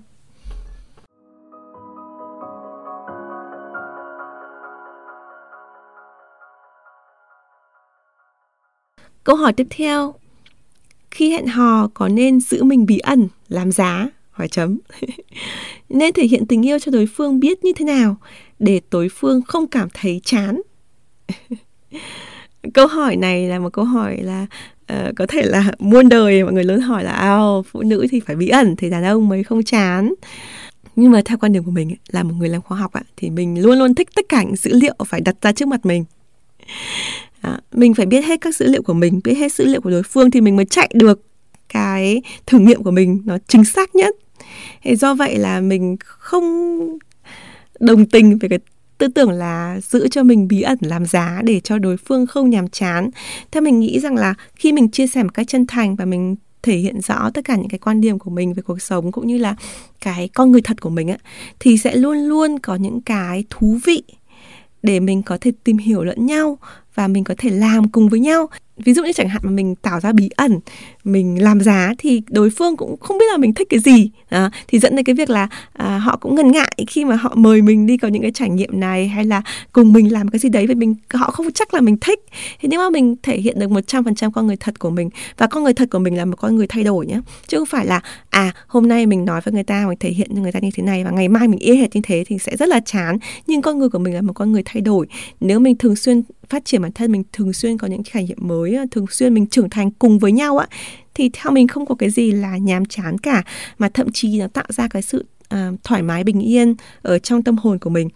Câu 9.26 9.36
hỏi 9.36 9.52
tiếp 9.52 9.66
theo. 9.70 10.14
Khi 11.10 11.30
hẹn 11.30 11.46
hò 11.46 11.88
có 11.94 12.08
nên 12.08 12.40
giữ 12.40 12.64
mình 12.64 12.86
bí 12.86 12.98
ẩn, 12.98 13.28
làm 13.48 13.72
giá? 13.72 14.08
Hỏi 14.30 14.48
chấm. 14.48 14.78
nên 15.88 16.14
thể 16.14 16.26
hiện 16.26 16.46
tình 16.46 16.66
yêu 16.66 16.78
cho 16.78 16.92
đối 16.92 17.06
phương 17.06 17.40
biết 17.40 17.64
như 17.64 17.72
thế 17.76 17.84
nào 17.84 18.16
để 18.58 18.80
đối 18.90 19.08
phương 19.08 19.42
không 19.42 19.66
cảm 19.66 19.88
thấy 19.94 20.20
chán? 20.24 20.60
câu 22.74 22.86
hỏi 22.86 23.16
này 23.16 23.48
là 23.48 23.58
một 23.58 23.72
câu 23.72 23.84
hỏi 23.84 24.16
là 24.22 24.46
uh, 24.92 25.16
có 25.16 25.26
thể 25.26 25.42
là 25.42 25.72
muôn 25.78 26.08
đời 26.08 26.44
mọi 26.44 26.52
người 26.52 26.64
lớn 26.64 26.80
hỏi 26.80 27.04
là 27.04 27.12
ao 27.12 27.64
phụ 27.70 27.82
nữ 27.82 28.06
thì 28.10 28.20
phải 28.20 28.36
bí 28.36 28.48
ẩn 28.48 28.76
thì 28.76 28.90
đàn 28.90 29.04
ông 29.04 29.28
mới 29.28 29.44
không 29.44 29.62
chán 29.62 30.14
nhưng 30.96 31.10
mà 31.12 31.22
theo 31.24 31.38
quan 31.38 31.52
điểm 31.52 31.64
của 31.64 31.70
mình 31.70 31.96
là 32.08 32.22
một 32.22 32.34
người 32.38 32.48
làm 32.48 32.62
khoa 32.62 32.78
học 32.78 32.92
thì 33.16 33.30
mình 33.30 33.62
luôn 33.62 33.78
luôn 33.78 33.94
thích 33.94 34.08
tất 34.14 34.24
cả 34.28 34.42
những 34.42 34.56
dữ 34.56 34.72
liệu 34.74 34.94
phải 35.06 35.20
đặt 35.20 35.36
ra 35.42 35.52
trước 35.52 35.68
mặt 35.68 35.86
mình 35.86 36.04
à, 37.46 37.60
mình 37.72 37.94
phải 37.94 38.06
biết 38.06 38.24
hết 38.24 38.40
các 38.40 38.56
dữ 38.56 38.66
liệu 38.66 38.82
của 38.82 38.94
mình 38.94 39.20
biết 39.24 39.34
hết 39.34 39.52
dữ 39.52 39.64
liệu 39.64 39.80
của 39.80 39.90
đối 39.90 40.02
phương 40.02 40.30
thì 40.30 40.40
mình 40.40 40.56
mới 40.56 40.64
chạy 40.64 40.90
được 40.94 41.22
cái 41.68 42.22
thử 42.46 42.58
nghiệm 42.58 42.82
của 42.82 42.90
mình 42.90 43.22
nó 43.24 43.38
chính 43.48 43.64
xác 43.64 43.94
nhất. 43.94 44.16
Thì 44.82 44.96
do 44.96 45.14
vậy 45.14 45.38
là 45.38 45.60
mình 45.60 45.96
không 46.00 46.78
đồng 47.80 48.06
tình 48.06 48.38
về 48.38 48.48
cái 48.48 48.58
tư 48.98 49.08
tưởng 49.08 49.30
là 49.30 49.80
giữ 49.82 50.08
cho 50.08 50.22
mình 50.22 50.48
bí 50.48 50.62
ẩn 50.62 50.78
làm 50.80 51.06
giá 51.06 51.40
để 51.44 51.60
cho 51.60 51.78
đối 51.78 51.96
phương 51.96 52.26
không 52.26 52.50
nhàm 52.50 52.68
chán. 52.68 53.10
Theo 53.50 53.62
mình 53.62 53.80
nghĩ 53.80 54.00
rằng 54.00 54.14
là 54.14 54.34
khi 54.56 54.72
mình 54.72 54.90
chia 54.90 55.06
sẻ 55.06 55.22
một 55.22 55.34
cách 55.34 55.48
chân 55.48 55.66
thành 55.66 55.96
và 55.96 56.04
mình 56.04 56.36
thể 56.62 56.76
hiện 56.76 57.00
rõ 57.00 57.30
tất 57.34 57.44
cả 57.44 57.56
những 57.56 57.68
cái 57.68 57.78
quan 57.78 58.00
điểm 58.00 58.18
của 58.18 58.30
mình 58.30 58.54
về 58.54 58.62
cuộc 58.62 58.82
sống 58.82 59.12
cũng 59.12 59.26
như 59.26 59.38
là 59.38 59.56
cái 60.00 60.28
con 60.34 60.52
người 60.52 60.62
thật 60.62 60.80
của 60.80 60.90
mình 60.90 61.08
á 61.08 61.16
thì 61.60 61.78
sẽ 61.78 61.96
luôn 61.96 62.16
luôn 62.16 62.58
có 62.58 62.74
những 62.74 63.00
cái 63.00 63.44
thú 63.50 63.78
vị 63.84 64.02
để 64.86 65.00
mình 65.00 65.22
có 65.22 65.38
thể 65.40 65.52
tìm 65.64 65.78
hiểu 65.78 66.04
lẫn 66.04 66.26
nhau 66.26 66.58
và 66.96 67.08
mình 67.08 67.24
có 67.24 67.34
thể 67.38 67.50
làm 67.50 67.88
cùng 67.88 68.08
với 68.08 68.20
nhau. 68.20 68.48
Ví 68.84 68.94
dụ 68.94 69.04
như 69.04 69.12
chẳng 69.12 69.28
hạn 69.28 69.42
mà 69.44 69.50
mình 69.50 69.74
tạo 69.74 70.00
ra 70.00 70.12
bí 70.12 70.30
ẩn 70.36 70.60
mình 71.04 71.42
làm 71.42 71.60
giá 71.60 71.94
thì 71.98 72.22
đối 72.30 72.50
phương 72.50 72.76
cũng 72.76 72.96
không 73.00 73.18
biết 73.18 73.24
là 73.30 73.36
mình 73.36 73.54
thích 73.54 73.66
cái 73.70 73.80
gì. 73.80 74.10
À, 74.28 74.50
thì 74.68 74.78
dẫn 74.78 74.96
đến 74.96 75.04
cái 75.04 75.14
việc 75.14 75.30
là 75.30 75.48
à, 75.72 75.98
họ 75.98 76.16
cũng 76.16 76.34
ngần 76.34 76.52
ngại 76.52 76.72
khi 76.88 77.04
mà 77.04 77.16
họ 77.16 77.34
mời 77.34 77.62
mình 77.62 77.86
đi 77.86 77.96
có 77.96 78.08
những 78.08 78.22
cái 78.22 78.30
trải 78.30 78.50
nghiệm 78.50 78.80
này 78.80 79.08
hay 79.08 79.24
là 79.24 79.42
cùng 79.72 79.92
mình 79.92 80.12
làm 80.12 80.28
cái 80.28 80.38
gì 80.38 80.48
đấy 80.48 80.66
vì 80.66 80.74
mình 80.74 80.94
họ 81.14 81.30
không 81.30 81.52
chắc 81.52 81.74
là 81.74 81.80
mình 81.80 81.96
thích. 82.00 82.20
Thế 82.60 82.68
nhưng 82.70 82.80
mà 82.80 82.90
mình 82.90 83.16
thể 83.22 83.38
hiện 83.38 83.58
được 83.58 83.70
một 83.70 83.80
trăm 83.86 84.04
phần 84.04 84.14
trăm 84.14 84.32
con 84.32 84.46
người 84.46 84.56
thật 84.56 84.78
của 84.78 84.90
mình 84.90 85.10
và 85.38 85.46
con 85.46 85.64
người 85.64 85.74
thật 85.74 85.88
của 85.90 85.98
mình 85.98 86.16
là 86.16 86.24
một 86.24 86.36
con 86.36 86.56
người 86.56 86.66
thay 86.66 86.84
đổi 86.84 87.06
nhé 87.06 87.20
chứ 87.46 87.58
không 87.58 87.66
phải 87.66 87.86
là 87.86 88.00
à 88.30 88.52
hôm 88.66 88.88
nay 88.88 89.06
mình 89.06 89.24
nói 89.24 89.40
với 89.44 89.54
người 89.54 89.64
ta 89.64 89.84
mình 89.88 89.98
thể 90.00 90.10
hiện 90.10 90.30
cho 90.34 90.42
người 90.42 90.52
ta 90.52 90.60
như 90.60 90.70
thế 90.74 90.82
này 90.82 91.04
và 91.04 91.10
ngày 91.10 91.28
mai 91.28 91.48
mình 91.48 91.58
y 91.58 91.76
hệt 91.76 91.94
như 91.94 92.00
thế 92.04 92.24
thì 92.26 92.38
sẽ 92.38 92.56
rất 92.56 92.68
là 92.68 92.80
chán. 92.80 93.18
Nhưng 93.46 93.62
con 93.62 93.78
người 93.78 93.88
của 93.88 93.98
mình 93.98 94.14
là 94.14 94.22
một 94.22 94.32
con 94.32 94.52
người 94.52 94.62
thay 94.64 94.80
đổi. 94.80 95.06
Nếu 95.40 95.60
mình 95.60 95.76
thường 95.76 95.96
xuyên 95.96 96.22
phát 96.48 96.64
triển 96.64 96.82
bản 96.82 96.92
thân 96.92 97.12
mình 97.12 97.22
thường 97.32 97.52
xuyên 97.52 97.78
có 97.78 97.86
những 97.86 98.02
trải 98.02 98.24
nghiệm 98.24 98.38
mới 98.40 98.74
ờ, 98.74 98.84
thường 98.90 99.06
xuyên 99.10 99.34
mình 99.34 99.46
trưởng 99.46 99.70
thành 99.70 99.90
cùng 99.90 100.18
với 100.18 100.32
nhau 100.32 100.58
á 100.58 100.66
thì 101.14 101.30
theo 101.32 101.52
mình 101.52 101.68
không 101.68 101.86
có 101.86 101.94
cái 101.94 102.10
gì 102.10 102.32
là 102.32 102.56
nhàm 102.56 102.84
chán 102.84 103.18
cả 103.18 103.42
mà 103.78 103.88
thậm 103.88 104.12
chí 104.12 104.38
nó 104.38 104.46
tạo 104.46 104.66
ra 104.68 104.88
cái 104.88 105.02
sự 105.02 105.24
à, 105.48 105.70
thoải 105.84 106.02
mái 106.02 106.24
bình 106.24 106.40
yên 106.40 106.74
ở 107.02 107.18
trong 107.18 107.42
tâm 107.42 107.56
hồn 107.58 107.78
của 107.78 107.90
mình. 107.90 108.08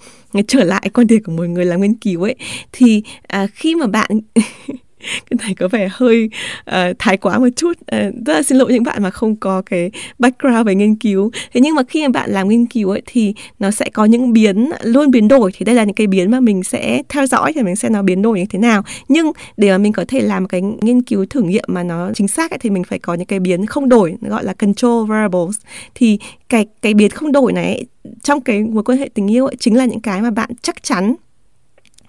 Trở 0.49 0.65
lại 0.65 0.91
quan 0.95 1.07
điểm 1.07 1.23
của 1.23 1.33
một 1.33 1.49
người 1.49 1.65
làm 1.65 1.81
nghiên 1.81 1.95
cứu 1.95 2.23
ấy 2.23 2.35
thì 2.73 3.03
à, 3.27 3.47
khi 3.47 3.75
mà 3.75 3.87
bạn 3.87 4.11
cái 5.31 5.39
này 5.39 5.55
có 5.55 5.69
vẻ 5.69 5.89
hơi 5.93 6.31
uh, 6.71 6.75
thái 6.99 7.17
quá 7.17 7.39
một 7.39 7.49
chút. 7.57 7.73
Uh, 7.73 8.15
rất 8.27 8.35
là 8.35 8.43
xin 8.43 8.59
lỗi 8.59 8.73
những 8.73 8.83
bạn 8.83 9.03
mà 9.03 9.11
không 9.11 9.37
có 9.37 9.63
cái 9.67 9.91
background 10.19 10.67
về 10.67 10.75
nghiên 10.75 10.97
cứu. 10.97 11.31
Thế 11.53 11.61
nhưng 11.61 11.75
mà 11.75 11.83
khi 11.89 12.03
mà 12.03 12.09
bạn 12.09 12.31
làm 12.31 12.49
nghiên 12.49 12.67
cứu 12.67 12.91
ấy 12.91 13.03
thì 13.07 13.35
nó 13.59 13.71
sẽ 13.71 13.91
có 13.93 14.05
những 14.05 14.33
biến 14.33 14.71
luôn 14.83 15.11
biến 15.11 15.29
đổi. 15.29 15.51
Thì 15.55 15.65
đây 15.65 15.75
là 15.75 15.85
những 15.85 15.95
cái 15.95 16.07
biến 16.07 16.31
mà 16.31 16.41
mình 16.41 16.63
sẽ 16.63 17.03
theo 17.09 17.27
dõi 17.27 17.53
thì 17.53 17.63
mình 17.63 17.77
sẽ 17.77 17.89
nó 17.89 18.03
biến 18.03 18.23
đổi 18.23 18.39
như 18.39 18.47
thế 18.51 18.59
nào. 18.59 18.83
Nhưng 19.09 19.33
để 19.57 19.71
mà 19.71 19.79
mình 19.79 19.93
có 19.93 20.05
thể 20.09 20.21
làm 20.21 20.49
cái 20.49 20.61
nghiên 20.61 21.03
cứu 21.03 21.27
thử 21.31 21.43
nghiệm 21.43 21.65
mà 21.67 21.83
nó 21.83 22.11
chính 22.15 22.29
xác 22.29 22.51
ấy, 22.51 22.59
thì 22.59 22.71
mình 22.71 22.85
phải 22.85 22.99
có 22.99 23.15
những 23.15 23.27
cái 23.27 23.41
biến 23.41 23.67
không 23.67 23.89
đổi 23.89 24.15
gọi 24.21 24.45
là 24.45 24.53
control 24.53 25.09
variables. 25.09 25.57
Thì 25.95 26.19
cái 26.49 26.67
cái 26.83 26.95
biến 26.95 27.11
không 27.11 27.33
đổi 27.33 27.53
này 27.53 27.85
trong 28.23 28.41
cái 28.41 28.63
mối 28.63 28.85
quan 28.85 28.99
hệ 28.99 29.09
tình 29.15 29.31
yêu 29.31 29.47
ấy, 29.47 29.57
chính 29.59 29.77
là 29.77 29.85
những 29.85 30.01
cái 30.01 30.23
mà 30.23 30.31
bạn 30.31 30.51
chắc 30.63 30.83
chắn 30.83 31.15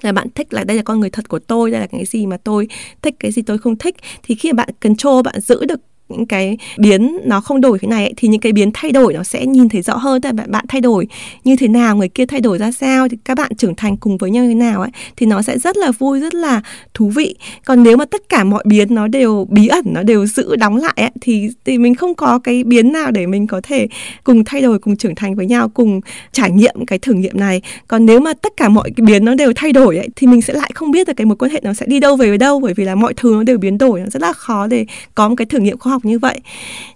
là 0.02 0.12
bạn 0.12 0.28
thích 0.36 0.54
là 0.54 0.64
đây 0.64 0.78
là 0.78 0.84
con 0.84 1.00
người 1.00 1.10
thật 1.10 1.30
của 1.30 1.40
tôi, 1.40 1.72
đây 1.72 1.82
là 1.82 1.88
cái 1.88 2.06
gì 2.06 2.26
mà 2.26 2.38
tôi 2.38 2.68
thích, 3.02 3.16
cái 3.20 3.32
gì 3.32 3.42
tôi 3.42 3.58
không 3.58 3.76
thích. 3.76 3.96
Thì 4.24 4.36
khi 4.36 4.54
mà 4.54 4.56
bạn 4.56 4.70
control, 4.82 5.24
bạn 5.24 5.40
giữ 5.40 5.66
được 5.66 5.80
những 6.12 6.26
cái 6.26 6.58
biến 6.78 7.18
nó 7.26 7.42
không 7.42 7.62
đổi 7.62 7.80
thế 7.80 7.88
này 7.88 8.04
ấy, 8.04 8.14
thì 8.18 8.28
những 8.28 8.42
cái 8.42 8.52
biến 8.52 8.72
thay 8.74 8.92
đổi 8.92 9.14
nó 9.14 9.24
sẽ 9.24 9.46
nhìn 9.46 9.70
thấy 9.70 9.82
rõ 9.82 9.96
hơn. 9.96 10.22
Tại 10.22 10.34
bạn 10.34 10.52
bạn 10.52 10.66
thay 10.68 10.82
đổi 10.82 11.08
như 11.44 11.56
thế 11.56 11.68
nào 11.68 11.96
người 11.96 12.10
kia 12.10 12.26
thay 12.26 12.42
đổi 12.42 12.58
ra 12.58 12.72
sao 12.72 13.08
thì 13.08 13.18
các 13.26 13.38
bạn 13.38 13.56
trưởng 13.56 13.76
thành 13.76 13.98
cùng 13.98 14.18
với 14.18 14.32
nhau 14.32 14.44
như 14.44 14.50
thế 14.50 14.56
nào 14.56 14.82
ấy 14.82 14.90
thì 15.18 15.26
nó 15.26 15.42
sẽ 15.42 15.58
rất 15.60 15.78
là 15.78 15.92
vui 15.92 16.20
rất 16.20 16.36
là 16.36 16.62
thú 16.94 17.10
vị. 17.10 17.36
Còn 17.66 17.84
nếu 17.84 17.98
mà 17.98 18.06
tất 18.06 18.30
cả 18.30 18.44
mọi 18.44 18.64
biến 18.66 18.96
nó 18.96 19.08
đều 19.08 19.48
bí 19.50 19.68
ẩn 19.68 19.86
nó 19.86 20.04
đều 20.04 20.26
giữ 20.26 20.56
đóng 20.56 20.78
lại 20.78 20.94
ấy, 20.96 21.12
thì 21.22 21.50
thì 21.66 21.78
mình 21.78 21.96
không 21.96 22.16
có 22.16 22.40
cái 22.40 22.64
biến 22.64 22.92
nào 22.92 23.12
để 23.12 23.26
mình 23.26 23.48
có 23.48 23.62
thể 23.64 23.88
cùng 24.24 24.44
thay 24.46 24.62
đổi 24.62 24.80
cùng 24.80 24.96
trưởng 24.96 25.16
thành 25.16 25.36
với 25.36 25.46
nhau 25.46 25.70
cùng 25.70 26.02
trải 26.32 26.52
nghiệm 26.52 26.86
cái 26.88 27.00
thử 27.00 27.14
nghiệm 27.14 27.40
này. 27.40 27.62
Còn 27.88 28.06
nếu 28.06 28.20
mà 28.20 28.34
tất 28.34 28.54
cả 28.58 28.70
mọi 28.70 28.92
cái 28.96 29.06
biến 29.06 29.26
nó 29.26 29.36
đều 29.36 29.54
thay 29.56 29.74
đổi 29.74 29.98
ấy, 29.98 30.10
thì 30.16 30.28
mình 30.28 30.42
sẽ 30.42 30.54
lại 30.54 30.72
không 30.74 30.92
biết 30.92 31.08
được 31.08 31.14
cái 31.14 31.26
mối 31.26 31.36
quan 31.36 31.52
hệ 31.52 31.60
nó 31.64 31.74
sẽ 31.74 31.86
đi 31.86 32.00
đâu 32.00 32.16
về 32.16 32.38
đâu 32.38 32.60
bởi 32.60 32.74
vì 32.74 32.86
là 32.86 32.96
mọi 32.96 33.14
thứ 33.14 33.32
nó 33.34 33.44
đều 33.44 33.58
biến 33.58 33.78
đổi 33.78 34.00
nó 34.00 34.06
rất 34.06 34.22
là 34.22 34.34
khó 34.34 34.68
để 34.68 34.86
có 35.16 35.30
một 35.30 35.36
cái 35.36 35.46
thử 35.46 35.60
nghiệm 35.60 35.78
khoa 35.78 35.92
học 35.92 36.01
học 36.02 36.06
như 36.06 36.20
vậy. 36.20 36.40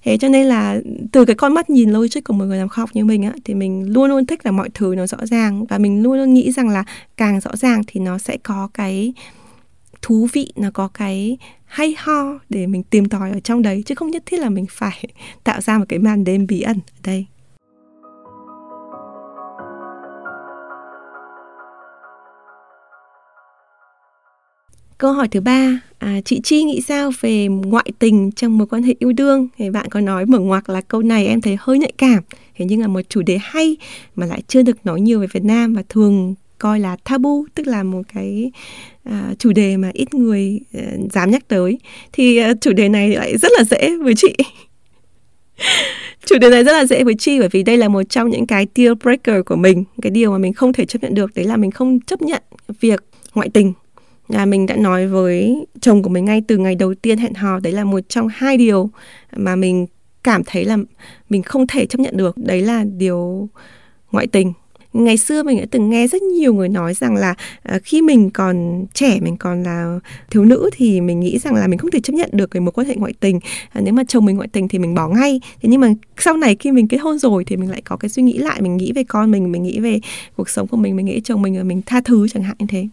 Thế 0.03 0.17
cho 0.17 0.27
nên 0.27 0.45
là 0.45 0.79
từ 1.11 1.25
cái 1.25 1.35
con 1.35 1.53
mắt 1.53 1.69
nhìn 1.69 1.89
logic 1.89 2.23
của 2.25 2.33
một 2.33 2.45
người 2.45 2.57
làm 2.57 2.69
khoa 2.69 2.81
học 2.81 2.89
như 2.93 3.05
mình 3.05 3.23
á, 3.23 3.33
thì 3.45 3.53
mình 3.53 3.93
luôn 3.93 4.09
luôn 4.09 4.25
thích 4.25 4.45
là 4.45 4.51
mọi 4.51 4.69
thứ 4.73 4.93
nó 4.97 5.07
rõ 5.07 5.17
ràng 5.21 5.65
và 5.65 5.77
mình 5.77 6.03
luôn 6.03 6.17
luôn 6.17 6.33
nghĩ 6.33 6.51
rằng 6.51 6.69
là 6.69 6.83
càng 7.17 7.39
rõ 7.39 7.55
ràng 7.55 7.81
thì 7.87 7.99
nó 7.99 8.17
sẽ 8.17 8.37
có 8.37 8.69
cái 8.73 9.13
thú 10.01 10.27
vị, 10.33 10.51
nó 10.55 10.69
có 10.73 10.87
cái 10.87 11.37
hay 11.65 11.95
ho 11.97 12.39
để 12.49 12.67
mình 12.67 12.83
tìm 12.83 13.09
tòi 13.09 13.31
ở 13.31 13.39
trong 13.39 13.61
đấy, 13.61 13.83
chứ 13.85 13.95
không 13.95 14.11
nhất 14.11 14.23
thiết 14.25 14.39
là 14.39 14.49
mình 14.49 14.65
phải 14.69 15.03
tạo 15.43 15.61
ra 15.61 15.77
một 15.77 15.85
cái 15.89 15.99
màn 15.99 16.23
đêm 16.23 16.47
bí 16.47 16.61
ẩn 16.61 16.77
ở 16.77 16.99
đây. 17.03 17.25
Câu 24.97 25.13
hỏi 25.13 25.27
thứ 25.27 25.41
ba, 25.41 25.79
à, 25.97 26.19
chị 26.25 26.39
Chi 26.43 26.63
nghĩ 26.63 26.81
sao 26.81 27.11
về 27.21 27.47
ngoại 27.47 27.91
tình 27.99 28.31
trong 28.31 28.57
mối 28.57 28.67
quan 28.67 28.83
hệ 28.83 28.95
yêu 28.99 29.11
đương? 29.11 29.47
Thì 29.57 29.69
bạn 29.69 29.89
có 29.89 29.99
nói 29.99 30.25
mở 30.25 30.39
ngoặc 30.39 30.69
là 30.69 30.81
câu 30.81 31.01
này 31.01 31.27
em 31.27 31.41
thấy 31.41 31.57
hơi 31.59 31.79
nhạy 31.79 31.91
cảm, 31.97 32.23
thế 32.55 32.65
nhưng 32.65 32.81
là 32.81 32.87
một 32.87 33.01
chủ 33.09 33.21
đề 33.21 33.37
hay 33.41 33.77
mà 34.15 34.25
lại 34.25 34.41
chưa 34.47 34.61
được 34.61 34.85
nói 34.85 35.01
nhiều 35.01 35.19
về 35.19 35.27
Việt 35.31 35.43
Nam 35.43 35.73
và 35.73 35.83
thường 35.89 36.35
coi 36.59 36.79
là 36.79 36.97
tabu, 37.03 37.45
tức 37.55 37.67
là 37.67 37.83
một 37.83 38.01
cái 38.13 38.51
à, 39.03 39.33
chủ 39.39 39.51
đề 39.51 39.77
mà 39.77 39.89
ít 39.93 40.13
người 40.13 40.59
à, 40.73 40.81
dám 41.11 41.31
nhắc 41.31 41.47
tới. 41.47 41.79
Thì 42.13 42.37
à, 42.37 42.53
chủ 42.61 42.73
đề 42.73 42.89
này 42.89 43.09
lại 43.09 43.37
rất 43.37 43.51
là 43.57 43.63
dễ 43.63 43.97
với 43.97 44.13
chị. 44.17 44.35
chủ 46.25 46.37
đề 46.37 46.49
này 46.49 46.63
rất 46.63 46.71
là 46.71 46.85
dễ 46.85 47.03
với 47.03 47.13
chi 47.19 47.39
bởi 47.39 47.49
vì 47.51 47.63
đây 47.63 47.77
là 47.77 47.87
một 47.87 48.03
trong 48.09 48.29
những 48.29 48.47
cái 48.47 48.67
deal 48.75 48.93
breaker 48.93 49.45
của 49.45 49.55
mình 49.55 49.83
cái 50.01 50.09
điều 50.09 50.31
mà 50.31 50.37
mình 50.37 50.53
không 50.53 50.73
thể 50.73 50.85
chấp 50.85 51.03
nhận 51.03 51.13
được 51.13 51.31
đấy 51.35 51.45
là 51.45 51.57
mình 51.57 51.71
không 51.71 51.99
chấp 51.99 52.21
nhận 52.21 52.41
việc 52.79 53.03
ngoại 53.33 53.49
tình 53.49 53.73
là 54.27 54.45
mình 54.45 54.65
đã 54.65 54.75
nói 54.75 55.07
với 55.07 55.65
chồng 55.81 56.03
của 56.03 56.09
mình 56.09 56.25
ngay 56.25 56.41
từ 56.47 56.57
ngày 56.57 56.75
đầu 56.75 56.93
tiên 56.93 57.17
hẹn 57.17 57.33
hò. 57.33 57.59
Đấy 57.59 57.73
là 57.73 57.83
một 57.83 57.99
trong 58.09 58.27
hai 58.31 58.57
điều 58.57 58.89
mà 59.35 59.55
mình 59.55 59.85
cảm 60.23 60.43
thấy 60.43 60.65
là 60.65 60.77
mình 61.29 61.43
không 61.43 61.67
thể 61.67 61.85
chấp 61.85 61.99
nhận 61.99 62.17
được. 62.17 62.37
Đấy 62.37 62.61
là 62.61 62.83
điều 62.97 63.49
ngoại 64.11 64.27
tình. 64.27 64.53
Ngày 64.93 65.17
xưa 65.17 65.43
mình 65.43 65.59
đã 65.59 65.65
từng 65.71 65.89
nghe 65.89 66.07
rất 66.07 66.21
nhiều 66.21 66.53
người 66.53 66.69
nói 66.69 66.93
rằng 66.93 67.15
là 67.15 67.35
à, 67.63 67.79
khi 67.83 68.01
mình 68.01 68.29
còn 68.29 68.85
trẻ, 68.93 69.19
mình 69.21 69.37
còn 69.37 69.63
là 69.63 69.99
thiếu 70.31 70.45
nữ 70.45 70.69
thì 70.73 71.01
mình 71.01 71.19
nghĩ 71.19 71.39
rằng 71.39 71.55
là 71.55 71.67
mình 71.67 71.79
không 71.79 71.91
thể 71.91 71.99
chấp 71.99 72.13
nhận 72.13 72.29
được 72.33 72.51
cái 72.51 72.61
mối 72.61 72.71
quan 72.71 72.87
hệ 72.87 72.95
ngoại 72.95 73.13
tình. 73.19 73.39
À, 73.69 73.81
nếu 73.83 73.93
mà 73.93 74.03
chồng 74.07 74.25
mình 74.25 74.35
ngoại 74.35 74.47
tình 74.51 74.67
thì 74.67 74.79
mình 74.79 74.95
bỏ 74.95 75.07
ngay. 75.07 75.41
Thế 75.61 75.69
nhưng 75.69 75.81
mà 75.81 75.93
sau 76.17 76.37
này 76.37 76.55
khi 76.55 76.71
mình 76.71 76.87
kết 76.87 76.97
hôn 76.97 77.19
rồi 77.19 77.45
thì 77.45 77.57
mình 77.57 77.69
lại 77.69 77.81
có 77.81 77.97
cái 77.97 78.09
suy 78.09 78.23
nghĩ 78.23 78.37
lại. 78.37 78.61
Mình 78.61 78.77
nghĩ 78.77 78.91
về 78.91 79.03
con 79.03 79.31
mình 79.31 79.51
mình 79.51 79.63
nghĩ 79.63 79.79
về 79.79 79.99
cuộc 80.35 80.49
sống 80.49 80.67
của 80.67 80.77
mình 80.77 80.95
mình 80.95 81.05
nghĩ 81.05 81.21
chồng 81.23 81.41
mình 81.41 81.57
là 81.57 81.63
mình 81.63 81.81
tha 81.85 82.01
thứ 82.01 82.27
chẳng 82.27 82.43
hạn 82.43 82.55
như 82.59 82.65
thế 82.69 82.87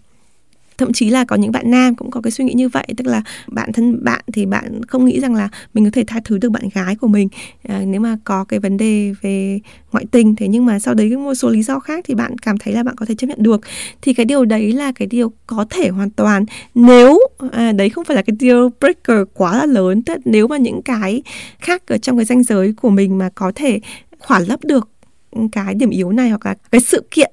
thậm 0.79 0.93
chí 0.93 1.11
là 1.11 1.25
có 1.25 1.37
những 1.37 1.53
bạn 1.53 1.70
nam 1.70 1.95
cũng 1.95 2.11
có 2.11 2.20
cái 2.20 2.31
suy 2.31 2.45
nghĩ 2.45 2.53
như 2.53 2.68
vậy 2.68 2.87
tức 2.97 3.07
là 3.07 3.23
bạn 3.47 3.73
thân 3.73 4.05
bạn 4.05 4.20
thì 4.33 4.47
bạn 4.47 4.81
không 4.89 5.05
nghĩ 5.05 5.20
rằng 5.20 5.35
là 5.35 5.49
mình 5.75 5.85
có 5.85 5.91
thể 5.91 6.05
tha 6.07 6.20
thứ 6.25 6.39
được 6.39 6.51
bạn 6.51 6.68
gái 6.75 6.97
của 6.97 7.09
mình. 7.09 7.29
À, 7.68 7.83
nếu 7.87 8.01
mà 8.01 8.16
có 8.25 8.45
cái 8.45 8.61
vấn 8.61 8.77
đề 8.77 9.14
về 9.23 9.61
ngoại 9.93 10.05
tình 10.11 10.37
thế 10.37 10.49
nhưng 10.49 10.66
mà 10.66 10.79
sau 10.79 10.95
đấy 10.95 11.16
một 11.16 11.35
số 11.35 11.49
lý 11.49 11.62
do 11.62 11.79
khác 11.79 12.05
thì 12.09 12.14
bạn 12.14 12.39
cảm 12.39 12.59
thấy 12.59 12.75
là 12.75 12.83
bạn 12.83 12.97
có 12.97 13.07
thể 13.07 13.14
chấp 13.14 13.27
nhận 13.27 13.43
được. 13.43 13.61
Thì 14.03 14.14
cái 14.14 14.27
điều 14.27 14.45
đấy 14.45 14.73
là 14.73 14.93
cái 14.93 15.09
điều 15.09 15.33
có 15.47 15.66
thể 15.70 15.89
hoàn 15.89 16.11
toàn 16.11 16.45
nếu 16.75 17.18
à, 17.53 17.73
đấy 17.73 17.89
không 17.89 18.05
phải 18.05 18.16
là 18.16 18.23
cái 18.23 18.37
deal 18.41 18.66
breaker 18.81 19.29
quá 19.35 19.59
là 19.59 19.66
lớn 19.66 20.03
tức 20.03 20.20
nếu 20.25 20.49
mà 20.49 20.57
những 20.57 20.83
cái 20.83 21.23
khác 21.59 21.83
ở 21.87 21.99
trong 21.99 22.16
cái 22.16 22.25
danh 22.25 22.43
giới 22.43 22.73
của 22.73 22.91
mình 22.91 23.18
mà 23.18 23.29
có 23.35 23.53
thể 23.55 23.81
khỏa 24.18 24.39
lấp 24.39 24.64
được 24.64 24.89
ừ, 25.31 25.41
cái 25.53 25.75
điểm 25.75 25.91
yếu 25.91 26.12
này 26.12 26.29
hoặc 26.29 26.47
là 26.47 26.55
cái 26.70 26.81
sự 26.81 27.05
kiện 27.11 27.31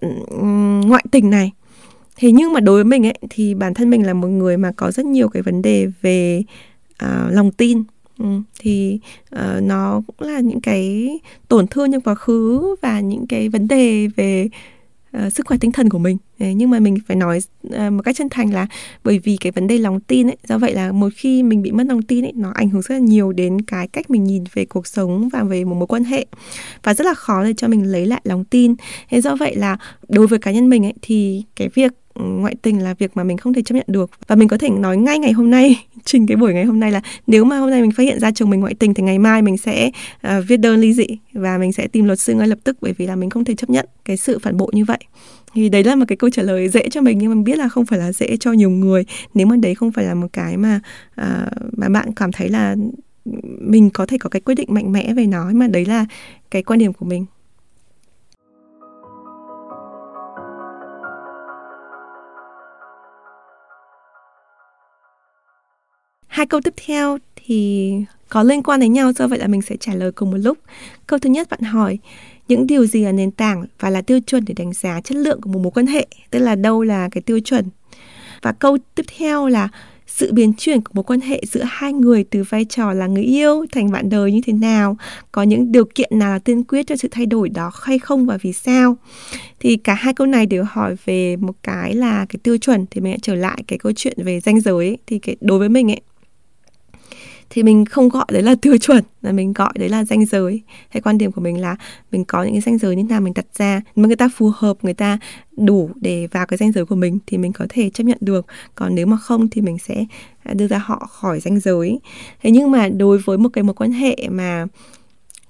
ngoại 0.85 1.05
tình 1.11 1.29
này 1.29 1.51
thế 2.19 2.31
nhưng 2.31 2.53
mà 2.53 2.59
đối 2.59 2.75
với 2.75 2.83
mình 2.83 3.05
ấy 3.05 3.17
thì 3.29 3.53
bản 3.53 3.73
thân 3.73 3.89
mình 3.89 4.05
là 4.05 4.13
một 4.13 4.27
người 4.27 4.57
mà 4.57 4.71
có 4.75 4.91
rất 4.91 5.05
nhiều 5.05 5.29
cái 5.29 5.41
vấn 5.41 5.61
đề 5.61 5.87
về 6.01 6.43
uh, 7.03 7.31
lòng 7.31 7.51
tin. 7.51 7.83
Ừ, 8.17 8.25
thì 8.59 8.99
uh, 9.35 9.63
nó 9.63 10.01
cũng 10.07 10.27
là 10.27 10.39
những 10.39 10.61
cái 10.61 11.09
tổn 11.47 11.67
thương 11.67 11.91
trong 11.91 12.01
quá 12.01 12.15
khứ 12.15 12.75
và 12.81 12.99
những 12.99 13.27
cái 13.27 13.49
vấn 13.49 13.67
đề 13.67 14.07
về 14.15 14.49
uh, 15.17 15.33
sức 15.33 15.45
khỏe 15.45 15.57
tinh 15.57 15.71
thần 15.71 15.89
của 15.89 15.97
mình. 15.97 16.17
Đấy, 16.39 16.53
nhưng 16.53 16.69
mà 16.69 16.79
mình 16.79 16.97
phải 17.07 17.17
nói 17.17 17.39
uh, 17.67 17.93
một 17.93 18.01
cách 18.05 18.15
chân 18.15 18.29
thành 18.29 18.53
là 18.53 18.67
bởi 19.03 19.19
vì 19.19 19.37
cái 19.37 19.51
vấn 19.51 19.67
đề 19.67 19.77
lòng 19.77 19.99
tin 19.99 20.27
ấy 20.27 20.37
do 20.47 20.57
vậy 20.57 20.73
là 20.73 20.91
một 20.91 21.09
khi 21.15 21.43
mình 21.43 21.61
bị 21.61 21.71
mất 21.71 21.87
lòng 21.87 22.01
tin 22.01 22.25
ấy 22.25 22.33
nó 22.35 22.51
ảnh 22.55 22.69
hưởng 22.69 22.81
rất 22.81 22.95
là 22.95 23.01
nhiều 23.01 23.31
đến 23.31 23.61
cái 23.61 23.87
cách 23.87 24.09
mình 24.09 24.23
nhìn 24.23 24.43
về 24.53 24.65
cuộc 24.65 24.87
sống 24.87 25.29
và 25.29 25.43
về 25.43 25.63
một 25.63 25.75
mối 25.75 25.87
quan 25.87 26.03
hệ. 26.03 26.25
Và 26.83 26.93
rất 26.93 27.05
là 27.05 27.13
khó 27.13 27.43
để 27.43 27.53
cho 27.57 27.67
mình 27.67 27.91
lấy 27.91 28.05
lại 28.05 28.21
lòng 28.23 28.43
tin. 28.45 28.75
Thế 29.09 29.21
do 29.21 29.35
vậy 29.35 29.55
là 29.55 29.77
đối 30.07 30.27
với 30.27 30.39
cá 30.39 30.51
nhân 30.51 30.69
mình 30.69 30.85
ấy 30.85 30.93
thì 31.01 31.43
cái 31.55 31.69
việc 31.69 31.91
ngoại 32.19 32.55
tình 32.61 32.83
là 32.83 32.93
việc 32.93 33.11
mà 33.17 33.23
mình 33.23 33.37
không 33.37 33.53
thể 33.53 33.61
chấp 33.61 33.75
nhận 33.75 33.85
được. 33.87 34.11
Và 34.27 34.35
mình 34.35 34.47
có 34.47 34.57
thể 34.57 34.69
nói 34.69 34.97
ngay 34.97 35.19
ngày 35.19 35.31
hôm 35.31 35.51
nay 35.51 35.85
trình 36.05 36.27
cái 36.27 36.37
buổi 36.37 36.53
ngày 36.53 36.65
hôm 36.65 36.79
nay 36.79 36.91
là 36.91 37.01
nếu 37.27 37.43
mà 37.45 37.57
hôm 37.57 37.69
nay 37.69 37.81
mình 37.81 37.91
phát 37.91 38.03
hiện 38.03 38.19
ra 38.19 38.31
chồng 38.31 38.49
mình 38.49 38.59
ngoại 38.59 38.73
tình 38.73 38.93
thì 38.93 39.03
ngày 39.03 39.19
mai 39.19 39.41
mình 39.41 39.57
sẽ 39.57 39.91
uh, 40.27 40.31
viết 40.47 40.57
đơn 40.57 40.79
ly 40.79 40.93
dị 40.93 41.07
và 41.33 41.57
mình 41.57 41.73
sẽ 41.73 41.87
tìm 41.87 42.05
luật 42.05 42.19
sư 42.19 42.33
ngay 42.33 42.47
lập 42.47 42.59
tức 42.63 42.77
bởi 42.81 42.93
vì 42.93 43.07
là 43.07 43.15
mình 43.15 43.29
không 43.29 43.45
thể 43.45 43.55
chấp 43.55 43.69
nhận 43.69 43.85
cái 44.05 44.17
sự 44.17 44.39
phản 44.39 44.57
bội 44.57 44.71
như 44.73 44.85
vậy. 44.85 44.99
Thì 45.53 45.69
đấy 45.69 45.83
là 45.83 45.95
một 45.95 46.05
cái 46.07 46.15
câu 46.15 46.29
trả 46.29 46.43
lời 46.43 46.69
dễ 46.69 46.89
cho 46.89 47.01
mình 47.01 47.17
nhưng 47.17 47.35
mà 47.35 47.41
biết 47.43 47.57
là 47.57 47.67
không 47.69 47.85
phải 47.85 47.99
là 47.99 48.11
dễ 48.11 48.37
cho 48.37 48.51
nhiều 48.51 48.69
người. 48.69 49.05
Nếu 49.33 49.47
mà 49.47 49.55
đấy 49.55 49.75
không 49.75 49.91
phải 49.91 50.05
là 50.05 50.13
một 50.13 50.27
cái 50.33 50.57
mà 50.57 50.79
uh, 51.21 51.27
mà 51.77 51.89
bạn 51.89 52.13
cảm 52.15 52.31
thấy 52.31 52.49
là 52.49 52.75
mình 53.59 53.89
có 53.89 54.05
thể 54.05 54.17
có 54.17 54.29
cái 54.29 54.41
quyết 54.41 54.55
định 54.55 54.73
mạnh 54.73 54.91
mẽ 54.91 55.13
về 55.13 55.25
nó 55.25 55.51
mà 55.53 55.67
đấy 55.67 55.85
là 55.85 56.05
cái 56.51 56.63
quan 56.63 56.79
điểm 56.79 56.93
của 56.93 57.05
mình. 57.05 57.25
Hai 66.39 66.45
câu 66.45 66.61
tiếp 66.61 66.73
theo 66.85 67.17
thì 67.35 67.91
có 68.29 68.43
liên 68.43 68.63
quan 68.63 68.79
đến 68.79 68.93
nhau 68.93 69.11
do 69.11 69.27
vậy 69.27 69.39
là 69.39 69.47
mình 69.47 69.61
sẽ 69.61 69.75
trả 69.79 69.93
lời 69.93 70.11
cùng 70.11 70.31
một 70.31 70.37
lúc. 70.37 70.57
Câu 71.07 71.19
thứ 71.19 71.29
nhất 71.29 71.49
bạn 71.49 71.61
hỏi 71.61 71.99
những 72.47 72.67
điều 72.67 72.85
gì 72.85 73.03
là 73.03 73.11
nền 73.11 73.31
tảng 73.31 73.65
và 73.79 73.89
là 73.89 74.01
tiêu 74.01 74.19
chuẩn 74.19 74.45
để 74.45 74.53
đánh 74.57 74.73
giá 74.73 75.01
chất 75.01 75.15
lượng 75.17 75.41
của 75.41 75.49
một 75.49 75.59
mối 75.59 75.71
quan 75.71 75.87
hệ, 75.87 76.07
tức 76.29 76.39
là 76.39 76.55
đâu 76.55 76.83
là 76.83 77.09
cái 77.11 77.21
tiêu 77.21 77.39
chuẩn. 77.39 77.65
Và 78.41 78.51
câu 78.51 78.77
tiếp 78.95 79.03
theo 79.17 79.47
là 79.47 79.69
sự 80.07 80.33
biến 80.33 80.53
chuyển 80.57 80.81
của 80.81 80.91
mối 80.93 81.03
quan 81.03 81.21
hệ 81.21 81.41
giữa 81.51 81.63
hai 81.67 81.93
người 81.93 82.23
từ 82.23 82.43
vai 82.49 82.65
trò 82.65 82.93
là 82.93 83.07
người 83.07 83.23
yêu 83.23 83.65
thành 83.71 83.91
bạn 83.91 84.09
đời 84.09 84.31
như 84.31 84.41
thế 84.45 84.53
nào 84.53 84.97
có 85.31 85.43
những 85.43 85.71
điều 85.71 85.85
kiện 85.95 86.19
nào 86.19 86.31
là 86.31 86.39
tiên 86.39 86.63
quyết 86.63 86.87
cho 86.87 86.95
sự 86.95 87.07
thay 87.11 87.25
đổi 87.25 87.49
đó 87.49 87.71
hay 87.81 87.99
không 87.99 88.25
và 88.25 88.37
vì 88.41 88.53
sao 88.53 88.97
thì 89.59 89.77
cả 89.77 89.93
hai 89.93 90.13
câu 90.13 90.27
này 90.27 90.45
đều 90.45 90.63
hỏi 90.69 90.95
về 91.05 91.35
một 91.35 91.55
cái 91.63 91.95
là 91.95 92.25
cái 92.29 92.39
tiêu 92.43 92.57
chuẩn 92.57 92.85
thì 92.91 93.01
mình 93.01 93.11
lại 93.11 93.19
trở 93.21 93.35
lại 93.35 93.63
cái 93.67 93.79
câu 93.79 93.91
chuyện 93.95 94.17
về 94.17 94.39
danh 94.39 94.59
giới 94.59 94.87
ấy. 94.87 94.97
thì 95.07 95.19
cái 95.19 95.35
đối 95.41 95.59
với 95.59 95.69
mình 95.69 95.91
ấy 95.91 96.01
thì 97.49 97.63
mình 97.63 97.85
không 97.85 98.09
gọi 98.09 98.25
đấy 98.31 98.43
là 98.43 98.55
tiêu 98.61 98.77
chuẩn 98.77 99.03
là 99.21 99.31
mình 99.31 99.53
gọi 99.53 99.73
đấy 99.75 99.89
là 99.89 100.05
danh 100.05 100.25
giới. 100.25 100.61
Hay 100.89 101.01
quan 101.01 101.17
điểm 101.17 101.31
của 101.31 101.41
mình 101.41 101.61
là 101.61 101.75
mình 102.11 102.25
có 102.25 102.43
những 102.43 102.53
cái 102.53 102.61
danh 102.61 102.77
giới 102.77 102.95
như 102.95 103.03
nào 103.03 103.21
mình 103.21 103.33
đặt 103.33 103.45
ra 103.57 103.81
mà 103.95 104.07
người 104.07 104.15
ta 104.15 104.29
phù 104.35 104.51
hợp 104.55 104.77
người 104.81 104.93
ta 104.93 105.19
đủ 105.57 105.89
để 105.95 106.27
vào 106.27 106.45
cái 106.45 106.57
danh 106.57 106.71
giới 106.71 106.85
của 106.85 106.95
mình 106.95 107.19
thì 107.27 107.37
mình 107.37 107.53
có 107.53 107.65
thể 107.69 107.89
chấp 107.89 108.03
nhận 108.03 108.17
được. 108.21 108.45
Còn 108.75 108.95
nếu 108.95 109.05
mà 109.05 109.17
không 109.17 109.49
thì 109.49 109.61
mình 109.61 109.77
sẽ 109.77 110.05
à, 110.43 110.53
đưa 110.53 110.67
ra 110.67 110.77
họ 110.77 111.07
khỏi 111.11 111.39
danh 111.39 111.59
giới. 111.59 111.99
Thế 112.41 112.51
nhưng 112.51 112.71
mà 112.71 112.89
đối 112.89 113.17
với 113.17 113.37
một 113.37 113.49
cái 113.53 113.63
mối 113.63 113.73
quan 113.73 113.91
hệ 113.91 114.15
mà 114.29 114.65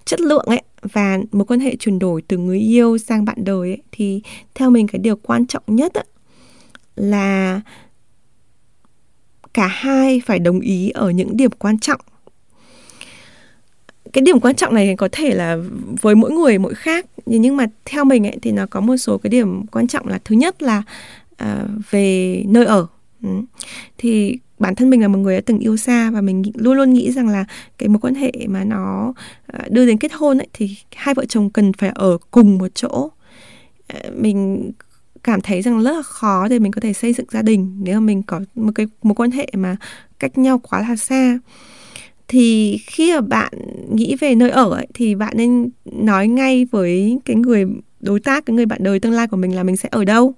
chất 0.05 0.21
lượng 0.21 0.45
ấy 0.45 0.61
và 0.81 1.19
mối 1.31 1.45
quan 1.45 1.59
hệ 1.59 1.75
chuyển 1.75 1.99
đổi 1.99 2.21
từ 2.21 2.37
người 2.37 2.59
yêu 2.59 2.97
sang 2.97 3.25
bạn 3.25 3.37
đời 3.43 3.69
ấy, 3.69 3.81
thì 3.91 4.21
theo 4.55 4.69
mình 4.69 4.87
cái 4.87 4.99
điều 4.99 5.15
quan 5.15 5.47
trọng 5.47 5.63
nhất 5.67 5.93
ấy, 5.93 6.05
là 6.95 7.61
cả 9.59 9.67
hai 9.67 10.21
phải 10.25 10.39
đồng 10.39 10.59
ý 10.59 10.89
ở 10.89 11.09
những 11.09 11.37
điểm 11.37 11.51
quan 11.59 11.79
trọng. 11.79 12.01
Cái 14.13 14.21
điểm 14.21 14.39
quan 14.39 14.55
trọng 14.55 14.73
này 14.73 14.95
có 14.97 15.09
thể 15.11 15.33
là 15.35 15.57
với 16.01 16.15
mỗi 16.15 16.31
người 16.31 16.57
mỗi 16.57 16.73
khác. 16.73 17.05
Nhưng 17.25 17.57
mà 17.57 17.65
theo 17.85 18.03
mình 18.05 18.27
ấy 18.27 18.37
thì 18.41 18.51
nó 18.51 18.65
có 18.65 18.79
một 18.81 18.97
số 18.97 19.17
cái 19.17 19.29
điểm 19.29 19.65
quan 19.67 19.87
trọng 19.87 20.07
là 20.07 20.19
thứ 20.25 20.35
nhất 20.35 20.61
là 20.61 20.83
uh, 21.43 21.47
về 21.91 22.43
nơi 22.47 22.65
ở. 22.65 22.87
Ừ. 23.23 23.29
thì 23.97 24.37
bản 24.59 24.75
thân 24.75 24.89
mình 24.89 25.01
là 25.01 25.07
một 25.07 25.19
người 25.19 25.35
đã 25.35 25.41
từng 25.45 25.59
yêu 25.59 25.77
xa 25.77 26.11
và 26.11 26.21
mình 26.21 26.43
luôn 26.55 26.77
luôn 26.77 26.93
nghĩ 26.93 27.11
rằng 27.11 27.27
là 27.27 27.45
cái 27.77 27.89
mối 27.89 27.99
quan 28.01 28.15
hệ 28.15 28.31
mà 28.47 28.63
nó 28.63 29.13
à, 29.47 29.59
đưa 29.69 29.85
đến 29.85 29.97
kết 29.97 30.13
hôn 30.13 30.37
ấy 30.37 30.47
thì 30.53 30.77
hai 30.95 31.15
vợ 31.15 31.25
chồng 31.25 31.49
cần 31.49 31.73
phải 31.73 31.89
ở 31.95 32.17
cùng 32.31 32.57
một 32.57 32.67
chỗ. 32.75 33.09
Ờ, 33.87 34.11
mình 34.15 34.71
cảm 35.23 35.41
thấy 35.41 35.61
rằng 35.61 35.83
rất 35.83 35.91
là 35.91 36.01
khó 36.01 36.47
để 36.47 36.59
mình 36.59 36.71
có 36.71 36.81
thể 36.81 36.93
xây 36.93 37.13
dựng 37.13 37.27
gia 37.31 37.41
đình 37.41 37.77
nếu 37.83 37.99
mà 37.99 38.05
mình 38.05 38.23
có 38.23 38.41
một 38.55 38.71
cái 38.75 38.87
mối 39.03 39.15
quan 39.15 39.31
hệ 39.31 39.47
mà 39.53 39.77
cách 40.19 40.37
nhau 40.37 40.59
quá 40.59 40.81
là 40.89 40.95
xa. 40.95 41.39
Thì 42.27 42.77
khi 42.87 43.13
mà 43.13 43.21
bạn 43.21 43.53
nghĩ 43.91 44.15
về 44.19 44.35
nơi 44.35 44.49
ở 44.49 44.69
ấy, 44.69 44.87
thì 44.93 45.15
bạn 45.15 45.33
nên 45.37 45.69
nói 45.85 46.27
ngay 46.27 46.65
với 46.65 47.19
cái 47.25 47.35
người 47.35 47.65
đối 47.99 48.19
tác 48.19 48.45
cái 48.45 48.55
người 48.55 48.65
bạn 48.65 48.83
đời 48.83 48.99
tương 48.99 49.13
lai 49.13 49.27
của 49.27 49.37
mình 49.37 49.55
là 49.55 49.63
mình 49.63 49.77
sẽ 49.77 49.89
ở 49.91 50.05
đâu? 50.05 50.33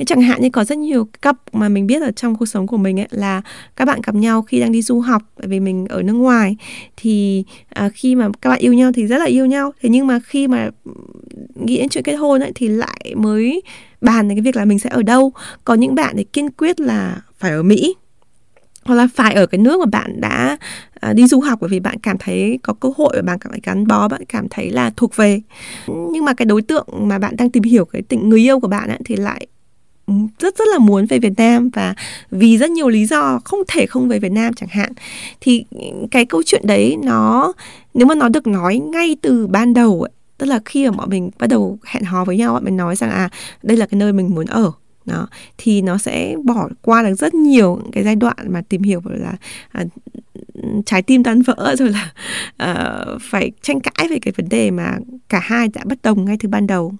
Thế 0.00 0.04
chẳng 0.06 0.20
hạn 0.20 0.42
như 0.42 0.50
có 0.50 0.64
rất 0.64 0.78
nhiều 0.78 1.08
cấp 1.20 1.36
mà 1.52 1.68
mình 1.68 1.86
biết 1.86 2.02
ở 2.02 2.10
trong 2.10 2.36
cuộc 2.36 2.46
sống 2.46 2.66
của 2.66 2.76
mình 2.76 3.00
ấy 3.00 3.06
là 3.10 3.42
các 3.76 3.84
bạn 3.84 4.00
gặp 4.06 4.14
nhau 4.14 4.42
khi 4.42 4.60
đang 4.60 4.72
đi 4.72 4.82
du 4.82 5.00
học 5.00 5.22
bởi 5.38 5.48
vì 5.48 5.60
mình 5.60 5.86
ở 5.86 6.02
nước 6.02 6.12
ngoài 6.12 6.56
thì 6.96 7.44
à, 7.68 7.88
khi 7.88 8.14
mà 8.14 8.28
các 8.40 8.50
bạn 8.50 8.58
yêu 8.58 8.72
nhau 8.72 8.92
thì 8.94 9.06
rất 9.06 9.18
là 9.18 9.24
yêu 9.24 9.46
nhau. 9.46 9.72
Thế 9.82 9.88
nhưng 9.88 10.06
mà 10.06 10.18
khi 10.24 10.48
mà 10.48 10.70
nghĩ 11.54 11.78
đến 11.78 11.88
chuyện 11.88 12.04
kết 12.04 12.14
hôn 12.14 12.40
ấy 12.40 12.52
thì 12.54 12.68
lại 12.68 13.14
mới 13.16 13.62
bàn 14.00 14.28
đến 14.28 14.38
cái 14.38 14.42
việc 14.42 14.56
là 14.56 14.64
mình 14.64 14.78
sẽ 14.78 14.90
ở 14.90 15.02
đâu. 15.02 15.32
Có 15.64 15.74
những 15.74 15.94
bạn 15.94 16.14
thì 16.16 16.24
kiên 16.24 16.50
quyết 16.50 16.80
là 16.80 17.20
phải 17.38 17.50
ở 17.50 17.62
Mỹ 17.62 17.94
hoặc 18.84 18.94
là 18.94 19.08
phải 19.14 19.34
ở 19.34 19.46
cái 19.46 19.58
nước 19.58 19.80
mà 19.80 19.86
bạn 19.86 20.20
đã 20.20 20.56
à, 21.00 21.12
đi 21.12 21.26
du 21.26 21.40
học 21.40 21.58
bởi 21.60 21.70
vì 21.70 21.80
bạn 21.80 21.98
cảm 22.02 22.16
thấy 22.18 22.58
có 22.62 22.72
cơ 22.72 22.88
hội 22.96 23.12
và 23.16 23.22
bạn 23.22 23.38
cảm 23.38 23.52
thấy 23.52 23.60
gắn 23.64 23.86
bó 23.86 24.08
bạn 24.08 24.24
cảm 24.28 24.46
thấy 24.50 24.70
là 24.70 24.90
thuộc 24.96 25.16
về. 25.16 25.40
Nhưng 25.86 26.24
mà 26.24 26.34
cái 26.34 26.46
đối 26.46 26.62
tượng 26.62 26.86
mà 26.90 27.18
bạn 27.18 27.36
đang 27.36 27.50
tìm 27.50 27.62
hiểu 27.62 27.84
cái 27.84 28.02
tình 28.02 28.28
người 28.28 28.40
yêu 28.40 28.60
của 28.60 28.68
bạn 28.68 28.88
ấy, 28.88 28.98
thì 29.04 29.16
lại 29.16 29.46
rất 30.38 30.58
rất 30.58 30.68
là 30.72 30.78
muốn 30.78 31.06
về 31.06 31.18
Việt 31.18 31.32
Nam 31.36 31.70
và 31.72 31.94
vì 32.30 32.58
rất 32.58 32.70
nhiều 32.70 32.88
lý 32.88 33.06
do 33.06 33.40
không 33.44 33.60
thể 33.68 33.86
không 33.86 34.08
về 34.08 34.18
Việt 34.18 34.32
Nam 34.32 34.54
chẳng 34.54 34.68
hạn. 34.68 34.92
Thì 35.40 35.64
cái 36.10 36.24
câu 36.24 36.42
chuyện 36.46 36.62
đấy 36.66 36.96
nó 37.02 37.52
nếu 37.94 38.06
mà 38.06 38.14
nó 38.14 38.28
được 38.28 38.46
nói 38.46 38.78
ngay 38.78 39.16
từ 39.22 39.46
ban 39.46 39.74
đầu 39.74 40.02
ấy, 40.02 40.10
tức 40.38 40.46
là 40.46 40.60
khi 40.64 40.86
mà 40.86 40.96
bọn 40.96 41.10
mình 41.10 41.30
bắt 41.38 41.46
đầu 41.46 41.78
hẹn 41.84 42.04
hò 42.04 42.24
với 42.24 42.36
nhau 42.36 42.52
bọn 42.52 42.64
mình 42.64 42.76
nói 42.76 42.96
rằng 42.96 43.10
à 43.10 43.30
đây 43.62 43.76
là 43.76 43.86
cái 43.86 43.98
nơi 43.98 44.12
mình 44.12 44.34
muốn 44.34 44.46
ở 44.46 44.72
đó 45.06 45.28
thì 45.58 45.82
nó 45.82 45.98
sẽ 45.98 46.36
bỏ 46.44 46.68
qua 46.82 47.02
được 47.02 47.14
rất 47.14 47.34
nhiều 47.34 47.80
cái 47.92 48.04
giai 48.04 48.16
đoạn 48.16 48.36
mà 48.48 48.62
tìm 48.68 48.82
hiểu 48.82 49.02
là 49.04 49.34
à, 49.72 49.84
trái 50.86 51.02
tim 51.02 51.22
tan 51.24 51.42
vỡ 51.42 51.74
rồi 51.78 51.88
là 51.88 52.12
à, 52.56 53.04
phải 53.20 53.52
tranh 53.62 53.80
cãi 53.80 54.08
về 54.10 54.18
cái 54.22 54.32
vấn 54.36 54.48
đề 54.48 54.70
mà 54.70 54.96
cả 55.28 55.40
hai 55.42 55.68
đã 55.68 55.82
bất 55.84 56.02
đồng 56.02 56.24
ngay 56.24 56.36
từ 56.40 56.48
ban 56.48 56.66
đầu 56.66 56.94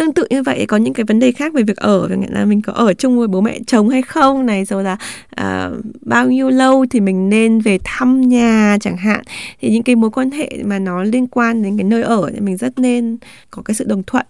tương 0.00 0.12
tự 0.12 0.26
như 0.30 0.42
vậy 0.42 0.66
có 0.66 0.76
những 0.76 0.94
cái 0.94 1.04
vấn 1.04 1.18
đề 1.18 1.32
khác 1.32 1.54
về 1.54 1.62
việc 1.62 1.76
ở 1.76 2.06
chẳng 2.10 2.22
hạn 2.22 2.32
là 2.32 2.44
mình 2.44 2.62
có 2.62 2.72
ở 2.72 2.94
chung 2.94 3.18
với 3.18 3.28
bố 3.28 3.40
mẹ 3.40 3.58
chồng 3.66 3.88
hay 3.88 4.02
không 4.02 4.46
này 4.46 4.64
rồi 4.64 4.84
là 4.84 4.96
uh, 5.40 5.84
bao 6.00 6.26
nhiêu 6.26 6.50
lâu 6.50 6.86
thì 6.90 7.00
mình 7.00 7.28
nên 7.28 7.60
về 7.60 7.78
thăm 7.84 8.20
nhà 8.20 8.78
chẳng 8.80 8.96
hạn. 8.96 9.22
Thì 9.60 9.70
những 9.70 9.82
cái 9.82 9.96
mối 9.96 10.10
quan 10.10 10.30
hệ 10.30 10.50
mà 10.64 10.78
nó 10.78 11.02
liên 11.02 11.26
quan 11.26 11.62
đến 11.62 11.76
cái 11.76 11.84
nơi 11.84 12.02
ở 12.02 12.30
thì 12.34 12.40
mình 12.40 12.56
rất 12.56 12.78
nên 12.78 13.18
có 13.50 13.62
cái 13.62 13.74
sự 13.74 13.84
đồng 13.88 14.02
thuận. 14.02 14.26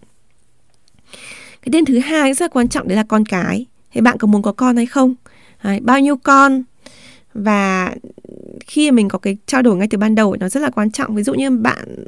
Cái 1.62 1.70
tên 1.72 1.84
thứ 1.84 1.98
hai 1.98 2.34
rất 2.34 2.44
là 2.44 2.48
quan 2.48 2.68
trọng 2.68 2.88
đấy 2.88 2.96
là 2.96 3.04
con 3.08 3.24
cái. 3.24 3.66
Thì 3.92 4.00
bạn 4.00 4.18
có 4.18 4.26
muốn 4.26 4.42
có 4.42 4.52
con 4.52 4.76
hay 4.76 4.86
không? 4.86 5.14
Đấy, 5.62 5.80
bao 5.82 6.00
nhiêu 6.00 6.16
con? 6.16 6.62
Và 7.34 7.94
khi 8.66 8.90
mình 8.90 9.08
có 9.08 9.18
cái 9.18 9.36
trao 9.46 9.62
đổi 9.62 9.76
ngay 9.76 9.88
từ 9.90 9.98
ban 9.98 10.14
đầu, 10.14 10.36
nó 10.40 10.48
rất 10.48 10.60
là 10.60 10.70
quan 10.70 10.90
trọng. 10.90 11.14
Ví 11.14 11.22
dụ 11.22 11.34
như 11.34 11.50
bạn 11.50 12.04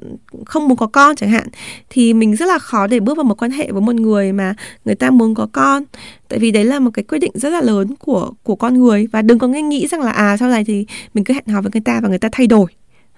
không 0.47 0.69
muốn 0.69 0.77
có 0.77 0.87
con 0.87 1.17
chẳng 1.17 1.31
hạn, 1.31 1.47
thì 1.91 2.15
mình 2.15 2.37
rất 2.37 2.47
là 2.47 2.59
khó 2.59 2.87
để 2.87 3.01
bước 3.01 3.17
vào 3.17 3.25
một 3.25 3.43
quan 3.43 3.51
hệ 3.51 3.73
với 3.73 3.83
một 3.83 3.95
người 3.95 4.33
mà 4.33 4.55
người 4.85 4.95
ta 4.95 5.11
muốn 5.11 5.35
có 5.35 5.49
con. 5.53 5.85
Tại 6.29 6.39
vì 6.39 6.51
đấy 6.51 6.65
là 6.65 6.79
một 6.79 6.91
cái 6.95 7.03
quyết 7.03 7.19
định 7.19 7.33
rất 7.35 7.51
là 7.51 7.61
lớn 7.61 7.95
của 7.99 8.33
của 8.43 8.57
con 8.57 8.75
người. 8.75 9.07
Và 9.13 9.23
đừng 9.23 9.39
có 9.39 9.49
nghe 9.49 9.63
nghĩ 9.63 9.87
rằng 9.87 10.01
là 10.01 10.11
à 10.11 10.37
sau 10.37 10.49
này 10.49 10.65
thì 10.65 10.87
mình 11.15 11.25
cứ 11.25 11.35
hẹn 11.35 11.47
hò 11.47 11.61
với 11.61 11.71
người 11.75 11.83
ta 11.85 12.01
và 12.03 12.09
người 12.09 12.19
ta 12.19 12.29
thay 12.33 12.47
đổi. 12.47 12.67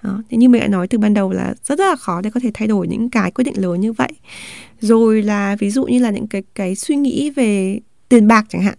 Đó. 0.03 0.23
Thế 0.29 0.37
như 0.37 0.49
mình 0.49 0.61
đã 0.61 0.67
nói 0.67 0.87
từ 0.87 0.97
ban 0.97 1.13
đầu 1.13 1.31
là 1.31 1.53
rất 1.63 1.79
rất 1.79 1.85
là 1.85 1.95
khó 1.95 2.21
để 2.21 2.29
có 2.29 2.39
thể 2.39 2.51
thay 2.53 2.67
đổi 2.67 2.87
những 2.87 3.09
cái 3.09 3.31
quyết 3.31 3.43
định 3.43 3.61
lớn 3.61 3.81
như 3.81 3.93
vậy. 3.93 4.11
Rồi 4.79 5.21
là 5.21 5.55
ví 5.59 5.69
dụ 5.69 5.85
như 5.85 5.99
là 5.99 6.11
những 6.11 6.27
cái 6.27 6.43
cái 6.55 6.75
suy 6.75 6.95
nghĩ 6.95 7.29
về 7.29 7.79
tiền 8.09 8.27
bạc 8.27 8.45
chẳng 8.49 8.61
hạn 8.61 8.75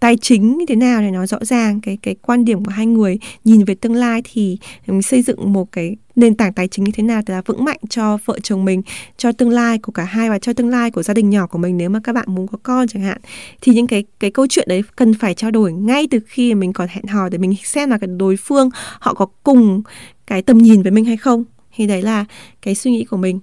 tài 0.00 0.16
chính 0.16 0.58
như 0.58 0.64
thế 0.68 0.76
nào 0.76 1.00
để 1.00 1.10
nó 1.10 1.26
rõ 1.26 1.38
ràng 1.40 1.80
cái 1.80 1.98
cái 2.02 2.14
quan 2.22 2.44
điểm 2.44 2.64
của 2.64 2.70
hai 2.70 2.86
người, 2.86 3.18
nhìn 3.44 3.64
về 3.64 3.74
tương 3.74 3.94
lai 3.94 4.22
thì 4.24 4.58
mình 4.86 5.02
xây 5.02 5.22
dựng 5.22 5.52
một 5.52 5.72
cái 5.72 5.96
nền 6.16 6.34
tảng 6.34 6.52
tài 6.52 6.68
chính 6.68 6.84
như 6.84 6.92
thế 6.94 7.02
nào 7.02 7.22
để 7.26 7.34
là 7.34 7.42
vững 7.46 7.64
mạnh 7.64 7.78
cho 7.88 8.18
vợ 8.24 8.38
chồng 8.42 8.64
mình, 8.64 8.82
cho 9.16 9.32
tương 9.32 9.50
lai 9.50 9.78
của 9.78 9.92
cả 9.92 10.04
hai 10.04 10.30
và 10.30 10.38
cho 10.38 10.52
tương 10.52 10.68
lai 10.68 10.90
của 10.90 11.02
gia 11.02 11.14
đình 11.14 11.30
nhỏ 11.30 11.46
của 11.46 11.58
mình 11.58 11.76
nếu 11.76 11.90
mà 11.90 12.00
các 12.04 12.12
bạn 12.12 12.24
muốn 12.28 12.46
có 12.46 12.58
con 12.62 12.88
chẳng 12.88 13.02
hạn. 13.02 13.18
Thì 13.60 13.72
những 13.72 13.86
cái 13.86 14.04
cái 14.20 14.30
câu 14.30 14.46
chuyện 14.46 14.68
đấy 14.68 14.82
cần 14.96 15.14
phải 15.14 15.34
trao 15.34 15.50
đổi 15.50 15.72
ngay 15.72 16.08
từ 16.10 16.18
khi 16.26 16.54
mình 16.54 16.72
còn 16.72 16.88
hẹn 16.88 17.06
hò 17.06 17.28
để 17.28 17.38
mình 17.38 17.54
xem 17.64 17.90
là 17.90 17.98
cái 17.98 18.08
đối 18.16 18.36
phương 18.36 18.70
họ 18.98 19.14
có 19.14 19.26
cùng 19.42 19.82
cái 20.26 20.42
tầm 20.42 20.58
nhìn 20.58 20.82
với 20.82 20.92
mình 20.92 21.04
hay 21.04 21.16
không. 21.16 21.44
Thì 21.74 21.86
đấy 21.86 22.02
là 22.02 22.24
cái 22.62 22.74
suy 22.74 22.90
nghĩ 22.90 23.04
của 23.04 23.16
mình. 23.16 23.40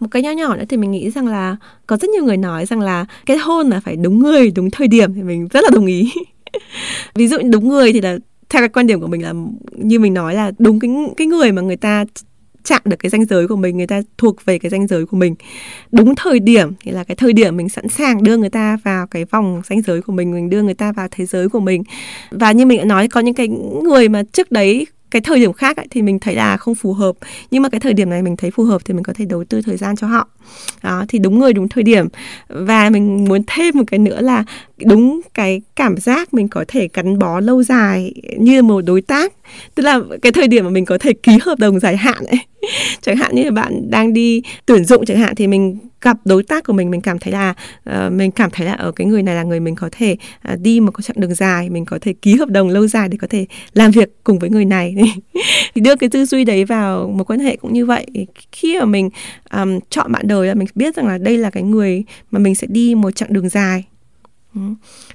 Một 0.00 0.08
cái 0.10 0.22
nhỏ 0.22 0.30
nhỏ 0.30 0.56
nữa 0.56 0.64
thì 0.68 0.76
mình 0.76 0.90
nghĩ 0.90 1.10
rằng 1.10 1.26
là 1.26 1.56
có 1.86 1.96
rất 1.96 2.10
nhiều 2.10 2.24
người 2.24 2.36
nói 2.36 2.66
rằng 2.66 2.80
là 2.80 3.06
kết 3.26 3.36
hôn 3.36 3.70
là 3.70 3.80
phải 3.80 3.96
đúng 3.96 4.18
người, 4.18 4.50
đúng 4.50 4.70
thời 4.70 4.88
điểm 4.88 5.14
thì 5.14 5.22
mình 5.22 5.48
rất 5.48 5.64
là 5.64 5.70
đồng 5.72 5.86
ý. 5.86 6.12
Ví 7.14 7.28
dụ 7.28 7.38
đúng 7.52 7.68
người 7.68 7.92
thì 7.92 8.00
là 8.00 8.18
theo 8.48 8.60
cái 8.60 8.68
quan 8.68 8.86
điểm 8.86 9.00
của 9.00 9.06
mình 9.06 9.22
là 9.22 9.32
như 9.72 9.98
mình 9.98 10.14
nói 10.14 10.34
là 10.34 10.52
đúng 10.58 10.80
cái 10.80 10.90
cái 11.16 11.26
người 11.26 11.52
mà 11.52 11.62
người 11.62 11.76
ta 11.76 12.04
chạm 12.64 12.80
được 12.84 12.96
cái 12.98 13.10
danh 13.10 13.24
giới 13.24 13.48
của 13.48 13.56
mình, 13.56 13.76
người 13.76 13.86
ta 13.86 14.02
thuộc 14.18 14.44
về 14.44 14.58
cái 14.58 14.70
danh 14.70 14.86
giới 14.86 15.06
của 15.06 15.16
mình. 15.16 15.34
Đúng 15.92 16.14
thời 16.14 16.40
điểm 16.40 16.72
thì 16.80 16.92
là 16.92 17.04
cái 17.04 17.16
thời 17.16 17.32
điểm 17.32 17.56
mình 17.56 17.68
sẵn 17.68 17.88
sàng 17.88 18.22
đưa 18.22 18.36
người 18.36 18.50
ta 18.50 18.78
vào 18.84 19.06
cái 19.06 19.24
vòng 19.24 19.62
danh 19.70 19.82
giới 19.82 20.02
của 20.02 20.12
mình 20.12 20.32
mình 20.32 20.50
đưa 20.50 20.62
người 20.62 20.74
ta 20.74 20.92
vào 20.92 21.08
thế 21.10 21.26
giới 21.26 21.48
của 21.48 21.60
mình. 21.60 21.82
Và 22.30 22.52
như 22.52 22.66
mình 22.66 22.78
đã 22.78 22.84
nói, 22.84 23.08
có 23.08 23.20
những 23.20 23.34
cái 23.34 23.48
người 23.82 24.08
mà 24.08 24.22
trước 24.32 24.52
đấy 24.52 24.86
cái 25.10 25.22
thời 25.22 25.40
điểm 25.40 25.52
khác 25.52 25.76
ấy, 25.76 25.86
thì 25.90 26.02
mình 26.02 26.18
thấy 26.18 26.34
là 26.34 26.56
không 26.56 26.74
phù 26.74 26.92
hợp. 26.92 27.16
Nhưng 27.50 27.62
mà 27.62 27.68
cái 27.68 27.80
thời 27.80 27.94
điểm 27.94 28.10
này 28.10 28.22
mình 28.22 28.36
thấy 28.36 28.50
phù 28.50 28.64
hợp 28.64 28.82
thì 28.84 28.94
mình 28.94 29.02
có 29.02 29.12
thể 29.12 29.24
đầu 29.24 29.44
tư 29.44 29.62
thời 29.62 29.76
gian 29.76 29.96
cho 29.96 30.06
họ. 30.06 30.28
Đó 30.82 31.04
thì 31.08 31.18
đúng 31.18 31.38
người 31.38 31.52
đúng 31.52 31.68
thời 31.68 31.84
điểm. 31.84 32.08
Và 32.48 32.90
mình 32.90 33.24
muốn 33.24 33.42
thêm 33.46 33.78
một 33.78 33.84
cái 33.86 33.98
nữa 33.98 34.20
là 34.20 34.44
đúng 34.86 35.20
cái 35.34 35.60
cảm 35.76 35.96
giác 35.96 36.34
mình 36.34 36.48
có 36.48 36.64
thể 36.68 36.88
gắn 36.94 37.18
bó 37.18 37.40
lâu 37.40 37.62
dài 37.62 38.14
như 38.38 38.62
một 38.62 38.80
đối 38.80 39.00
tác. 39.00 39.32
Tức 39.74 39.82
là 39.82 40.00
cái 40.22 40.32
thời 40.32 40.48
điểm 40.48 40.64
mà 40.64 40.70
mình 40.70 40.84
có 40.84 40.98
thể 40.98 41.12
ký 41.12 41.32
hợp 41.42 41.58
đồng 41.58 41.80
dài 41.80 41.96
hạn 41.96 42.24
ấy 42.26 42.40
chẳng 43.00 43.16
hạn 43.16 43.34
như 43.34 43.44
là 43.44 43.50
bạn 43.50 43.90
đang 43.90 44.12
đi 44.12 44.42
tuyển 44.66 44.84
dụng 44.84 45.04
chẳng 45.04 45.18
hạn 45.18 45.34
thì 45.34 45.46
mình 45.46 45.78
gặp 46.00 46.16
đối 46.24 46.42
tác 46.42 46.64
của 46.64 46.72
mình 46.72 46.90
mình 46.90 47.00
cảm 47.00 47.18
thấy 47.18 47.32
là 47.32 47.54
uh, 47.90 48.12
mình 48.12 48.30
cảm 48.30 48.50
thấy 48.50 48.66
là 48.66 48.72
ở 48.72 48.92
cái 48.92 49.06
người 49.06 49.22
này 49.22 49.34
là 49.34 49.42
người 49.42 49.60
mình 49.60 49.74
có 49.74 49.88
thể 49.92 50.16
uh, 50.52 50.60
đi 50.60 50.80
một 50.80 50.90
cái 50.90 51.02
chặng 51.02 51.20
đường 51.20 51.34
dài 51.34 51.70
mình 51.70 51.84
có 51.84 51.98
thể 52.00 52.12
ký 52.12 52.36
hợp 52.36 52.48
đồng 52.48 52.68
lâu 52.68 52.86
dài 52.86 53.08
để 53.08 53.18
có 53.20 53.26
thể 53.26 53.46
làm 53.72 53.90
việc 53.90 54.24
cùng 54.24 54.38
với 54.38 54.50
người 54.50 54.64
này. 54.64 54.94
Thì 55.74 55.80
đưa 55.80 55.96
cái 55.96 56.10
tư 56.10 56.24
duy 56.24 56.44
đấy 56.44 56.64
vào 56.64 57.08
một 57.08 57.30
quan 57.30 57.40
hệ 57.40 57.56
cũng 57.56 57.72
như 57.72 57.86
vậy. 57.86 58.06
Khi 58.52 58.78
mà 58.78 58.84
mình 58.84 59.10
um, 59.52 59.78
chọn 59.90 60.12
bạn 60.12 60.28
đời 60.28 60.48
là 60.48 60.54
mình 60.54 60.68
biết 60.74 60.96
rằng 60.96 61.06
là 61.06 61.18
đây 61.18 61.38
là 61.38 61.50
cái 61.50 61.62
người 61.62 62.04
mà 62.30 62.38
mình 62.38 62.54
sẽ 62.54 62.66
đi 62.70 62.94
một 62.94 63.10
chặng 63.10 63.32
đường 63.32 63.48
dài. 63.48 63.84
Ừ. 64.54 64.60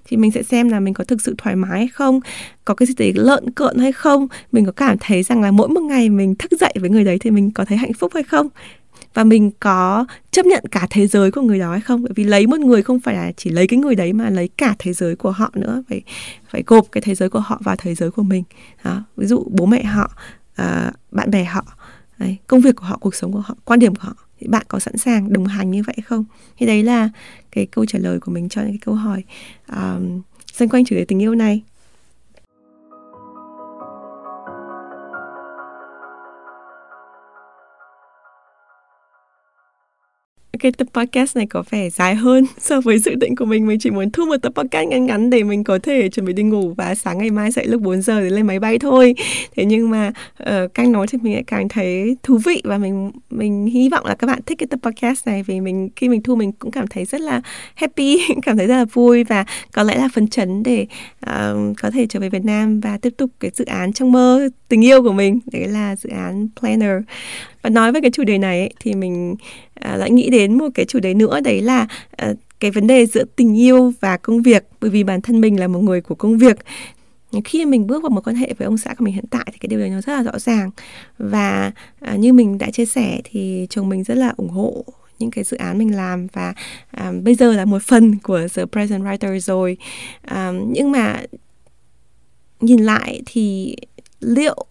thì 0.05 0.17
mình 0.17 0.31
sẽ 0.31 0.43
xem 0.43 0.69
là 0.69 0.79
mình 0.79 0.93
có 0.93 1.03
thực 1.03 1.21
sự 1.21 1.36
thoải 1.38 1.55
mái 1.55 1.79
hay 1.79 1.88
không 1.88 2.19
có 2.65 2.73
cái 2.73 2.88
gì 2.88 2.93
đấy 2.97 3.13
lợn 3.15 3.51
cợn 3.51 3.77
hay 3.77 3.91
không. 3.91 4.27
Mình 4.51 4.65
có 4.65 4.71
cảm 4.71 4.97
thấy 4.99 5.23
rằng 5.23 5.41
là 5.41 5.51
mỗi 5.51 5.69
một 5.69 5.81
ngày 5.81 6.09
mình 6.09 6.36
thức 6.36 6.51
dậy 6.59 6.73
với 6.81 6.89
người 6.89 7.03
đấy 7.03 7.17
thì 7.19 7.31
mình 7.31 7.51
có 7.51 7.65
thấy 7.65 7.77
hạnh 7.77 7.93
phúc 7.93 8.11
hay 8.13 8.23
không? 8.23 8.47
Và 9.13 9.23
mình 9.23 9.51
có 9.59 10.05
chấp 10.31 10.45
nhận 10.45 10.63
cả 10.71 10.88
thế 10.89 11.07
giới 11.07 11.31
của 11.31 11.41
người 11.41 11.59
đó 11.59 11.71
hay 11.71 11.81
không? 11.81 12.03
Bởi 12.03 12.11
vì 12.15 12.23
lấy 12.23 12.47
một 12.47 12.59
người 12.59 12.83
không 12.83 12.99
phải 12.99 13.15
là 13.15 13.31
chỉ 13.38 13.49
lấy 13.49 13.67
cái 13.67 13.79
người 13.79 13.95
đấy 13.95 14.13
mà 14.13 14.29
lấy 14.29 14.49
cả 14.57 14.75
thế 14.79 14.93
giới 14.93 15.15
của 15.15 15.31
họ 15.31 15.51
nữa. 15.55 15.83
Phải 15.89 16.01
phải 16.49 16.63
gộp 16.67 16.86
cái 16.91 17.01
thế 17.01 17.15
giới 17.15 17.29
của 17.29 17.39
họ 17.39 17.61
vào 17.63 17.75
thế 17.75 17.95
giới 17.95 18.11
của 18.11 18.23
mình. 18.23 18.43
Đó. 18.83 19.03
ví 19.17 19.27
dụ 19.27 19.47
bố 19.49 19.65
mẹ 19.65 19.83
họ 19.83 20.11
uh, 20.61 20.93
bạn 21.11 21.31
bè 21.31 21.43
họ 21.43 21.65
đấy, 22.17 22.38
công 22.47 22.61
việc 22.61 22.75
của 22.75 22.86
họ 22.86 22.97
cuộc 22.97 23.15
sống 23.15 23.31
của 23.31 23.39
họ 23.39 23.55
quan 23.65 23.79
điểm 23.79 23.95
của 23.95 24.03
họ 24.03 24.15
thì 24.45 24.49
bạn 24.49 24.65
có 24.67 24.79
sẵn 24.79 24.97
sàng 24.97 25.33
đồng 25.33 25.45
hành 25.45 25.71
như 25.71 25.83
vậy 25.87 25.95
không? 26.05 26.25
Thì 26.57 26.65
đấy 26.65 26.83
là 26.83 27.09
cái 27.51 27.65
câu 27.65 27.85
trả 27.85 27.99
lời 27.99 28.19
của 28.19 28.31
mình 28.31 28.49
cho 28.49 28.61
những 28.61 28.71
cái 28.71 28.79
câu 28.85 28.95
hỏi 28.95 29.23
um, 29.67 30.21
xung 30.53 30.69
quanh 30.69 30.85
chủ 30.85 30.95
đề 30.95 31.05
tình 31.05 31.21
yêu 31.21 31.35
này. 31.35 31.61
Cái 40.58 40.72
tập 40.72 40.88
podcast 40.93 41.38
này 41.38 41.45
có 41.45 41.64
vẻ 41.70 41.89
dài 41.89 42.16
hơn 42.16 42.45
so 42.58 42.82
với 42.82 42.97
dự 42.97 43.16
định 43.16 43.36
của 43.36 43.45
mình. 43.45 43.68
Mình 43.68 43.80
chỉ 43.80 43.91
muốn 43.91 44.12
thu 44.12 44.26
một 44.26 44.38
tập 44.41 44.53
podcast 44.56 44.89
ngắn 44.89 45.06
ngắn 45.06 45.30
để 45.30 45.43
mình 45.43 45.64
có 45.64 45.80
thể 45.84 46.10
chuẩn 46.10 46.26
bị 46.26 46.34
đi 46.34 46.43
ngủ 46.43 46.74
và 46.78 46.95
sáng 46.95 47.18
ngày 47.18 47.32
mai 47.32 47.51
dậy 47.51 47.68
lúc 47.68 47.82
4 47.82 48.01
giờ 48.01 48.22
để 48.22 48.30
lên 48.30 48.47
máy 48.47 48.60
bay 48.60 48.80
thôi. 48.80 49.16
Thế 49.56 49.66
nhưng 49.66 49.89
mà 49.89 50.12
ờ, 50.38 50.64
uh, 50.64 50.74
càng 50.74 50.91
nói 50.91 51.08
thì 51.08 51.18
mình 51.22 51.34
lại 51.34 51.43
càng 51.47 51.70
thấy 51.70 52.18
thú 52.24 52.38
vị 52.45 52.62
và 52.64 52.78
mình 52.78 53.12
mình 53.30 53.66
hy 53.66 53.89
vọng 53.89 54.06
là 54.06 54.16
các 54.16 54.28
bạn 54.28 54.39
thích 54.45 54.58
cái 54.58 54.68
tập 54.68 54.80
podcast 54.84 55.28
này 55.28 55.43
vì 55.43 55.62
mình 55.62 55.89
khi 55.95 56.10
mình 56.10 56.24
thu 56.24 56.36
mình 56.36 56.51
cũng 56.51 56.72
cảm 56.72 56.88
thấy 56.88 57.06
rất 57.06 57.22
là 57.22 57.41
happy 57.76 58.20
cảm 58.45 58.58
thấy 58.58 58.68
rất 58.68 58.76
là 58.76 58.86
vui 58.86 59.24
và 59.24 59.45
có 59.74 59.84
lẽ 59.84 59.97
là 59.97 60.10
phấn 60.14 60.28
chấn 60.28 60.64
để 60.64 60.86
uh, 61.26 61.78
có 61.82 61.91
thể 61.91 62.06
trở 62.10 62.20
về 62.20 62.30
Việt 62.30 62.45
Nam 62.45 62.80
và 62.80 62.97
tiếp 62.97 63.14
tục 63.18 63.30
cái 63.39 63.51
dự 63.53 63.66
án 63.66 63.93
trong 63.93 64.12
mơ 64.12 64.49
tình 64.68 64.86
yêu 64.86 65.03
của 65.03 65.14
mình. 65.14 65.39
Đấy 65.51 65.68
là 65.68 65.95
dự 65.95 66.10
án 66.10 66.47
planner. 66.60 66.91
Và 67.62 67.70
nói 67.70 67.91
về 67.91 68.01
cái 68.01 68.12
chủ 68.12 68.24
đề 68.24 68.38
này 68.38 68.60
ấy, 68.60 68.74
thì 68.80 68.93
mình 68.93 69.36
à, 69.76 69.95
lại 69.97 70.11
nghĩ 70.11 70.30
đến 70.30 70.57
một 70.57 70.67
cái 70.73 70.86
chủ 70.86 70.99
đề 70.99 71.13
nữa 71.13 71.39
đấy 71.39 71.61
là 71.61 71.88
à, 72.11 72.34
cái 72.59 72.71
vấn 72.71 72.88
đề 72.88 73.05
giữa 73.05 73.23
tình 73.36 73.59
yêu 73.59 73.93
và 73.99 74.17
công 74.17 74.41
việc 74.41 74.63
bởi 74.82 74.89
vì 74.89 75.03
bản 75.03 75.21
thân 75.21 75.41
mình 75.41 75.59
là 75.59 75.67
một 75.67 75.80
người 75.80 76.01
của 76.01 76.15
công 76.15 76.38
việc. 76.38 76.57
Khi 77.45 77.65
mình 77.65 77.88
bước 77.88 78.03
vào 78.03 78.09
một 78.09 78.28
quan 78.28 78.36
hệ 78.36 78.53
với 78.57 78.65
ông 78.65 78.78
xã 78.78 78.93
của 78.93 79.05
mình 79.05 79.13
hiện 79.13 79.26
tại 79.30 79.45
thì 79.51 79.57
cái 79.57 79.67
điều 79.67 79.80
đấy 79.80 79.89
nó 79.89 80.01
rất 80.01 80.13
là 80.15 80.23
rõ 80.23 80.39
ràng. 80.39 80.71
Và 81.17 81.71
à, 81.99 82.15
như 82.15 82.34
mình 82.34 82.57
đã 82.57 82.71
chia 82.71 82.86
sẻ 82.86 83.21
thì 83.23 83.67
chồng 83.69 83.89
mình 83.89 84.03
rất 84.03 84.15
là 84.15 84.34
ủng 84.38 84.49
hộ 84.49 84.86
những 85.19 85.32
cái 85.32 85.43
dự 85.43 85.57
án 85.57 85.78
mình 85.78 85.95
làm 85.95 86.28
và 86.34 86.53
à, 86.91 87.11
bây 87.23 87.36
giờ 87.36 87.53
là 87.53 87.65
một 87.65 87.84
phần 87.84 88.19
của 88.19 88.47
The 88.53 88.65
Present 88.65 89.03
Writer 89.03 89.39
rồi. 89.39 89.78
À, 90.21 90.51
nhưng 90.67 90.91
mà 90.91 91.21
nhìn 92.59 92.80
lại 92.80 93.21
thì 93.26 93.76
liệu 94.19 94.65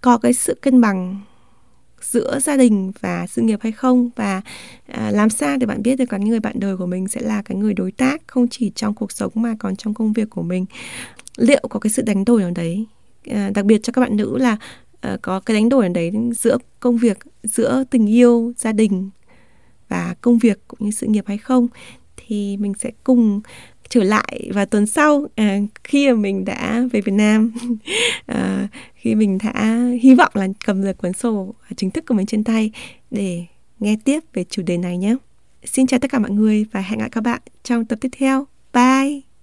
có 0.00 0.18
cái 0.18 0.32
sự 0.32 0.54
cân 0.60 0.80
bằng 0.80 1.20
giữa 2.04 2.38
gia 2.42 2.56
đình 2.56 2.92
và 3.00 3.26
sự 3.26 3.42
nghiệp 3.42 3.58
hay 3.62 3.72
không? 3.72 4.10
Và 4.16 4.42
à, 4.86 5.10
làm 5.10 5.30
sao 5.30 5.56
để 5.56 5.66
bạn 5.66 5.82
biết 5.82 5.96
được 5.96 6.04
cái 6.08 6.20
người 6.20 6.40
bạn 6.40 6.60
đời 6.60 6.76
của 6.76 6.86
mình 6.86 7.08
sẽ 7.08 7.20
là 7.20 7.42
cái 7.42 7.56
người 7.56 7.74
đối 7.74 7.92
tác 7.92 8.22
không 8.26 8.48
chỉ 8.48 8.72
trong 8.74 8.94
cuộc 8.94 9.12
sống 9.12 9.32
mà 9.34 9.56
còn 9.58 9.76
trong 9.76 9.94
công 9.94 10.12
việc 10.12 10.30
của 10.30 10.42
mình? 10.42 10.66
Liệu 11.36 11.62
có 11.70 11.80
cái 11.80 11.90
sự 11.90 12.02
đánh 12.02 12.24
đổi 12.24 12.42
ở 12.42 12.50
đấy? 12.50 12.86
À, 13.26 13.50
đặc 13.54 13.64
biệt 13.64 13.82
cho 13.82 13.92
các 13.92 14.00
bạn 14.00 14.16
nữ 14.16 14.38
là 14.38 14.56
à, 15.00 15.16
có 15.22 15.40
cái 15.40 15.56
đánh 15.56 15.68
đổi 15.68 15.86
ở 15.86 15.92
đấy 15.92 16.12
giữa 16.40 16.58
công 16.80 16.96
việc 16.96 17.18
giữa 17.42 17.84
tình 17.90 18.06
yêu 18.06 18.52
gia 18.56 18.72
đình 18.72 19.10
và 19.88 20.14
công 20.20 20.38
việc 20.38 20.58
cũng 20.68 20.78
như 20.80 20.90
sự 20.90 21.06
nghiệp 21.06 21.24
hay 21.26 21.38
không? 21.38 21.68
Thì 22.16 22.56
mình 22.56 22.72
sẽ 22.78 22.90
cùng 23.04 23.40
trở 23.88 24.04
lại 24.04 24.50
vào 24.54 24.66
tuần 24.66 24.86
sau 24.86 25.26
à, 25.34 25.58
khi 25.84 26.08
mà 26.08 26.14
mình 26.14 26.44
đã 26.44 26.82
về 26.92 27.00
Việt 27.00 27.12
Nam 27.12 27.52
à, 28.26 28.68
khi 28.94 29.14
mình 29.14 29.38
đã 29.44 29.84
hy 30.02 30.14
vọng 30.14 30.32
là 30.34 30.48
cầm 30.66 30.82
được 30.82 30.98
cuốn 30.98 31.12
sổ 31.12 31.54
chính 31.76 31.90
thức 31.90 32.04
của 32.06 32.14
mình 32.14 32.26
trên 32.26 32.44
tay 32.44 32.70
để 33.10 33.44
nghe 33.80 33.96
tiếp 34.04 34.20
về 34.32 34.44
chủ 34.50 34.62
đề 34.62 34.76
này 34.76 34.98
nhé. 34.98 35.16
Xin 35.64 35.86
chào 35.86 36.00
tất 36.00 36.10
cả 36.10 36.18
mọi 36.18 36.30
người 36.30 36.66
và 36.72 36.80
hẹn 36.80 36.98
gặp 36.98 37.08
các 37.12 37.20
bạn 37.20 37.40
trong 37.62 37.84
tập 37.84 37.98
tiếp 38.00 38.08
theo. 38.18 38.46
Bye! 38.72 39.33